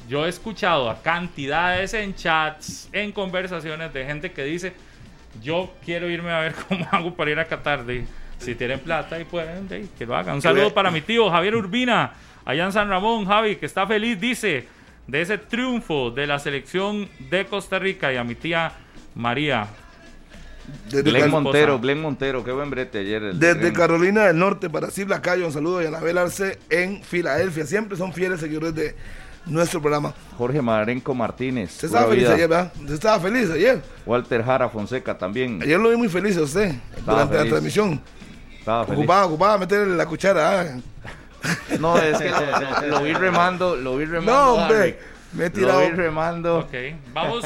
[0.07, 4.73] yo he escuchado a cantidades en chats, en conversaciones de gente que dice,
[5.41, 7.85] yo quiero irme a ver cómo hago para ir a Qatar.
[7.85, 8.05] De,
[8.39, 10.35] si tienen plata y pueden, de, que lo hagan.
[10.35, 12.13] Un saludo para mi tío Javier Urbina,
[12.45, 14.67] allá en San Ramón, Javi, que está feliz, dice,
[15.07, 18.71] de ese triunfo de la selección de Costa Rica y a mi tía
[19.15, 19.67] María.
[20.85, 23.23] Desde, Glenn Montero, Glenn Montero, qué buen brete ayer.
[23.23, 23.73] el desde Glenn.
[23.73, 27.65] Carolina del Norte para Silvia Cayo, un saludo y Anabel Arce en Filadelfia.
[27.65, 28.95] Siempre son fieles seguidores de
[29.47, 30.13] nuestro programa.
[30.37, 31.71] Jorge Marenco Martínez.
[31.71, 32.33] Usted estaba feliz vida.
[32.35, 32.71] ayer, ¿verdad?
[32.79, 33.81] Usted estaba feliz ayer.
[34.05, 35.59] Walter Jara Fonseca también.
[35.63, 37.45] Ayer lo vi muy feliz a usted durante feliz.
[37.45, 38.01] la transmisión.
[38.59, 38.99] Estaba feliz.
[38.99, 40.61] Ocupaba, ocupaba meterle la cuchara.
[40.61, 40.65] ah.
[41.79, 42.39] No, es que lo,
[42.81, 44.31] lo- lo vi remando, lo vi remando.
[44.33, 44.99] No, hombre.
[45.33, 45.79] Me he Lo tirado.
[45.81, 46.57] vi remando.
[46.59, 46.73] Ok,
[47.13, 47.45] vamos,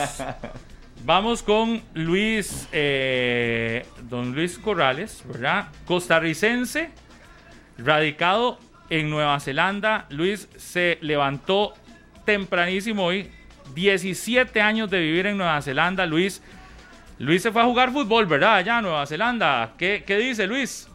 [1.05, 5.67] vamos con Luis, eh, don Luis Corrales, ¿verdad?
[5.85, 6.89] Costarricense,
[7.77, 8.57] radicado
[8.89, 10.05] en Nueva Zelanda.
[10.09, 11.73] Luis se levantó
[12.25, 13.29] tempranísimo hoy,
[13.75, 16.05] 17 años de vivir en Nueva Zelanda.
[16.05, 16.41] Luis,
[17.19, 18.55] Luis se fue a jugar fútbol, ¿verdad?
[18.55, 19.73] Allá en Nueva Zelanda.
[19.77, 20.87] ¿Qué, qué dice Luis?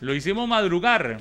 [0.00, 1.18] Lo hicimos madrugar.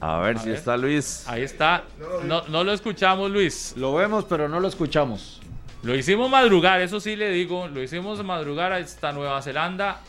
[0.00, 0.58] A ver si ver.
[0.58, 1.24] está Luis.
[1.28, 1.84] Ahí está.
[2.24, 3.74] No, no lo escuchamos, Luis.
[3.76, 5.40] Lo vemos, pero no lo escuchamos.
[5.82, 7.68] Lo hicimos madrugar, eso sí le digo.
[7.68, 10.00] Lo hicimos madrugar hasta Nueva Zelanda.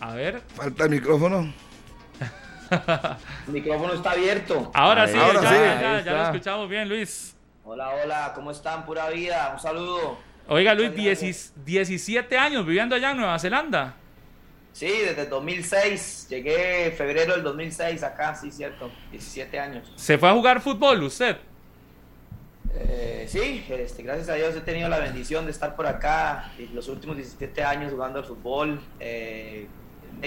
[0.00, 0.42] A ver.
[0.54, 1.52] Falta el micrófono.
[3.46, 4.70] El micrófono está abierto.
[4.74, 5.54] Ahora sí, Ahora ya, sí.
[5.54, 7.36] ya, ya lo escuchamos bien, Luis.
[7.62, 8.84] Hola, hola, ¿cómo están?
[8.84, 10.18] Pura vida, un saludo.
[10.48, 11.52] Oiga, Luis, Muchas gracias.
[11.64, 13.96] 10 17 años viviendo allá en Nueva Zelanda.
[14.72, 19.92] Sí, desde el 2006, llegué en febrero del 2006 acá, sí, cierto, 17 años.
[19.94, 21.36] ¿Se fue a jugar fútbol usted?
[22.74, 26.88] Eh, sí, este, gracias a Dios he tenido la bendición de estar por acá los
[26.88, 28.80] últimos 17 años jugando al fútbol.
[28.98, 29.68] Eh,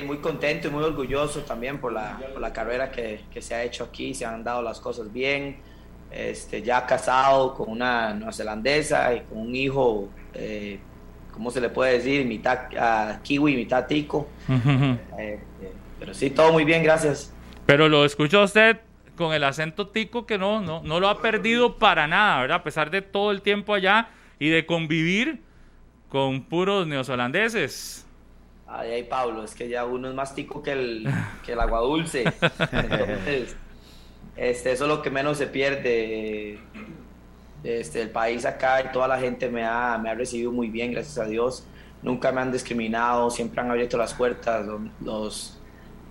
[0.06, 3.64] muy contento y muy orgulloso también por la, por la carrera que, que se ha
[3.64, 5.58] hecho aquí, se han dado las cosas bien.
[6.18, 10.80] Este, ya casado con una neozelandesa y con un hijo, eh,
[11.32, 12.26] ¿cómo se le puede decir?
[12.26, 14.28] Mitad ah, kiwi, mitad tico.
[14.50, 17.32] Eh, eh, pero sí, todo muy bien, gracias.
[17.68, 18.80] Pero lo escuchó usted
[19.16, 22.58] con el acento tico que no, no, no lo ha perdido para nada, ¿verdad?
[22.58, 25.44] A pesar de todo el tiempo allá y de convivir
[26.10, 28.08] con puros neozelandeses.
[28.66, 31.08] Ay, ay, Pablo, es que ya uno es más tico que el,
[31.46, 32.24] que el agua dulce.
[32.72, 33.56] Entonces,
[34.38, 36.60] este, eso es lo que menos se pierde.
[37.64, 40.92] Este, el país acá y toda la gente me ha, me ha recibido muy bien,
[40.92, 41.66] gracias a Dios.
[42.04, 44.66] Nunca me han discriminado, siempre han abierto las puertas.
[45.04, 45.60] Los,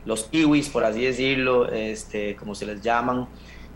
[0.04, 3.28] los, kiwis, por así decirlo, este, como se les llaman,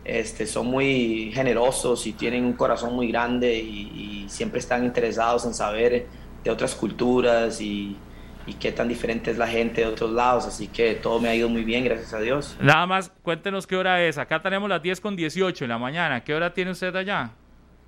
[0.04, 5.44] este, son muy generosos y tienen un corazón muy grande y, y siempre están interesados
[5.44, 6.06] en saber
[6.42, 7.96] de otras culturas y,
[8.46, 10.46] y qué tan diferente es la gente de otros lados.
[10.46, 12.56] Así que todo me ha ido muy bien, gracias a Dios.
[12.60, 14.18] Nada más, cuéntenos qué hora es.
[14.18, 16.22] Acá tenemos las 10 con 18 en la mañana.
[16.24, 17.30] ¿Qué hora tiene usted allá?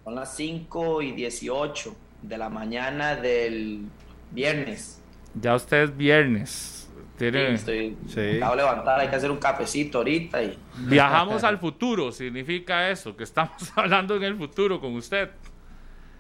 [0.05, 3.83] Son las 5 y 18 de la mañana del
[4.31, 5.01] viernes.
[5.41, 6.79] Ya usted es viernes.
[7.19, 8.17] Sí, Tiene- estoy, Sí.
[8.21, 12.91] me acabo de levantar, hay que hacer un cafecito ahorita y Viajamos al futuro, significa
[12.91, 15.31] eso, que estamos hablando en el futuro con usted.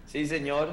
[0.06, 0.68] Sí, señor.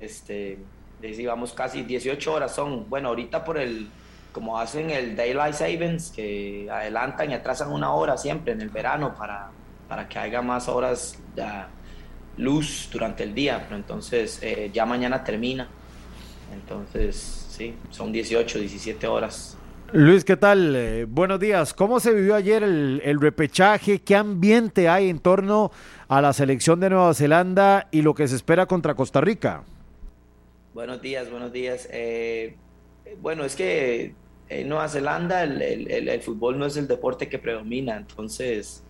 [0.00, 0.58] Este,
[1.04, 2.88] les íbamos casi 18 horas son.
[2.88, 3.88] Bueno, ahorita por el,
[4.32, 9.14] como hacen el Daylight Savings, que adelantan y atrasan una hora siempre en el verano
[9.14, 9.50] para,
[9.86, 11.44] para que haya más horas de
[12.38, 13.62] luz durante el día.
[13.64, 15.68] Pero entonces eh, ya mañana termina.
[16.54, 19.58] Entonces, sí, son 18, 17 horas.
[19.92, 20.74] Luis, ¿qué tal?
[20.74, 21.74] Eh, buenos días.
[21.74, 24.00] ¿Cómo se vivió ayer el, el repechaje?
[24.00, 25.70] ¿Qué ambiente hay en torno
[26.08, 29.64] a la selección de Nueva Zelanda y lo que se espera contra Costa Rica?
[30.74, 31.88] Buenos días, buenos días.
[31.92, 32.56] Eh,
[33.22, 34.12] bueno, es que
[34.48, 38.82] en Nueva Zelanda el, fútbol no es el deporte que predomina, entonces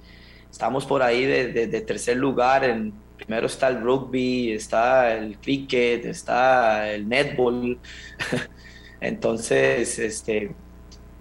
[0.50, 2.64] estamos por ahí de- de tercer lugar.
[2.64, 7.78] En, primero está el rugby, está el cricket, está el netball.
[9.02, 10.54] entonces, este,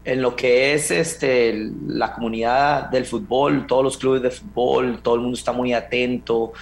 [0.06, 5.15] en lo que es este, la comunidad del fútbol, todos los clubes de fútbol, todo
[5.15, 6.53] el mundo está muy atento.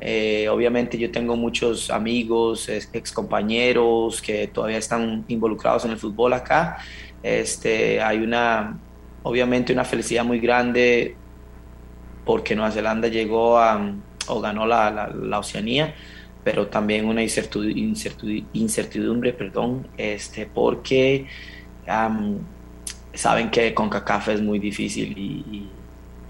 [0.00, 6.32] Eh, obviamente yo tengo muchos amigos, ex compañeros que todavía están involucrados en el fútbol
[6.32, 6.78] acá.
[7.22, 8.78] Este, hay una,
[9.22, 11.16] obviamente una felicidad muy grande
[12.24, 13.94] porque Nueva Zelanda llegó a,
[14.28, 15.94] o ganó la, la, Oceanía,
[16.44, 21.26] pero también una incertidumbre, perdón, este, porque
[23.14, 25.68] saben que CONCACAF es muy difícil y,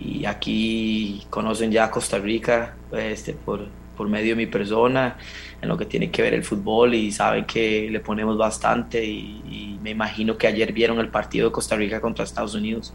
[0.00, 3.66] y aquí conocen ya Costa Rica este, por,
[3.96, 5.18] por medio de mi persona
[5.60, 9.78] en lo que tiene que ver el fútbol y saben que le ponemos bastante y,
[9.82, 12.92] me imagino que ayer vieron el partido de Costa Rica contra Estados Unidos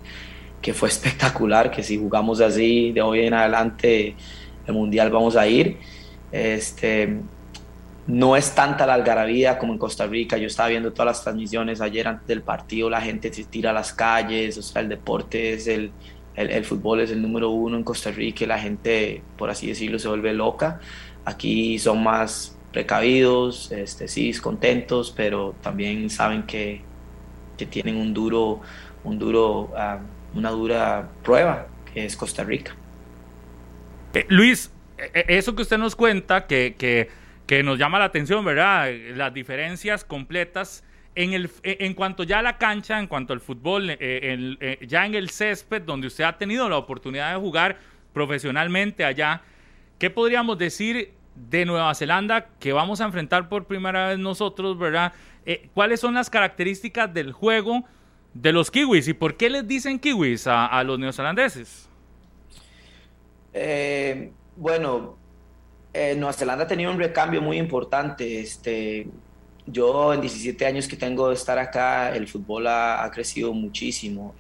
[0.62, 4.16] que fue espectacular, que si jugamos así de hoy en adelante
[4.68, 5.78] el mundial vamos a ir.
[6.32, 7.20] Este,
[8.08, 10.38] no es tanta la algarabía como en Costa Rica.
[10.38, 13.74] Yo estaba viendo todas las transmisiones ayer antes del partido, la gente se tira a
[13.74, 15.92] las calles, o sea, el deporte es el,
[16.36, 20.08] el, fútbol es el número uno en Costa Rica la gente, por así decirlo, se
[20.08, 20.80] vuelve loca.
[21.24, 26.82] Aquí son más precavidos, este, sí, contentos, pero también saben que,
[27.58, 28.62] que tienen un duro,
[29.04, 30.00] un duro, ah,
[30.34, 32.76] una dura prueba, que es Costa Rica.
[34.14, 37.10] Eh, Luis, e, e, eso que usted nos cuenta, que, que,
[37.48, 38.90] que, nos llama la atención, ¿verdad?
[39.16, 40.84] Las diferencias completas
[41.16, 45.06] en, el, e, en cuanto ya a la cancha, en cuanto al fútbol, eh, ya
[45.06, 47.78] en el césped, donde usted ha tenido la oportunidad de jugar
[48.14, 49.42] profesionalmente allá,
[49.98, 55.14] ¿qué podríamos decir de Nueva Zelanda que vamos a enfrentar por primera vez nosotros, ¿verdad?
[55.46, 57.84] Eh, ¿Cuáles son las características del juego
[58.34, 61.90] de los kiwis y por qué les dicen kiwis a, los neozelandeses?
[63.54, 65.18] Eh, bueno,
[65.94, 68.40] eh, Nueva Zelanda ha tenido un recambio muy importante.
[68.40, 69.08] Este,
[69.68, 74.36] yo en 17 años que tengo de estar acá, el fútbol ha, crecido muchísimo.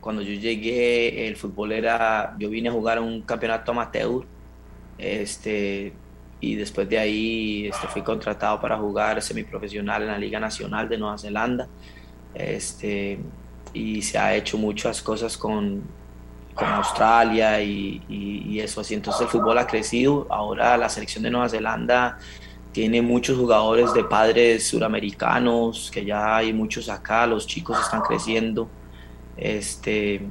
[0.00, 4.24] cuando yo llegué, el fútbol era, yo vine a jugar un campeonato amateur
[5.02, 5.92] este,
[6.40, 10.98] y después de ahí este, fui contratado para jugar semiprofesional en la Liga Nacional de
[10.98, 11.68] Nueva Zelanda.
[12.34, 13.18] Este,
[13.74, 15.82] y se ha hecho muchas cosas con,
[16.54, 18.94] con Australia y, y, eso así.
[18.94, 20.26] Entonces el fútbol ha crecido.
[20.30, 22.18] Ahora la selección de Nueva Zelanda
[22.72, 28.68] tiene muchos jugadores de padres suramericanos, que ya hay muchos acá, los chicos están creciendo.
[29.36, 30.22] Este,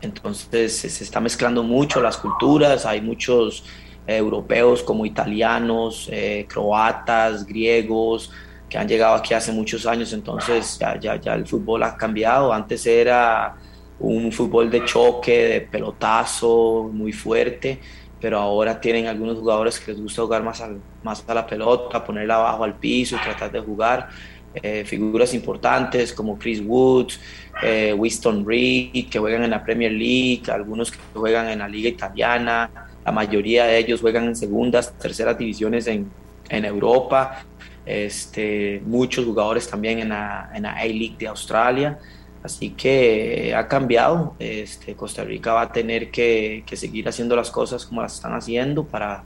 [0.00, 3.64] entonces se está mezclando mucho las culturas, hay muchos
[4.06, 8.30] europeos como italianos, eh, croatas, griegos,
[8.68, 12.52] que han llegado aquí hace muchos años, entonces ya, ya, ya el fútbol ha cambiado.
[12.52, 13.56] Antes era
[13.98, 17.80] un fútbol de choque, de pelotazo, muy fuerte,
[18.24, 20.64] pero ahora tienen algunos jugadores que les gusta jugar más,
[21.02, 24.08] más a la pelota, ponerla abajo al piso tratar de jugar.
[24.54, 27.20] Eh, figuras importantes como Chris Woods,
[27.62, 31.90] eh, Winston Reed, que juegan en la Premier League, algunos que juegan en la Liga
[31.90, 32.70] Italiana,
[33.04, 36.10] la mayoría de ellos juegan en segundas, terceras divisiones en,
[36.48, 37.44] en Europa.
[37.84, 41.98] Este, muchos jugadores también en la, en la A-League de Australia.
[42.44, 44.36] Así que ha cambiado.
[44.38, 48.84] Este, Costa Rica va a tener que, seguir haciendo las cosas como las están haciendo
[48.84, 49.24] para,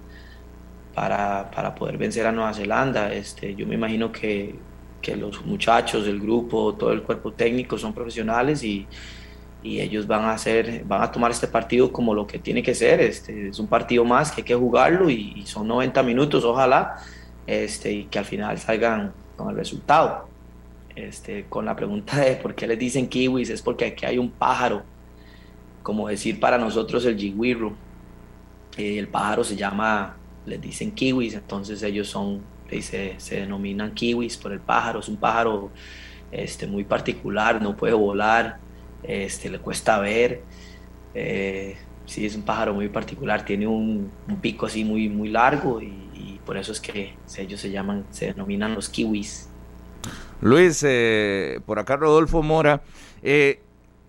[0.95, 3.13] para, para poder vencer a Nueva Zelanda.
[3.13, 4.55] Este, yo me imagino que,
[5.03, 8.87] que los muchachos, el grupo, todo el cuerpo técnico son profesionales y,
[9.65, 12.75] y ellos van a hacer, van a tomar este partido como lo que tiene que
[12.75, 13.01] ser.
[13.01, 16.97] Este, es un partido más que hay que jugarlo y, son 90 minutos, ojalá,
[17.47, 20.29] este, y que al final salgan con el resultado.
[20.99, 24.31] Este, con la pregunta de por qué les dicen kiwis, es porque aquí hay un
[24.31, 24.83] pájaro,
[25.85, 27.73] como decir para nosotros el jiguirro.
[28.77, 34.37] Eh, el pájaro se llama, les dicen kiwis, entonces ellos son, se, se denominan kiwis
[34.37, 35.71] por el pájaro, es un pájaro
[36.33, 38.59] este, muy particular, no puede volar,
[39.05, 40.43] este, le cuesta ver.
[41.15, 41.77] Eh,
[42.07, 44.11] sí, es un pájaro muy particular, tiene un,
[44.41, 46.07] pico así muy, muy largo y,
[46.45, 49.51] por eso es que ellos se llaman, se denominan los kiwis.
[50.41, 52.83] Luis, eh, por acá Rodolfo Mora.
[53.23, 53.61] Eh,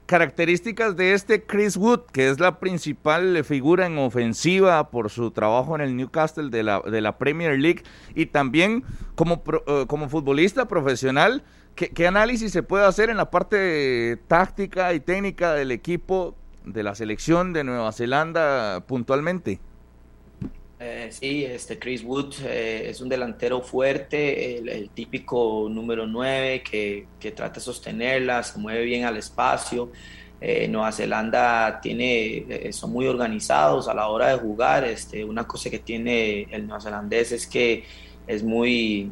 [0.06, 5.76] características de este Chris Wood, que es la principal figura en ofensiva por su trabajo
[5.76, 7.84] en el Newcastle de la, de la Premier League
[8.16, 8.84] y también
[9.14, 9.44] como,
[9.88, 11.44] como futbolista profesional,
[11.88, 16.36] ¿Qué, análisis se puede hacer en la parte táctica y técnica del equipo
[16.66, 19.62] de la selección de Nueva Zelanda puntualmente?
[20.82, 27.06] Eh, sí, este Chris Wood eh, es un delantero fuerte, el, típico número 9 que,
[27.20, 29.92] que, trata de sostenerla, se mueve bien al espacio.
[30.40, 34.86] Eh, Nueva Zelanda tiene, son muy organizados a la hora de jugar.
[34.86, 37.84] Este, una cosa que tiene el neozelandés es que
[38.26, 39.12] es muy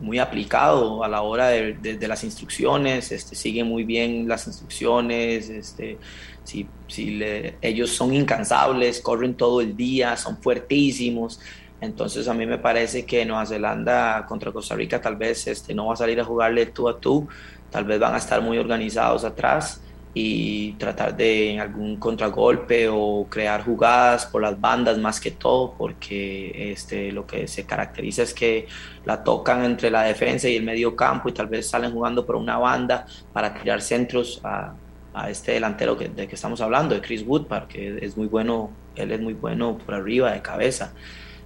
[0.00, 5.98] muy aplicado a la hora de, las instrucciones, este, sigue muy bien las instrucciones, este,
[6.44, 7.20] si, si
[7.60, 11.40] ellos son incansables, corren todo el día, son fuertísimos.
[11.80, 15.86] Entonces a mí me parece que Nueva Zelanda contra Costa Rica tal vez este, no
[15.86, 17.28] va a salir a jugarle tú a tú,
[17.70, 19.80] tal vez van a estar muy organizados atrás
[20.16, 26.70] y tratar de algún contragolpe o crear jugadas por las bandas más que todo, porque
[26.72, 28.68] este, lo que se caracteriza es que
[29.04, 32.36] la tocan entre la defensa y el medio campo y tal vez salen jugando por
[32.36, 34.74] una banda para tirar centros a,
[35.14, 38.70] a este delantero que, de que estamos hablando, de Chris Wood, porque es muy bueno,
[38.96, 40.92] él es muy bueno por arriba, de cabeza.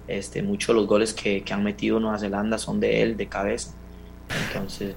[0.07, 3.27] Este, muchos de los goles que, que han metido Nueva Zelanda son de él, de
[3.27, 3.71] cabeza.
[4.47, 4.95] Entonces,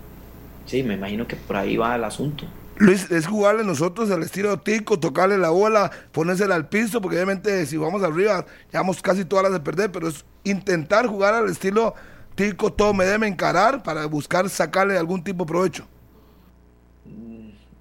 [0.66, 2.46] sí, me imagino que por ahí va el asunto.
[2.76, 7.66] Luis, es jugarle nosotros al estilo tico, tocarle la bola, ponérsela al piso, porque obviamente
[7.66, 11.94] si vamos arriba, llevamos casi todas las de perder, pero es intentar jugar al estilo
[12.34, 15.86] tico, todo me debe encarar para buscar sacarle algún tipo de provecho.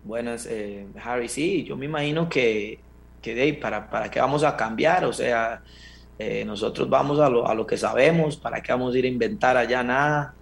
[0.03, 1.29] Buenas, eh, Harry.
[1.29, 2.79] Sí, yo me imagino que,
[3.21, 5.61] que para, para qué vamos a cambiar, o sea,
[6.17, 9.07] eh, nosotros vamos a lo, a lo, que sabemos, para qué vamos a ir a
[9.07, 10.33] inventar allá nada.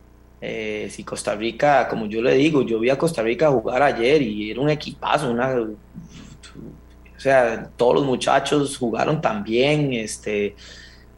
[0.41, 4.22] Eh, si Costa Rica, como yo le digo, yo vi a Costa Rica jugar ayer
[4.22, 5.53] y era un equipazo, una,
[7.19, 10.56] o sea, todos los muchachos jugaron también, este,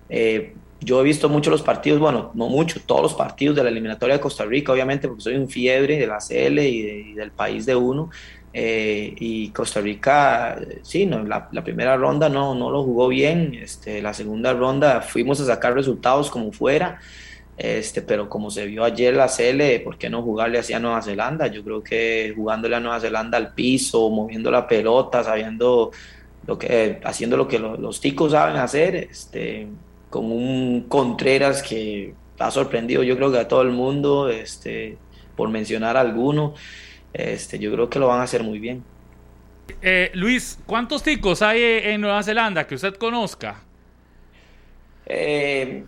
[0.09, 3.69] eh, yo he visto mucho los partidos, bueno, no mucho, todos los partidos de la
[3.69, 7.13] eliminatoria de Costa Rica, obviamente, porque soy un fiebre de la CL y, de, y
[7.13, 8.09] del país de uno.
[8.53, 13.53] Eh, y Costa Rica, sí, no, la, la, primera ronda no, no lo jugó bien,
[13.53, 16.99] este, la segunda ronda fuimos a sacar resultados como fuera,
[17.57, 21.01] este, pero como se vio ayer la CL, ¿por qué no jugarle así a Nueva
[21.01, 21.47] Zelanda?
[21.47, 25.91] Yo creo que jugándole a Nueva Zelanda al piso, moviendo la pelota, sabiendo
[26.45, 29.67] lo que, haciendo lo que lo, los ticos saben hacer, este,
[30.11, 34.97] con un Contreras que ha sorprendido yo creo que a todo el mundo, este,
[35.35, 36.53] por mencionar alguno,
[37.13, 38.83] este, yo creo que lo van a hacer muy bien.
[39.81, 43.63] Eh, Luis, ¿cuántos ticos hay en Nueva Zelanda que usted conozca?
[45.05, 45.85] Eh,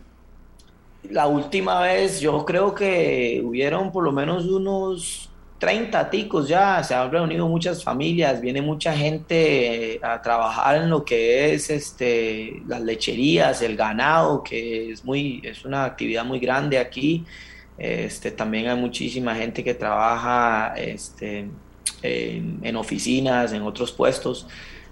[1.09, 5.29] la última vez yo creo que hubieron por lo menos unos
[5.63, 11.05] 30 ticos ya, se han reunido muchas familias, viene mucha gente a trabajar en lo
[11.05, 16.77] que es este, las lecherías, el ganado, que es, muy, es una actividad muy grande
[16.77, 17.23] aquí.
[17.77, 21.47] Este, también hay muchísima gente que trabaja este,
[22.01, 24.45] en, oficinas, en otros puestos,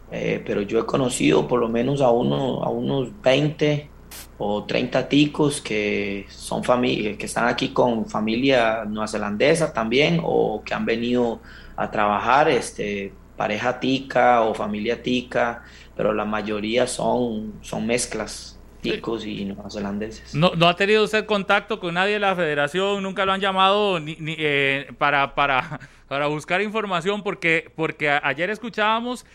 [0.09, 3.89] eh, pero yo he conocido por lo menos a, uno, a unos 20
[4.37, 10.73] o 30 ticos que son familia, que están aquí con familia neozelandesa también o que
[10.73, 11.41] han venido
[11.75, 15.63] a trabajar, este, pareja tica o familia tica,
[15.95, 20.33] pero la mayoría son, son mezclas ticos y neozelandeses.
[20.33, 23.03] ¿No, ¿No ha tenido usted contacto con nadie de la federación?
[23.03, 27.21] ¿Nunca lo han llamado ni, ni, eh, para, para, para buscar información?
[27.23, 29.25] Porque, porque ayer escuchábamos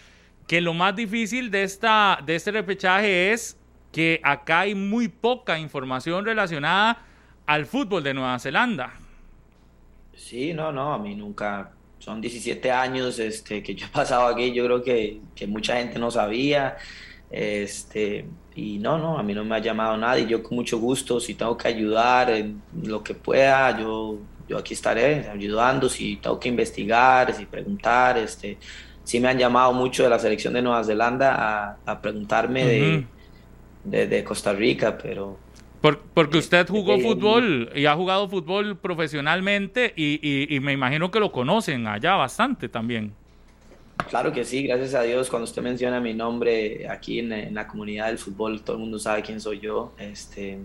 [0.46, 3.56] que lo más difícil de, esta, de este repechaje es
[3.96, 6.98] que acá hay muy poca información relacionada
[7.46, 8.92] al fútbol de Nueva Zelanda.
[10.14, 14.52] Sí, no, no, a mí nunca, son 17 años este, que yo he pasado aquí,
[14.52, 16.76] yo creo que, que mucha gente no sabía,
[17.30, 21.18] este, y no, no, a mí no me ha llamado nadie, yo con mucho gusto,
[21.18, 26.38] si tengo que ayudar en lo que pueda, yo, yo aquí estaré ayudando, si tengo
[26.38, 28.58] que investigar, si preguntar, este,
[29.04, 32.66] sí me han llamado mucho de la selección de Nueva Zelanda a, a preguntarme uh
[32.66, 32.68] -huh.
[32.68, 33.15] de
[33.86, 35.38] de, de, Costa Rica, pero...
[35.80, 40.72] Por, porque usted jugó eh, fútbol y ha jugado fútbol profesionalmente y, y, y, me
[40.72, 43.12] imagino que lo conocen allá bastante también.
[44.08, 45.28] Claro que sí, gracias a Dios.
[45.30, 48.98] Cuando usted menciona mi nombre aquí en, en la comunidad del fútbol, todo el mundo
[48.98, 49.92] sabe quién soy yo.
[49.98, 50.58] Este,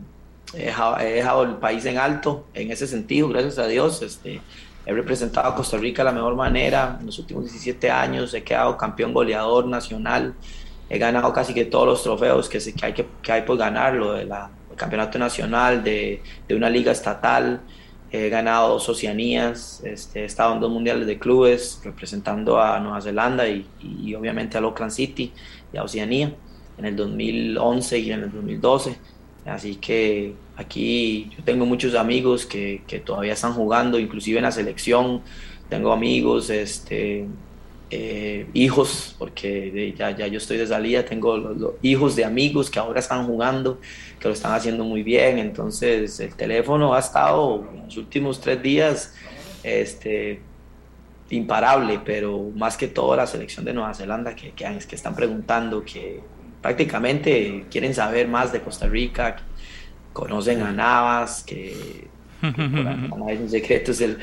[0.54, 4.02] he, dejado, he dejado el país en alto en ese sentido, gracias a Dios.
[4.02, 4.42] Este,
[4.86, 8.34] he representado a Costa Rica de la mejor manera en los últimos 17 años.
[8.34, 10.36] He quedado campeón goleador nacional
[10.92, 13.58] he ganado casi que todos los trofeos que, se, que, hay, que, que hay por
[13.58, 14.30] ganar, lo del
[14.76, 17.62] campeonato nacional, de, de, una liga estatal,
[18.12, 23.00] he ganado dos Oceanías, este, he estado en dos mundiales de clubes representando a Nueva
[23.00, 25.32] Zelanda y, y, obviamente a Auckland City
[25.72, 26.36] y a Oceanía
[26.78, 28.98] en el 2011 y en el 2012.
[29.46, 34.52] Así que aquí yo tengo muchos amigos que, que todavía están jugando, inclusive en la
[34.52, 35.22] selección.
[35.70, 37.28] Tengo amigos, este,
[37.94, 42.70] eh, hijos, porque ya, ya yo estoy de salida, tengo los, los, hijos de amigos
[42.70, 43.82] que ahora están jugando,
[44.18, 48.64] que lo están haciendo muy bien, entonces el teléfono ha estado en los últimos tres
[48.64, 49.14] días
[49.64, 50.40] este,
[51.30, 55.84] imparable, pero más que todo la selección de Nueva Zelanda que, que, que están preguntando,
[55.84, 56.22] que
[56.62, 59.36] prácticamente quieren saber más de Costa Rica,
[60.14, 62.08] conocen a Navas, que,
[62.40, 64.18] que por un secreto, es el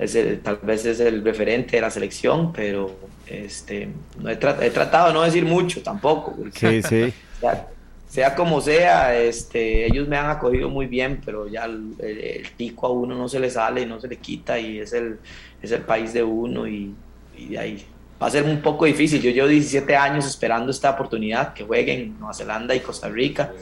[0.00, 2.90] es el, tal vez es el referente de la selección, pero
[3.26, 6.36] este, no he, tra he, tratado de no decir mucho tampoco.
[6.54, 7.12] Sí, sí.
[7.40, 7.68] Sea,
[8.06, 12.50] sea, como sea, este, ellos me han acogido muy bien, pero ya el, el, el,
[12.50, 15.20] tico a uno no se le sale y no se le quita y es el,
[15.62, 16.92] es el país de uno y,
[17.38, 17.86] y de ahí
[18.20, 19.22] va a ser un poco difícil.
[19.22, 23.52] Yo llevo 17 años esperando esta oportunidad que jueguen Nueva Zelanda y Costa Rica.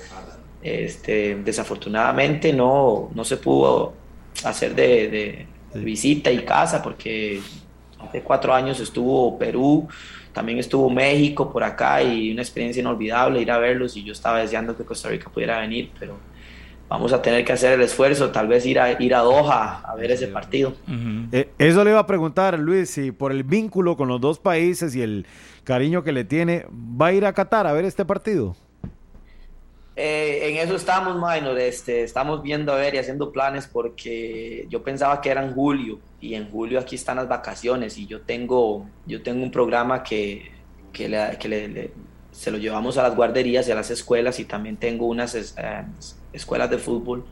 [0.62, 3.92] Este, desafortunadamente no, no se pudo
[4.44, 7.40] hacer de, de visita y casa, porque
[8.00, 9.88] hace cuatro años estuvo Perú,
[10.32, 14.38] también estuvo México por acá y una experiencia inolvidable ir a verlos y yo estaba
[14.38, 16.16] deseando que Costa Rica pudiera venir, pero
[16.88, 19.94] vamos a tener que hacer el esfuerzo, tal vez ir a, ir a Doha a
[19.94, 20.74] ver ese partido.
[20.86, 21.28] Uh -huh.
[21.32, 24.94] eh, eso le iba a preguntar, Luis, si por el vínculo con los dos países
[24.94, 25.26] y el
[25.64, 28.56] cariño que le tiene, ¿va a ir a Qatar a ver este partido?
[30.00, 31.58] Eh, en eso estamos, minor.
[31.58, 35.98] Este, estamos viendo a ver y haciendo planes porque yo pensaba que era en julio
[36.20, 40.52] y en julio aquí están las vacaciones y yo tengo, yo tengo un programa que,
[40.92, 41.90] que, le,
[42.30, 45.84] se lo llevamos a las guarderías y a las escuelas y también tengo unas eh,
[46.32, 47.24] escuelas de fútbol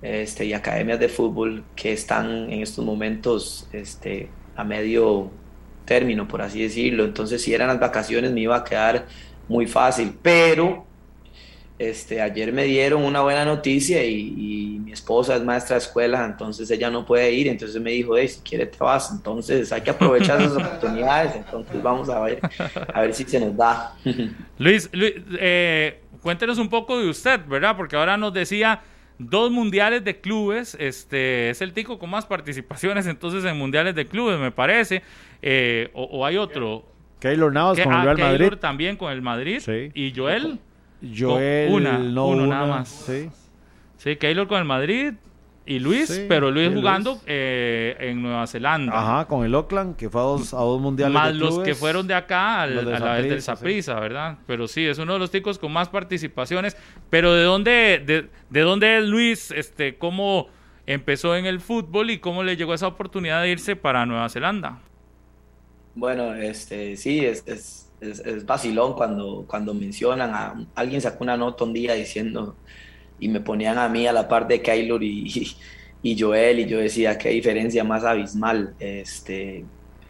[0.00, 5.28] este, y academias de fútbol que están en estos momentos este, a medio
[5.86, 7.04] término, por así decirlo.
[7.04, 9.06] Entonces, si eran las vacaciones, me iba a quedar
[9.48, 10.16] muy fácil.
[10.22, 10.86] Pero
[11.80, 16.70] este, ayer me dieron una buena noticia y, mi esposa es maestra de escuela, entonces
[16.70, 17.48] ella no puede ir.
[17.48, 19.10] Entonces me dijo, hey, si quieres te vas.
[19.12, 21.36] Entonces hay que aprovechar esas oportunidades.
[21.36, 22.40] Entonces vamos a ver,
[22.92, 23.94] a ver si se nos da.
[24.58, 27.76] Luis, Luis eh, cuéntenos un poco de usted, ¿verdad?
[27.76, 28.82] Porque ahora nos decía
[29.18, 30.76] dos mundiales de clubes.
[30.78, 35.02] Este es el tico con más participaciones entonces en mundiales de clubes, me parece.
[35.40, 36.84] Eh, o, hay otro.
[37.20, 38.52] Keylor Navas con el Real Madrid.
[38.60, 39.62] también con el Madrid.
[39.94, 40.58] Y Joel.
[41.16, 42.88] Joel, una, uno nada más.
[42.88, 43.30] Sí.
[43.96, 45.14] Sí, Keylor con el Madrid
[45.66, 48.92] y Luis, pero Luis jugando eh, en Nueva Zelanda.
[48.92, 51.14] Ajá, con el Oakland, que fue a dos, a dos mundiales.
[51.14, 54.38] Más los que fueron de acá a la vez del Saprisa, ¿verdad?
[54.46, 56.76] Pero sí, es uno de los ticos con más participaciones.
[57.08, 59.50] Pero ¿de dónde, de, de dónde es Luis?
[59.50, 60.48] Este, ¿Cómo
[60.86, 64.80] empezó en el fútbol y cómo le llegó esa oportunidad de irse para Nueva Zelanda?
[65.94, 71.64] Bueno, este, sí, es, es, es, vacilón cuando, cuando mencionan a alguien sacó una nota
[71.64, 72.56] un día diciendo
[73.18, 75.54] y me ponían a mí a la par de Keylor y,
[76.02, 79.64] y, Joel y yo decía qué diferencia más abismal este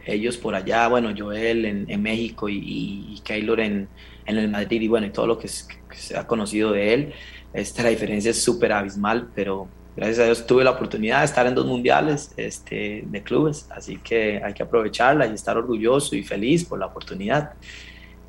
[0.05, 3.87] ellos por allá bueno Joel en, en México y, y en,
[4.25, 7.13] en, el Madrid y bueno y todo lo que, se ha conocido de él
[7.53, 9.67] esta la diferencia es súper abismal pero
[10.01, 13.97] gracias a Dios tuve la oportunidad de estar en dos mundiales este, de clubes así
[13.97, 17.53] que hay que aprovecharla y estar orgulloso y feliz por la oportunidad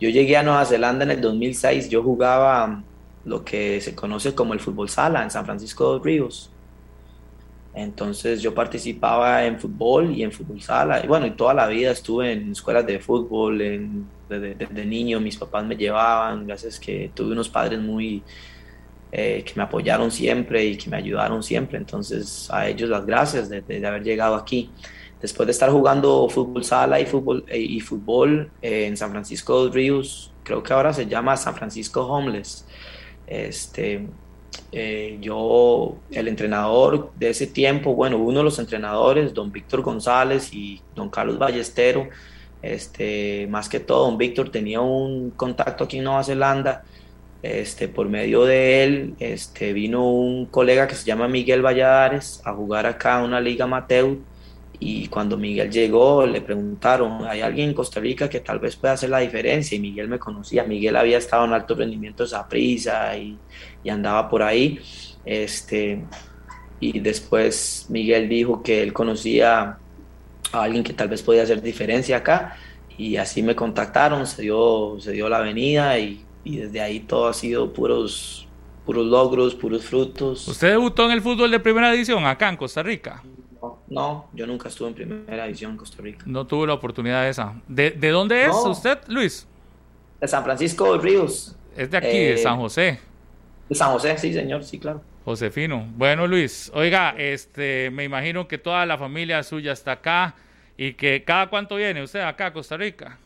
[0.01, 2.83] yo llegué a Nueva Zelanda en el 2006 yo jugaba
[3.25, 6.51] lo que se conoce como el fútbol sala en San Francisco de Ríos.
[7.75, 11.03] Entonces yo participaba en fútbol y en fútbol sala.
[11.03, 13.59] Y bueno, y toda la vida estuve en escuelas de fútbol,
[14.29, 18.23] desde, niño mis papás me llevaban, gracias que tuve unos padres muy
[19.15, 21.77] eh, que me apoyaron siempre y que me ayudaron siempre.
[21.77, 24.71] Entonces a ellos las gracias de, haber llegado aquí.
[25.21, 29.67] Después de estar jugando fútbol sala y fútbol, eh, y fútbol eh, en San Francisco
[29.67, 32.65] de Ríos, creo que ahora se llama San Francisco Homeless.
[33.27, 34.07] Este,
[35.21, 40.81] yo, el entrenador de ese tiempo, bueno, uno de los entrenadores, don Víctor González y
[40.95, 42.09] don Carlos Ballestero,
[42.63, 46.85] este, más que todo, don Víctor tenía un contacto aquí en Nueva Zelanda.
[47.43, 52.53] Este, por medio de él, este, vino un colega que se llama Miguel Valladares a
[52.53, 54.17] jugar acá en una liga amateur
[54.85, 58.95] y cuando Miguel llegó, le preguntaron, ¿hay alguien en Costa Rica que tal vez pueda
[58.95, 59.77] hacer la diferencia?
[59.77, 60.65] Y Miguel me conocía.
[60.65, 63.39] Miguel había estado en alto rendimiento esa prisa y,
[63.85, 64.81] y andaba por ahí.
[65.25, 66.03] Este,
[66.81, 69.79] y después Miguel dijo que él conocía
[70.53, 72.57] a alguien que tal vez podía hacer diferencia acá.
[72.99, 77.29] Y así me contactaron, se dio, se dio la venida y, y desde ahí todo
[77.29, 78.47] ha sido puros,
[78.85, 80.49] puros logros, puros frutos.
[80.49, 83.23] ¿Usted debutó en el fútbol de primera división acá en Costa Rica?
[83.89, 86.25] No, yo nunca estuve en primera división en Costa Rica.
[86.27, 87.55] No tuve la oportunidad de esa.
[87.69, 89.47] ¿De, dónde es usted, Luis?
[90.21, 91.55] De San Francisco de Ríos.
[91.77, 93.01] Es de aquí, de San eh, José.
[93.69, 95.03] De San José, sí, señor, sí, claro.
[95.25, 95.87] Josefino.
[95.97, 100.35] Bueno, Luis, oiga, este, me imagino que toda la familia suya está acá
[100.77, 103.19] y que cada cuánto viene usted acá a Costa Rica.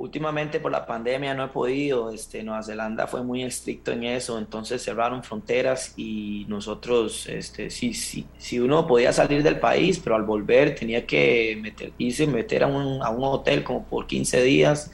[0.00, 4.38] Últimamente por la pandemia no he podido, este, Nueva Zelanda fue muy estricto en eso,
[4.38, 10.16] entonces cerraron fronteras y nosotros, este, sí, sí, si uno podía salir del país, pero
[10.16, 14.42] al volver tenía que meter, irse, meter a un, a un hotel como por 15
[14.42, 14.90] días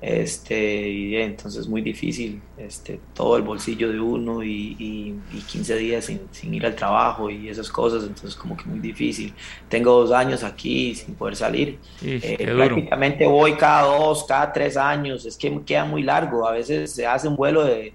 [0.00, 6.04] este, y entonces muy difícil, este, todo el bolsillo de uno y, y, 15 días
[6.04, 9.34] sin, sin, ir al trabajo y esas cosas, entonces como que muy difícil.
[9.68, 11.78] Tengo dos años aquí sin poder salir.
[12.02, 16.92] Eh, prácticamente voy cada dos, cada tres años, es que queda muy largo, a veces
[16.92, 17.92] se hace un vuelo de,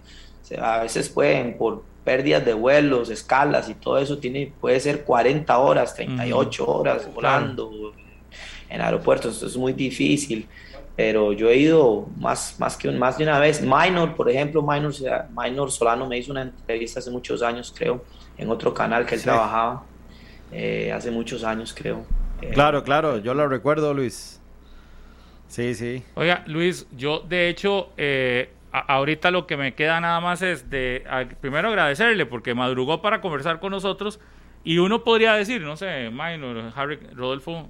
[0.62, 5.58] a veces pueden por pérdidas de vuelos, escalas y todo eso tiene, puede ser 40
[5.58, 7.94] horas, 38 horas volando
[8.70, 10.50] en aeropuertos, entonces es muy difícil
[10.96, 13.62] pero yo he ido más, más, que, más de una vez.
[13.62, 14.94] Minor, por ejemplo, Minor,
[15.36, 18.04] Minor Solano me hizo una entrevista hace muchos años, creo,
[18.38, 19.84] en otro canal que él trabajaba,
[20.52, 22.06] eh, hace muchos años, creo.
[22.42, 24.40] Eh, claro, claro, yo lo recuerdo, Luis.
[25.48, 26.04] Sí, sí.
[26.16, 31.04] Oiga, Luis, yo de hecho, eh, ahorita lo que me queda nada más es de,
[31.42, 34.20] primero agradecerle porque madrugó para conversar con nosotros
[34.64, 37.68] y uno podría decir, no sé, Minor, Harry, Rodolfo,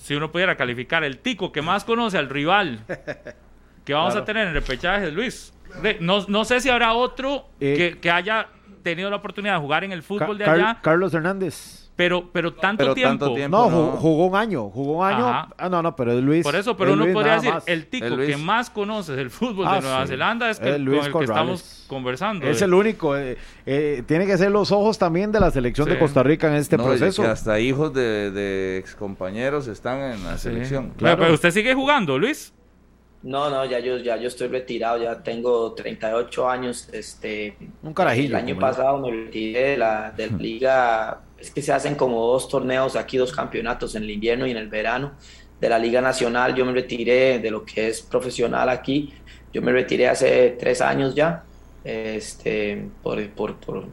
[0.00, 2.80] si uno pudiera calificar el tico que más conoce al rival
[3.84, 5.54] que vamos a tener en repechaje, Luis.
[6.00, 8.48] No, no sé si habrá otro eh, que, haya
[8.82, 10.78] tenido la oportunidad de jugar en el fútbol de allá.
[10.82, 11.87] Carlos Hernández.
[11.98, 13.24] Pero, pero tanto Pero tiempo.
[13.24, 13.56] tanto tiempo.
[13.56, 13.76] No, no.
[13.76, 15.28] jugó, jugó un año, jugó un año.
[15.28, 15.48] Ajá.
[15.58, 16.44] Ah, no, no, pero es Luis.
[16.44, 17.66] Por eso, pero uno Luis podría decir, más.
[17.66, 20.08] el tico El que más conoce del fútbol Ah, de Nueva sí.
[20.10, 21.30] Zelanda es que El con Luis el que Corrales.
[21.60, 22.46] estamos conversando.
[22.46, 22.66] Es eh.
[22.66, 23.16] el único.
[23.16, 25.94] eh, eh, tiene que ser los ojos también de la selección Sí.
[25.94, 27.22] de Costa Rica en este No, y proceso.
[27.22, 30.44] que hasta hijos de, de excompañeros están en la Sí.
[30.44, 30.84] selección.
[30.90, 31.18] Pero- Claro.
[31.22, 32.54] Pero usted sigue jugando, Luis.
[33.24, 36.88] No, no, ya yo, ya yo estoy retirado, ya tengo 38 años.
[36.92, 41.20] Este, Un carajillo, El año pasado me retiré de la, de la liga.
[41.38, 44.56] Es que se hacen como dos torneos aquí, dos campeonatos en el invierno y en
[44.56, 45.12] el verano.
[45.60, 49.12] De la Liga Nacional, yo me retiré de lo que es profesional aquí.
[49.52, 51.44] Yo me retiré hace tres años ya,
[51.84, 53.84] este, por, por, por,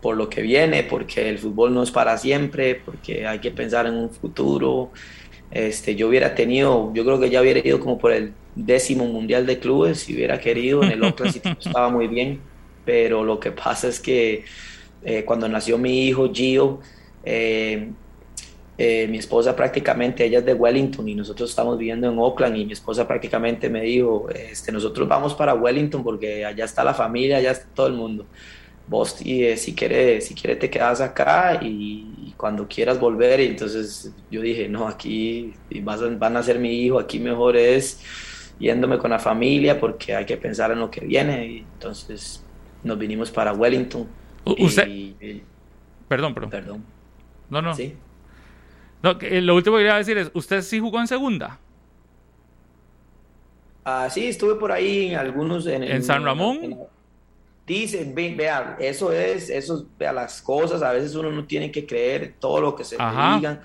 [0.00, 3.86] por lo que viene, porque el fútbol no es para siempre, porque hay que pensar
[3.86, 4.90] en un futuro.
[5.50, 9.46] Este, yo hubiera tenido, yo creo que ya hubiera ido como por el décimo mundial
[9.46, 12.40] de clubes, si hubiera querido, en el Oakland City estaba muy bien,
[12.84, 14.44] pero lo que pasa es que
[15.02, 16.80] eh, cuando nació mi hijo Gio,
[17.22, 17.94] eh,
[18.76, 22.66] eh, mi esposa prácticamente, ella es de Wellington y nosotros estamos viviendo en Oakland y
[22.66, 27.38] mi esposa prácticamente me dijo, este, nosotros vamos para Wellington porque allá está la familia,
[27.38, 28.28] allá está todo el mundo.
[28.86, 33.40] Vos y, eh, si quieres si quiere te quedas acá y, y cuando quieras volver.
[33.40, 37.56] Y entonces yo dije, no, aquí vas a- van a ser mi hijo, aquí mejor
[37.56, 38.00] es
[38.58, 41.46] yéndome con la familia porque hay que pensar en lo que viene.
[41.48, 42.48] Y entonces
[42.82, 44.17] nos vinimos para Wellington.
[44.44, 45.42] Usted-
[46.08, 46.50] Perdón, perdón.
[46.50, 46.84] perdón.
[47.50, 47.74] No, no.
[47.74, 47.94] Sí.
[49.02, 51.58] No, que, eh, lo último que quería decir es, ¿usted sí jugó en segunda?
[53.84, 55.66] Ah, sí, estuve por ahí en algunos...
[55.66, 56.58] ¿En, ¿En San Ramón?
[56.62, 56.78] en-
[57.66, 61.84] Dicen, ve- vea, eso es, eso, vea, las cosas, a veces uno no tiene que
[61.86, 63.36] creer todo lo que se Ajá.
[63.36, 63.60] digan.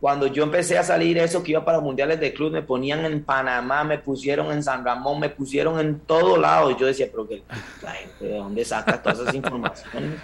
[0.00, 3.24] Cuando yo empecé a salir eso, que iba para mundiales de club, me ponían en
[3.24, 6.70] Panamá, me pusieron en San Ramón, me pusieron en todo lado.
[6.70, 7.42] Y yo decía, pero que
[7.82, 10.20] la gente de dónde saca todas esas informaciones.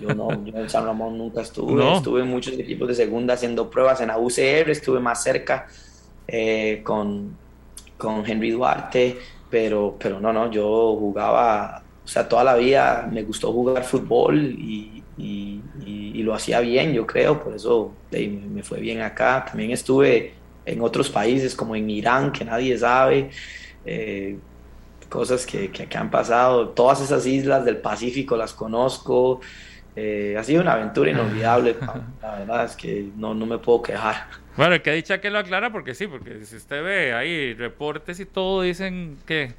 [0.00, 1.96] Yo no, yo en San Ramón nunca estuve, No.
[1.96, 5.66] estuve en muchos equipos de segunda haciendo pruebas en la UCR, estuve más cerca
[6.26, 7.36] eh, con,
[7.98, 9.18] con Henry Duarte,
[9.50, 14.42] pero, pero no, no, yo jugaba, o sea, toda la vida me gustó jugar fútbol
[14.42, 19.00] y, y- y- y lo hacía bien, yo creo, por eso me, me fue bien
[19.02, 19.44] acá.
[19.48, 23.30] También estuve en otros países como en Irán, que nadie sabe,
[23.84, 24.40] eh,
[25.08, 29.40] cosas que, que, que han pasado, todas esas islas del Pacífico las conozco.
[29.96, 31.78] eh, ha sido una aventura inolvidable,
[32.22, 34.28] la verdad es que no, no me puedo quejar.
[34.56, 38.26] Bueno, que dicha que lo aclara porque sí, porque si usted ve ahí reportes y
[38.26, 39.56] todo dicen que,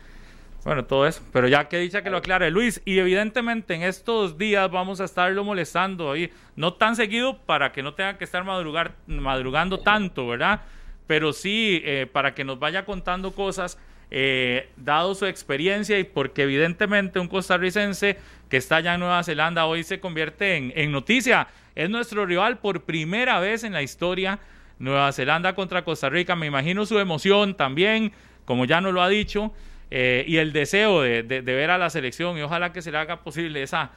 [0.66, 4.40] bueno, todo eso, pero ya que dicha que lo aclare Luis, y evidentemente en estos
[4.40, 8.44] días vamos a estarlo molestando ahí, no tan seguido para que no tenga que estar
[8.44, 10.62] madrugar, madrugando tanto, ¿verdad?
[11.06, 13.78] Pero sí eh, para que nos vaya contando cosas,
[14.10, 18.18] eh, dado su experiencia y porque evidentemente un costarricense
[18.50, 21.48] que está allá en Nueva Zelanda hoy se convierte en, en noticia.
[21.76, 24.40] Es nuestro rival por primera vez en la historia.
[24.80, 26.36] Nueva Zelanda contra Costa Rica.
[26.36, 28.14] Me imagino su emoción también,
[28.46, 29.54] como ya nos lo ha dicho,
[29.92, 32.92] eh, y el deseo de, de- de ver a la selección y ojalá que se
[32.92, 33.92] le haga posible esa,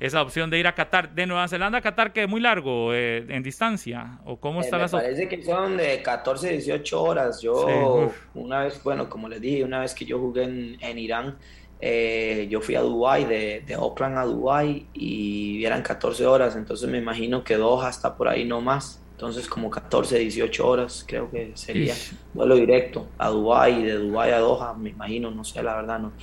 [0.00, 1.14] esa opción de ir a Qatar.
[1.14, 4.64] De Nueva Zelanda a Qatar, que es muy largo eh, en distancia, o cómo Eh,
[4.64, 7.40] está me la so- parece que son de 14, 18 horas.
[7.42, 10.98] Yo, Sí, una vez, bueno, como les dije, una vez que yo jugué en, en
[10.98, 11.36] Irán,
[11.80, 16.54] eh, yo fui a Dubái, de, de Oakland a Dubái, y eran 14 horas.
[16.56, 19.01] Entonces me imagino que Doha está por ahí no más.
[19.12, 22.02] Entonces, como 14, 18 horas, creo que sería
[22.32, 26.00] vuelo directo a Dubái, y de Dubái a Doha, me imagino, no sé, la verdad,
[26.00, 26.16] no.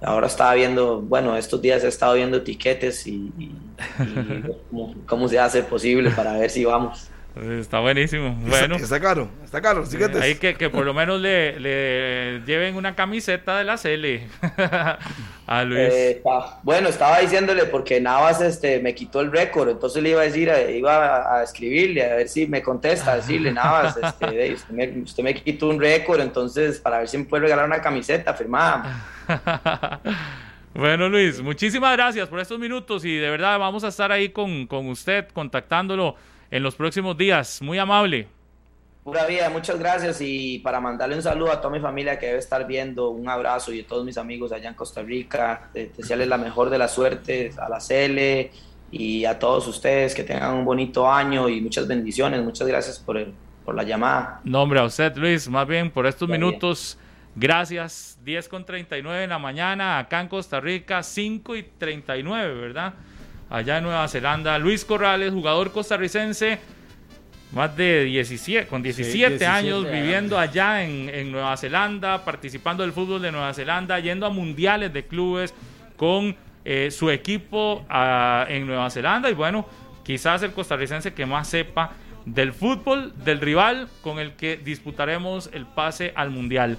[0.00, 5.28] Ahora estaba viendo, bueno, estos días he estado viendo tiquetes y, y- y cómo, cómo
[5.28, 7.15] se hace posible para ver si vamos.
[7.36, 8.28] Está buenísimo.
[8.28, 10.22] Está- Bueno, Está, caro, está caro, los tiquetes.
[10.22, 14.26] ahí que, que por lo menos le, le lleven una camiseta de la Cele
[15.46, 15.78] a Luis.
[15.80, 20.22] Eh, está- bueno, estaba diciéndole porque Navas este, me quitó el récord, entonces le iba
[20.22, 24.70] a decir, eh, iba a, escribirle a ver si me contesta, decirle, Navas, este, usted,
[24.74, 28.32] me, usted me quitó un récord, entonces para ver si me puede regalar una camiseta
[28.32, 29.04] firmada.
[30.74, 34.66] bueno, Luis, muchísimas gracias por estos minutos y de verdad vamos a estar ahí con,
[34.66, 36.16] con usted, contactándolo
[36.50, 37.60] en los próximos días.
[37.62, 38.28] Muy amable.
[39.04, 42.38] Pura vida, muchas gracias y para mandarle un saludo a toda mi familia que debe
[42.40, 46.26] estar viendo, un abrazo y a todos mis amigos allá en Costa Rica, de- desearles
[46.26, 48.50] la mejor de las suertes a la Cele
[48.90, 52.42] y a todos ustedes que tengan un bonito año y muchas bendiciones.
[52.42, 53.32] Muchas gracias por, el-
[53.64, 54.40] por la llamada.
[54.42, 56.98] No, hombre, a usted, Luis, más bien por estos minutos.
[57.36, 58.18] Gracias.
[58.24, 62.94] 10 con 39 en la mañana, acá en Costa Rica, 5 y 39, ¿verdad?
[63.48, 64.58] Allá en Nueva Zelanda.
[64.58, 66.58] Luis Corrales, jugador costarricense,
[67.52, 69.92] más de 17, con 17, 17 años años.
[69.92, 74.92] viviendo allá en, en Nueva Zelanda, participando del fútbol de Nueva Zelanda, yendo a mundiales
[74.92, 75.54] de clubes
[75.96, 79.66] con eh, su equipo ah, en Nueva Zelanda y bueno,
[80.02, 81.92] quizás el costarricense que más sepa
[82.24, 86.76] del fútbol del rival con el que disputaremos el pase al Mundial.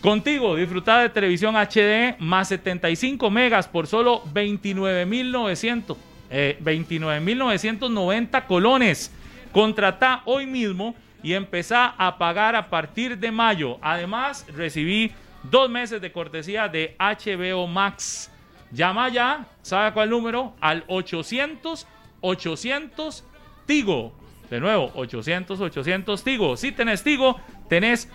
[0.00, 5.96] Contigo, disfrutar de televisión HD más 75 megas por solo 29.900
[6.30, 9.12] eh, 29.990 colones.
[9.52, 13.78] Contrata hoy mismo y empezá a pagar a partir de mayo.
[13.82, 15.12] Además, recibí
[15.42, 18.30] dos meses de cortesía de HBO Max.
[18.70, 20.54] Llama ya, ¿sabe cuál número?
[20.60, 21.86] Al 800
[22.22, 23.24] 800
[23.66, 24.12] Tigo.
[24.48, 26.56] De nuevo, 800 800 Tigo.
[26.56, 28.08] Si tenés Tigo, tenés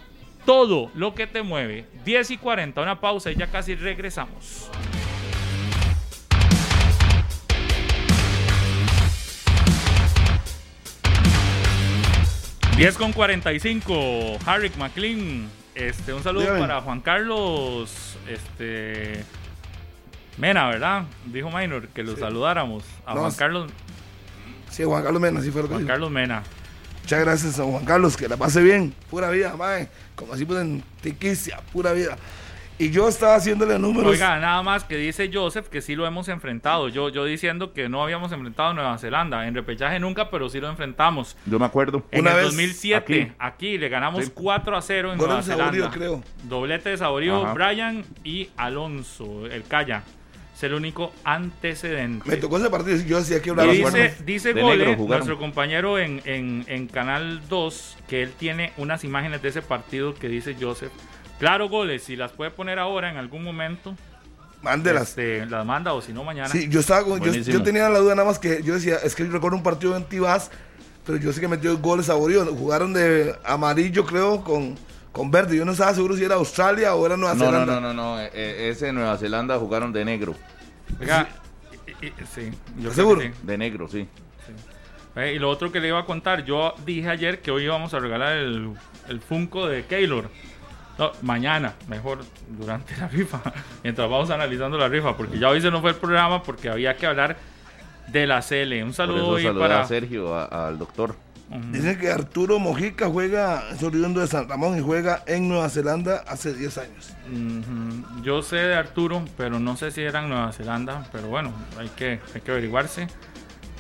[0.46, 1.86] todo lo que te mueve.
[2.06, 4.70] 10 y 40, una pausa y ya casi regresamos.
[12.78, 15.50] 10 con 45, Harrick McLean.
[15.74, 16.60] Este, un saludo Dígame.
[16.60, 19.24] para Juan Carlos este,
[20.38, 21.04] Mena, ¿verdad?
[21.26, 22.84] Dijo Minor que lo saludáramos.
[23.06, 23.72] A No, Juan Carlos,
[24.70, 25.94] Sí, Juan Carlos Mena, sí fue lo que Juan dijo.
[25.94, 26.44] Carlos Mena.
[27.06, 28.91] Muchas gracias a Juan Carlos, que la pase bien.
[29.11, 29.90] Pura vida, mae.
[30.15, 32.18] Como así pues en tiquicia, pura vida.
[32.80, 34.11] Y yo estaba haciéndole números.
[34.11, 36.90] Oiga, nada más que dice Joseph que sí lo hemos enfrentado.
[36.90, 39.48] Yo, yo diciendo que no habíamos enfrentado a Nueva Zelanda.
[39.48, 41.38] En repechaje nunca, pero sí lo enfrentamos.
[41.45, 42.03] Yo me acuerdo.
[42.10, 43.77] En Una el vez 2007, aquí, aquí.
[43.77, 44.32] le ganamos Sí.
[44.34, 45.91] 4 a 0 en Gol Nueva de Saborío, Zelanda.
[45.95, 46.23] creo.
[46.45, 47.53] Doblete de Saborío, Ajá.
[47.53, 50.02] Brian y Alonso, el Calla.
[50.56, 52.27] Es el único antecedente.
[52.30, 52.98] Me tocó ese partido.
[53.06, 58.23] Yo decía que hablaba dice, dice Gole, nuestro compañero en, en- en Canal 2, que
[58.23, 60.91] él tiene unas imágenes de ese partido que dice Joseph.
[61.40, 63.95] Claro, goles, si las puede poner ahora en algún momento,
[64.61, 65.10] Mándelas.
[65.10, 66.48] este, las manda o si no mañana.
[66.48, 69.26] Sí, yo estaba con- yo, tenía la duda nada más que yo decía, es que
[69.26, 70.49] yo recuerdo un partido en Tibás,
[71.06, 72.45] pero yo sé que metió goles Saborío.
[72.45, 74.76] Jugaron de amarillo, creo, con,
[75.16, 75.56] con verde.
[75.56, 77.80] Yo no estaba seguro si era Australia o era Nueva No, no, Zelanda.
[77.80, 78.20] no, no, no.
[78.22, 80.36] eh, eh, ese en Nueva Zelanda jugaron de negro.
[81.00, 81.28] Oiga,
[82.34, 83.22] sí, yo ¿Seguro?
[83.22, 83.32] sí.
[83.42, 84.08] De negro, sí.
[85.16, 87.94] Eh, y lo otro que le iba a contar, yo dije ayer que hoy íbamos
[87.94, 88.72] a regalar el,
[89.08, 90.30] el Funko de Keylor.
[90.98, 92.20] No, mañana, mejor
[92.50, 93.42] durante la rifa,
[93.84, 96.96] mientras vamos analizando la rifa, porque ya hoy se nos fue el programa porque había
[96.98, 97.38] que hablar
[98.08, 98.74] de la CL.
[98.84, 99.82] Un Por saludo eso hoy para...
[99.82, 101.16] a Sergio, a- al doctor.
[101.50, 101.72] Ujú.
[101.72, 106.24] Dicen que Arturo Mojica juega, es oriundo de San Ramón y juega en Nueva Zelanda
[106.28, 107.14] hace 10 años.
[108.24, 111.90] Yo sé de Arturo, pero no sé si era en Nueva Zelanda, pero bueno, hay
[111.90, 113.08] que, hay que averiguarse.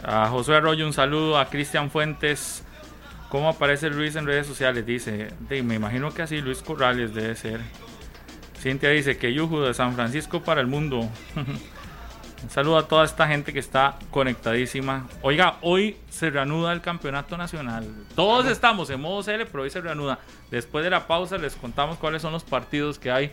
[0.03, 2.63] A Josué Arroyo un saludo, a Cristian Fuentes.
[3.29, 4.85] ¿Cómo aparece Luis en redes sociales?
[4.85, 7.61] Dice, "Di, me imagino que así Luis Corrales debe ser.
[8.61, 11.09] Cintia dice que Yuju de San Francisco para el mundo.
[12.43, 15.07] Un saludo a toda esta gente que está conectadísima.
[15.21, 17.87] Oiga, hoy se reanuda el campeonato nacional.
[18.15, 20.19] Todos estamos en modo CL, pero hoy se reanuda.
[20.51, 23.31] Después de la pausa les contamos cuáles son los partidos que hay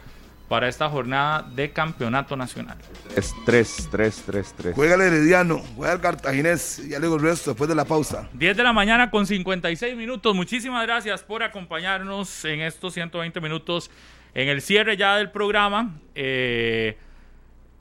[0.48, 2.76] para esta jornada de campeonato nacional.
[3.16, 4.74] Es 3, 3, 3, 3.
[4.74, 6.78] Juega el Herediano, juega el Cartaginés.
[6.78, 8.28] y Ya le digo el resto después de la pausa.
[8.34, 10.34] 10 de la mañana con 56 minutos.
[10.34, 13.90] Muchísimas gracias por acompañarnos en estos 120 minutos
[14.34, 15.98] en el cierre ya del programa.
[16.14, 16.98] Eh,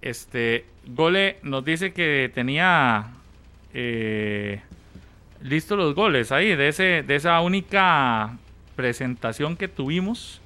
[0.01, 3.07] este Gole nos dice que tenía
[3.73, 4.61] eh,
[5.41, 8.37] listos los goles ahí de ese de esa única
[8.75, 10.41] presentación que tuvimos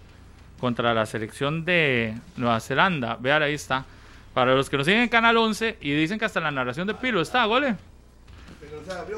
[0.59, 3.17] contra la selección de Nueva Zelanda.
[3.19, 3.85] Vean, ahí está.
[4.33, 6.93] Para los que nos siguen en Canal 11 y dicen que hasta la narración de
[6.95, 7.75] Pilo está, Gole.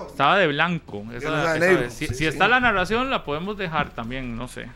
[0.08, 1.04] Estaba de blanco.
[1.16, 1.94] esa- de esa vez.
[1.94, 2.26] Si, Sí, si sí.
[2.28, 4.68] está la narración, la podemos dejar también, no sé.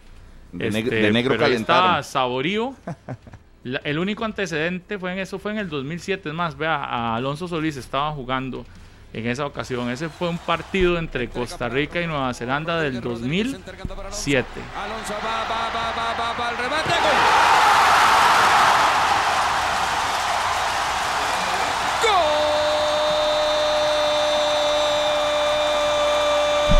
[0.51, 2.01] De, Este, neg- de negro pero ahí está.
[2.03, 2.75] Saborío.
[3.63, 6.29] La- el único antecedente fue en eso fue en el 2007.
[6.29, 8.65] Es más, vea, a Alonso Solís estaba jugando
[9.13, 9.89] en esa ocasión.
[9.91, 14.47] Ese fue un partido entre Costa Rica y Nueva Zelanda del 2007.
[14.83, 18.21] Alonso va, va, va, va, va, va, el remate, gol.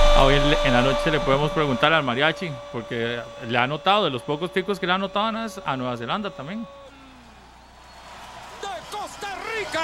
[0.04, 4.12] Ah, Hoy en la noche le podemos preguntar al mariachi, porque le ha notado, de
[4.12, 6.62] los pocos ticos que le ha notado a Nueva- a Nueva Zelanda también.
[8.62, 9.82] de Costa Rica.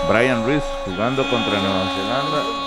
[0.00, 0.08] ¡Gol!
[0.08, 2.59] Brian Ruiz jugando contra Nueva Zelanda.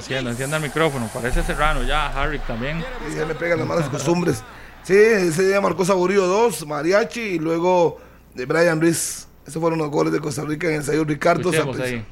[0.00, 2.84] Encienda, encienda el micrófono, parece serrano ya, Harry también.
[3.10, 4.42] Y ya le pegan las malas costumbres.
[4.82, 7.98] Sí, ese día marcó Saborío 2, Mariachi y luego
[8.34, 9.28] de Brian Ruiz.
[9.46, 12.04] Esos fueron los goles de Costa Rica en el ensayo Ricardo ahí.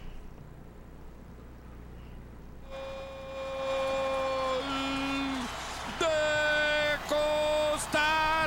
[5.98, 8.46] de Costa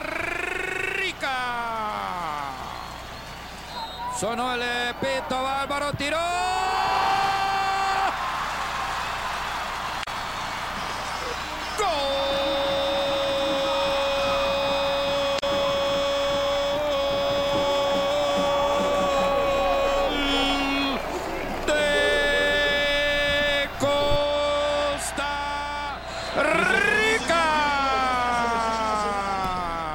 [0.97, 1.37] Rica.
[4.19, 4.61] Sonó el
[4.95, 6.60] pito, Bárbaro tiró.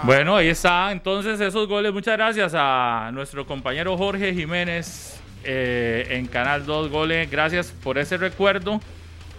[0.07, 0.93] Bueno, ahí está.
[0.93, 7.29] Entonces, esos goles, muchas gracias a nuestro compañero Jorge Jiménez eh, en Canal 2 Goles.
[7.29, 8.81] Gracias por ese recuerdo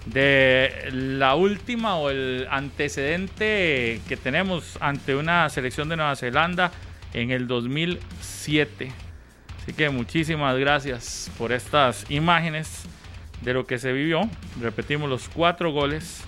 [0.08, 6.74] de la última o el antecedente que tenemos ante una selección de Nueva Zelanda
[7.14, 8.92] en el 2007.
[9.62, 12.84] Así que muchísimas gracias por estas imágenes
[13.40, 14.30] de lo que se vivió.
[14.60, 16.26] Repetimos los cuatro goles.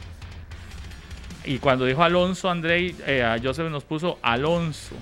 [1.50, 4.94] Y cuando dijo Alonso, André, eh, Joseph nos puso Alonso.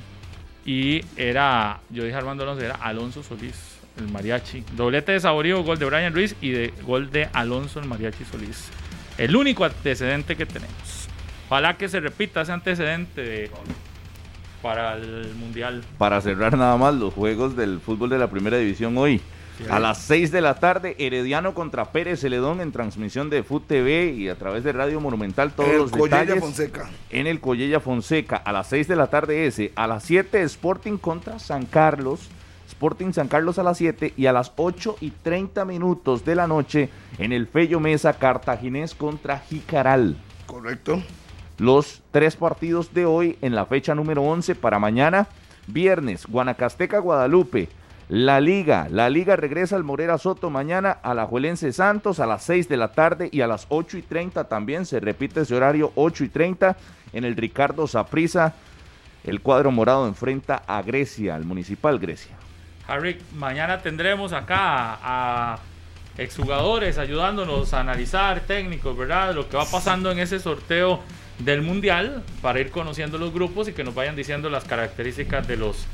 [0.65, 4.63] Y era, yo dije Armando Alonso, era Alonso Solís, el mariachi.
[4.73, 8.69] Doblete de Saborío, gol de Brian Ruiz y de gol de Alonso, el mariachi Solís.
[9.17, 11.09] El único antecedente que tenemos.
[11.49, 13.51] Ojalá que se repita ese antecedente de-
[14.61, 15.83] para el Mundial.
[15.97, 19.19] Para cerrar nada más los juegos del fútbol de la primera división hoy.
[19.69, 24.11] A las 6 de la tarde, Herediano contra Pérez Celedón en transmisión de Food TV
[24.11, 25.51] y a través de Radio Monumental.
[25.53, 26.89] Todos El los Collella detalles Fonseca.
[27.09, 28.37] en el Collella Fonseca.
[28.37, 29.71] A las 6 de la tarde ese.
[29.75, 32.29] A las 7 Sporting contra San Carlos.
[32.67, 36.45] Sporting San Carlos a las 7 y a las 8 y 30 minutos de la
[36.47, 40.17] noche en el Fello Mesa Cartaginés contra Jicaral.
[40.45, 41.01] Correcto.
[41.57, 45.27] Los tres partidos de hoy en la fecha número 11 para mañana.
[45.65, 47.67] Viernes, Guanacasteca, Guadalupe.
[48.09, 48.87] La Liga.
[48.89, 52.77] La Liga regresa al Morera Soto mañana a la Juelense Santos a las 6 de
[52.77, 54.85] la tarde y a las 8 y 30 también.
[54.85, 56.77] Se repite ese horario 8 y 30
[57.11, 58.53] en el Ricardo Saprisa.
[59.25, 62.37] El cuadro morado enfrenta a Grecia, al Municipal Grecia.
[62.87, 65.59] Harry, mañana tendremos acá a,
[66.17, 69.35] exjugadores ayudándonos a analizar técnicos, ¿verdad?
[69.35, 71.01] Lo que va pasando en ese sorteo
[71.39, 75.57] del Mundial para ir conociendo los grupos y que nos vayan diciendo las características de
[75.57, 75.85] los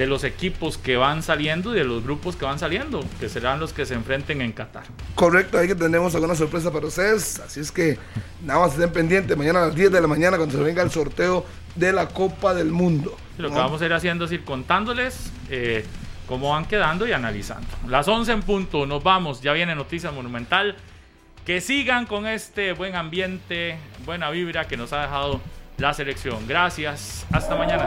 [0.00, 3.60] de los equipos que van saliendo y de los grupos que van saliendo, que serán
[3.60, 4.84] los que se enfrenten en Qatar.
[5.14, 7.38] Correcto, ahí que tenemos alguna sorpresa para ustedes.
[7.40, 7.98] Así es que
[8.42, 9.36] nada más estén pendientes.
[9.36, 11.44] Mañana a las 10 de la mañana cuando se venga el sorteo
[11.74, 13.14] de la Copa del Mundo.
[13.36, 15.84] Lo que vamos a ir haciendo es ir contándoles eh,
[16.26, 17.68] cómo van quedando y analizando.
[17.86, 20.76] Las 11 en punto, nos vamos, ya viene Noticia Monumental.
[21.44, 25.42] Que sigan con este buen ambiente, buena vibra que nos ha dejado
[25.76, 26.48] la selección.
[26.48, 27.86] Gracias, hasta mañana.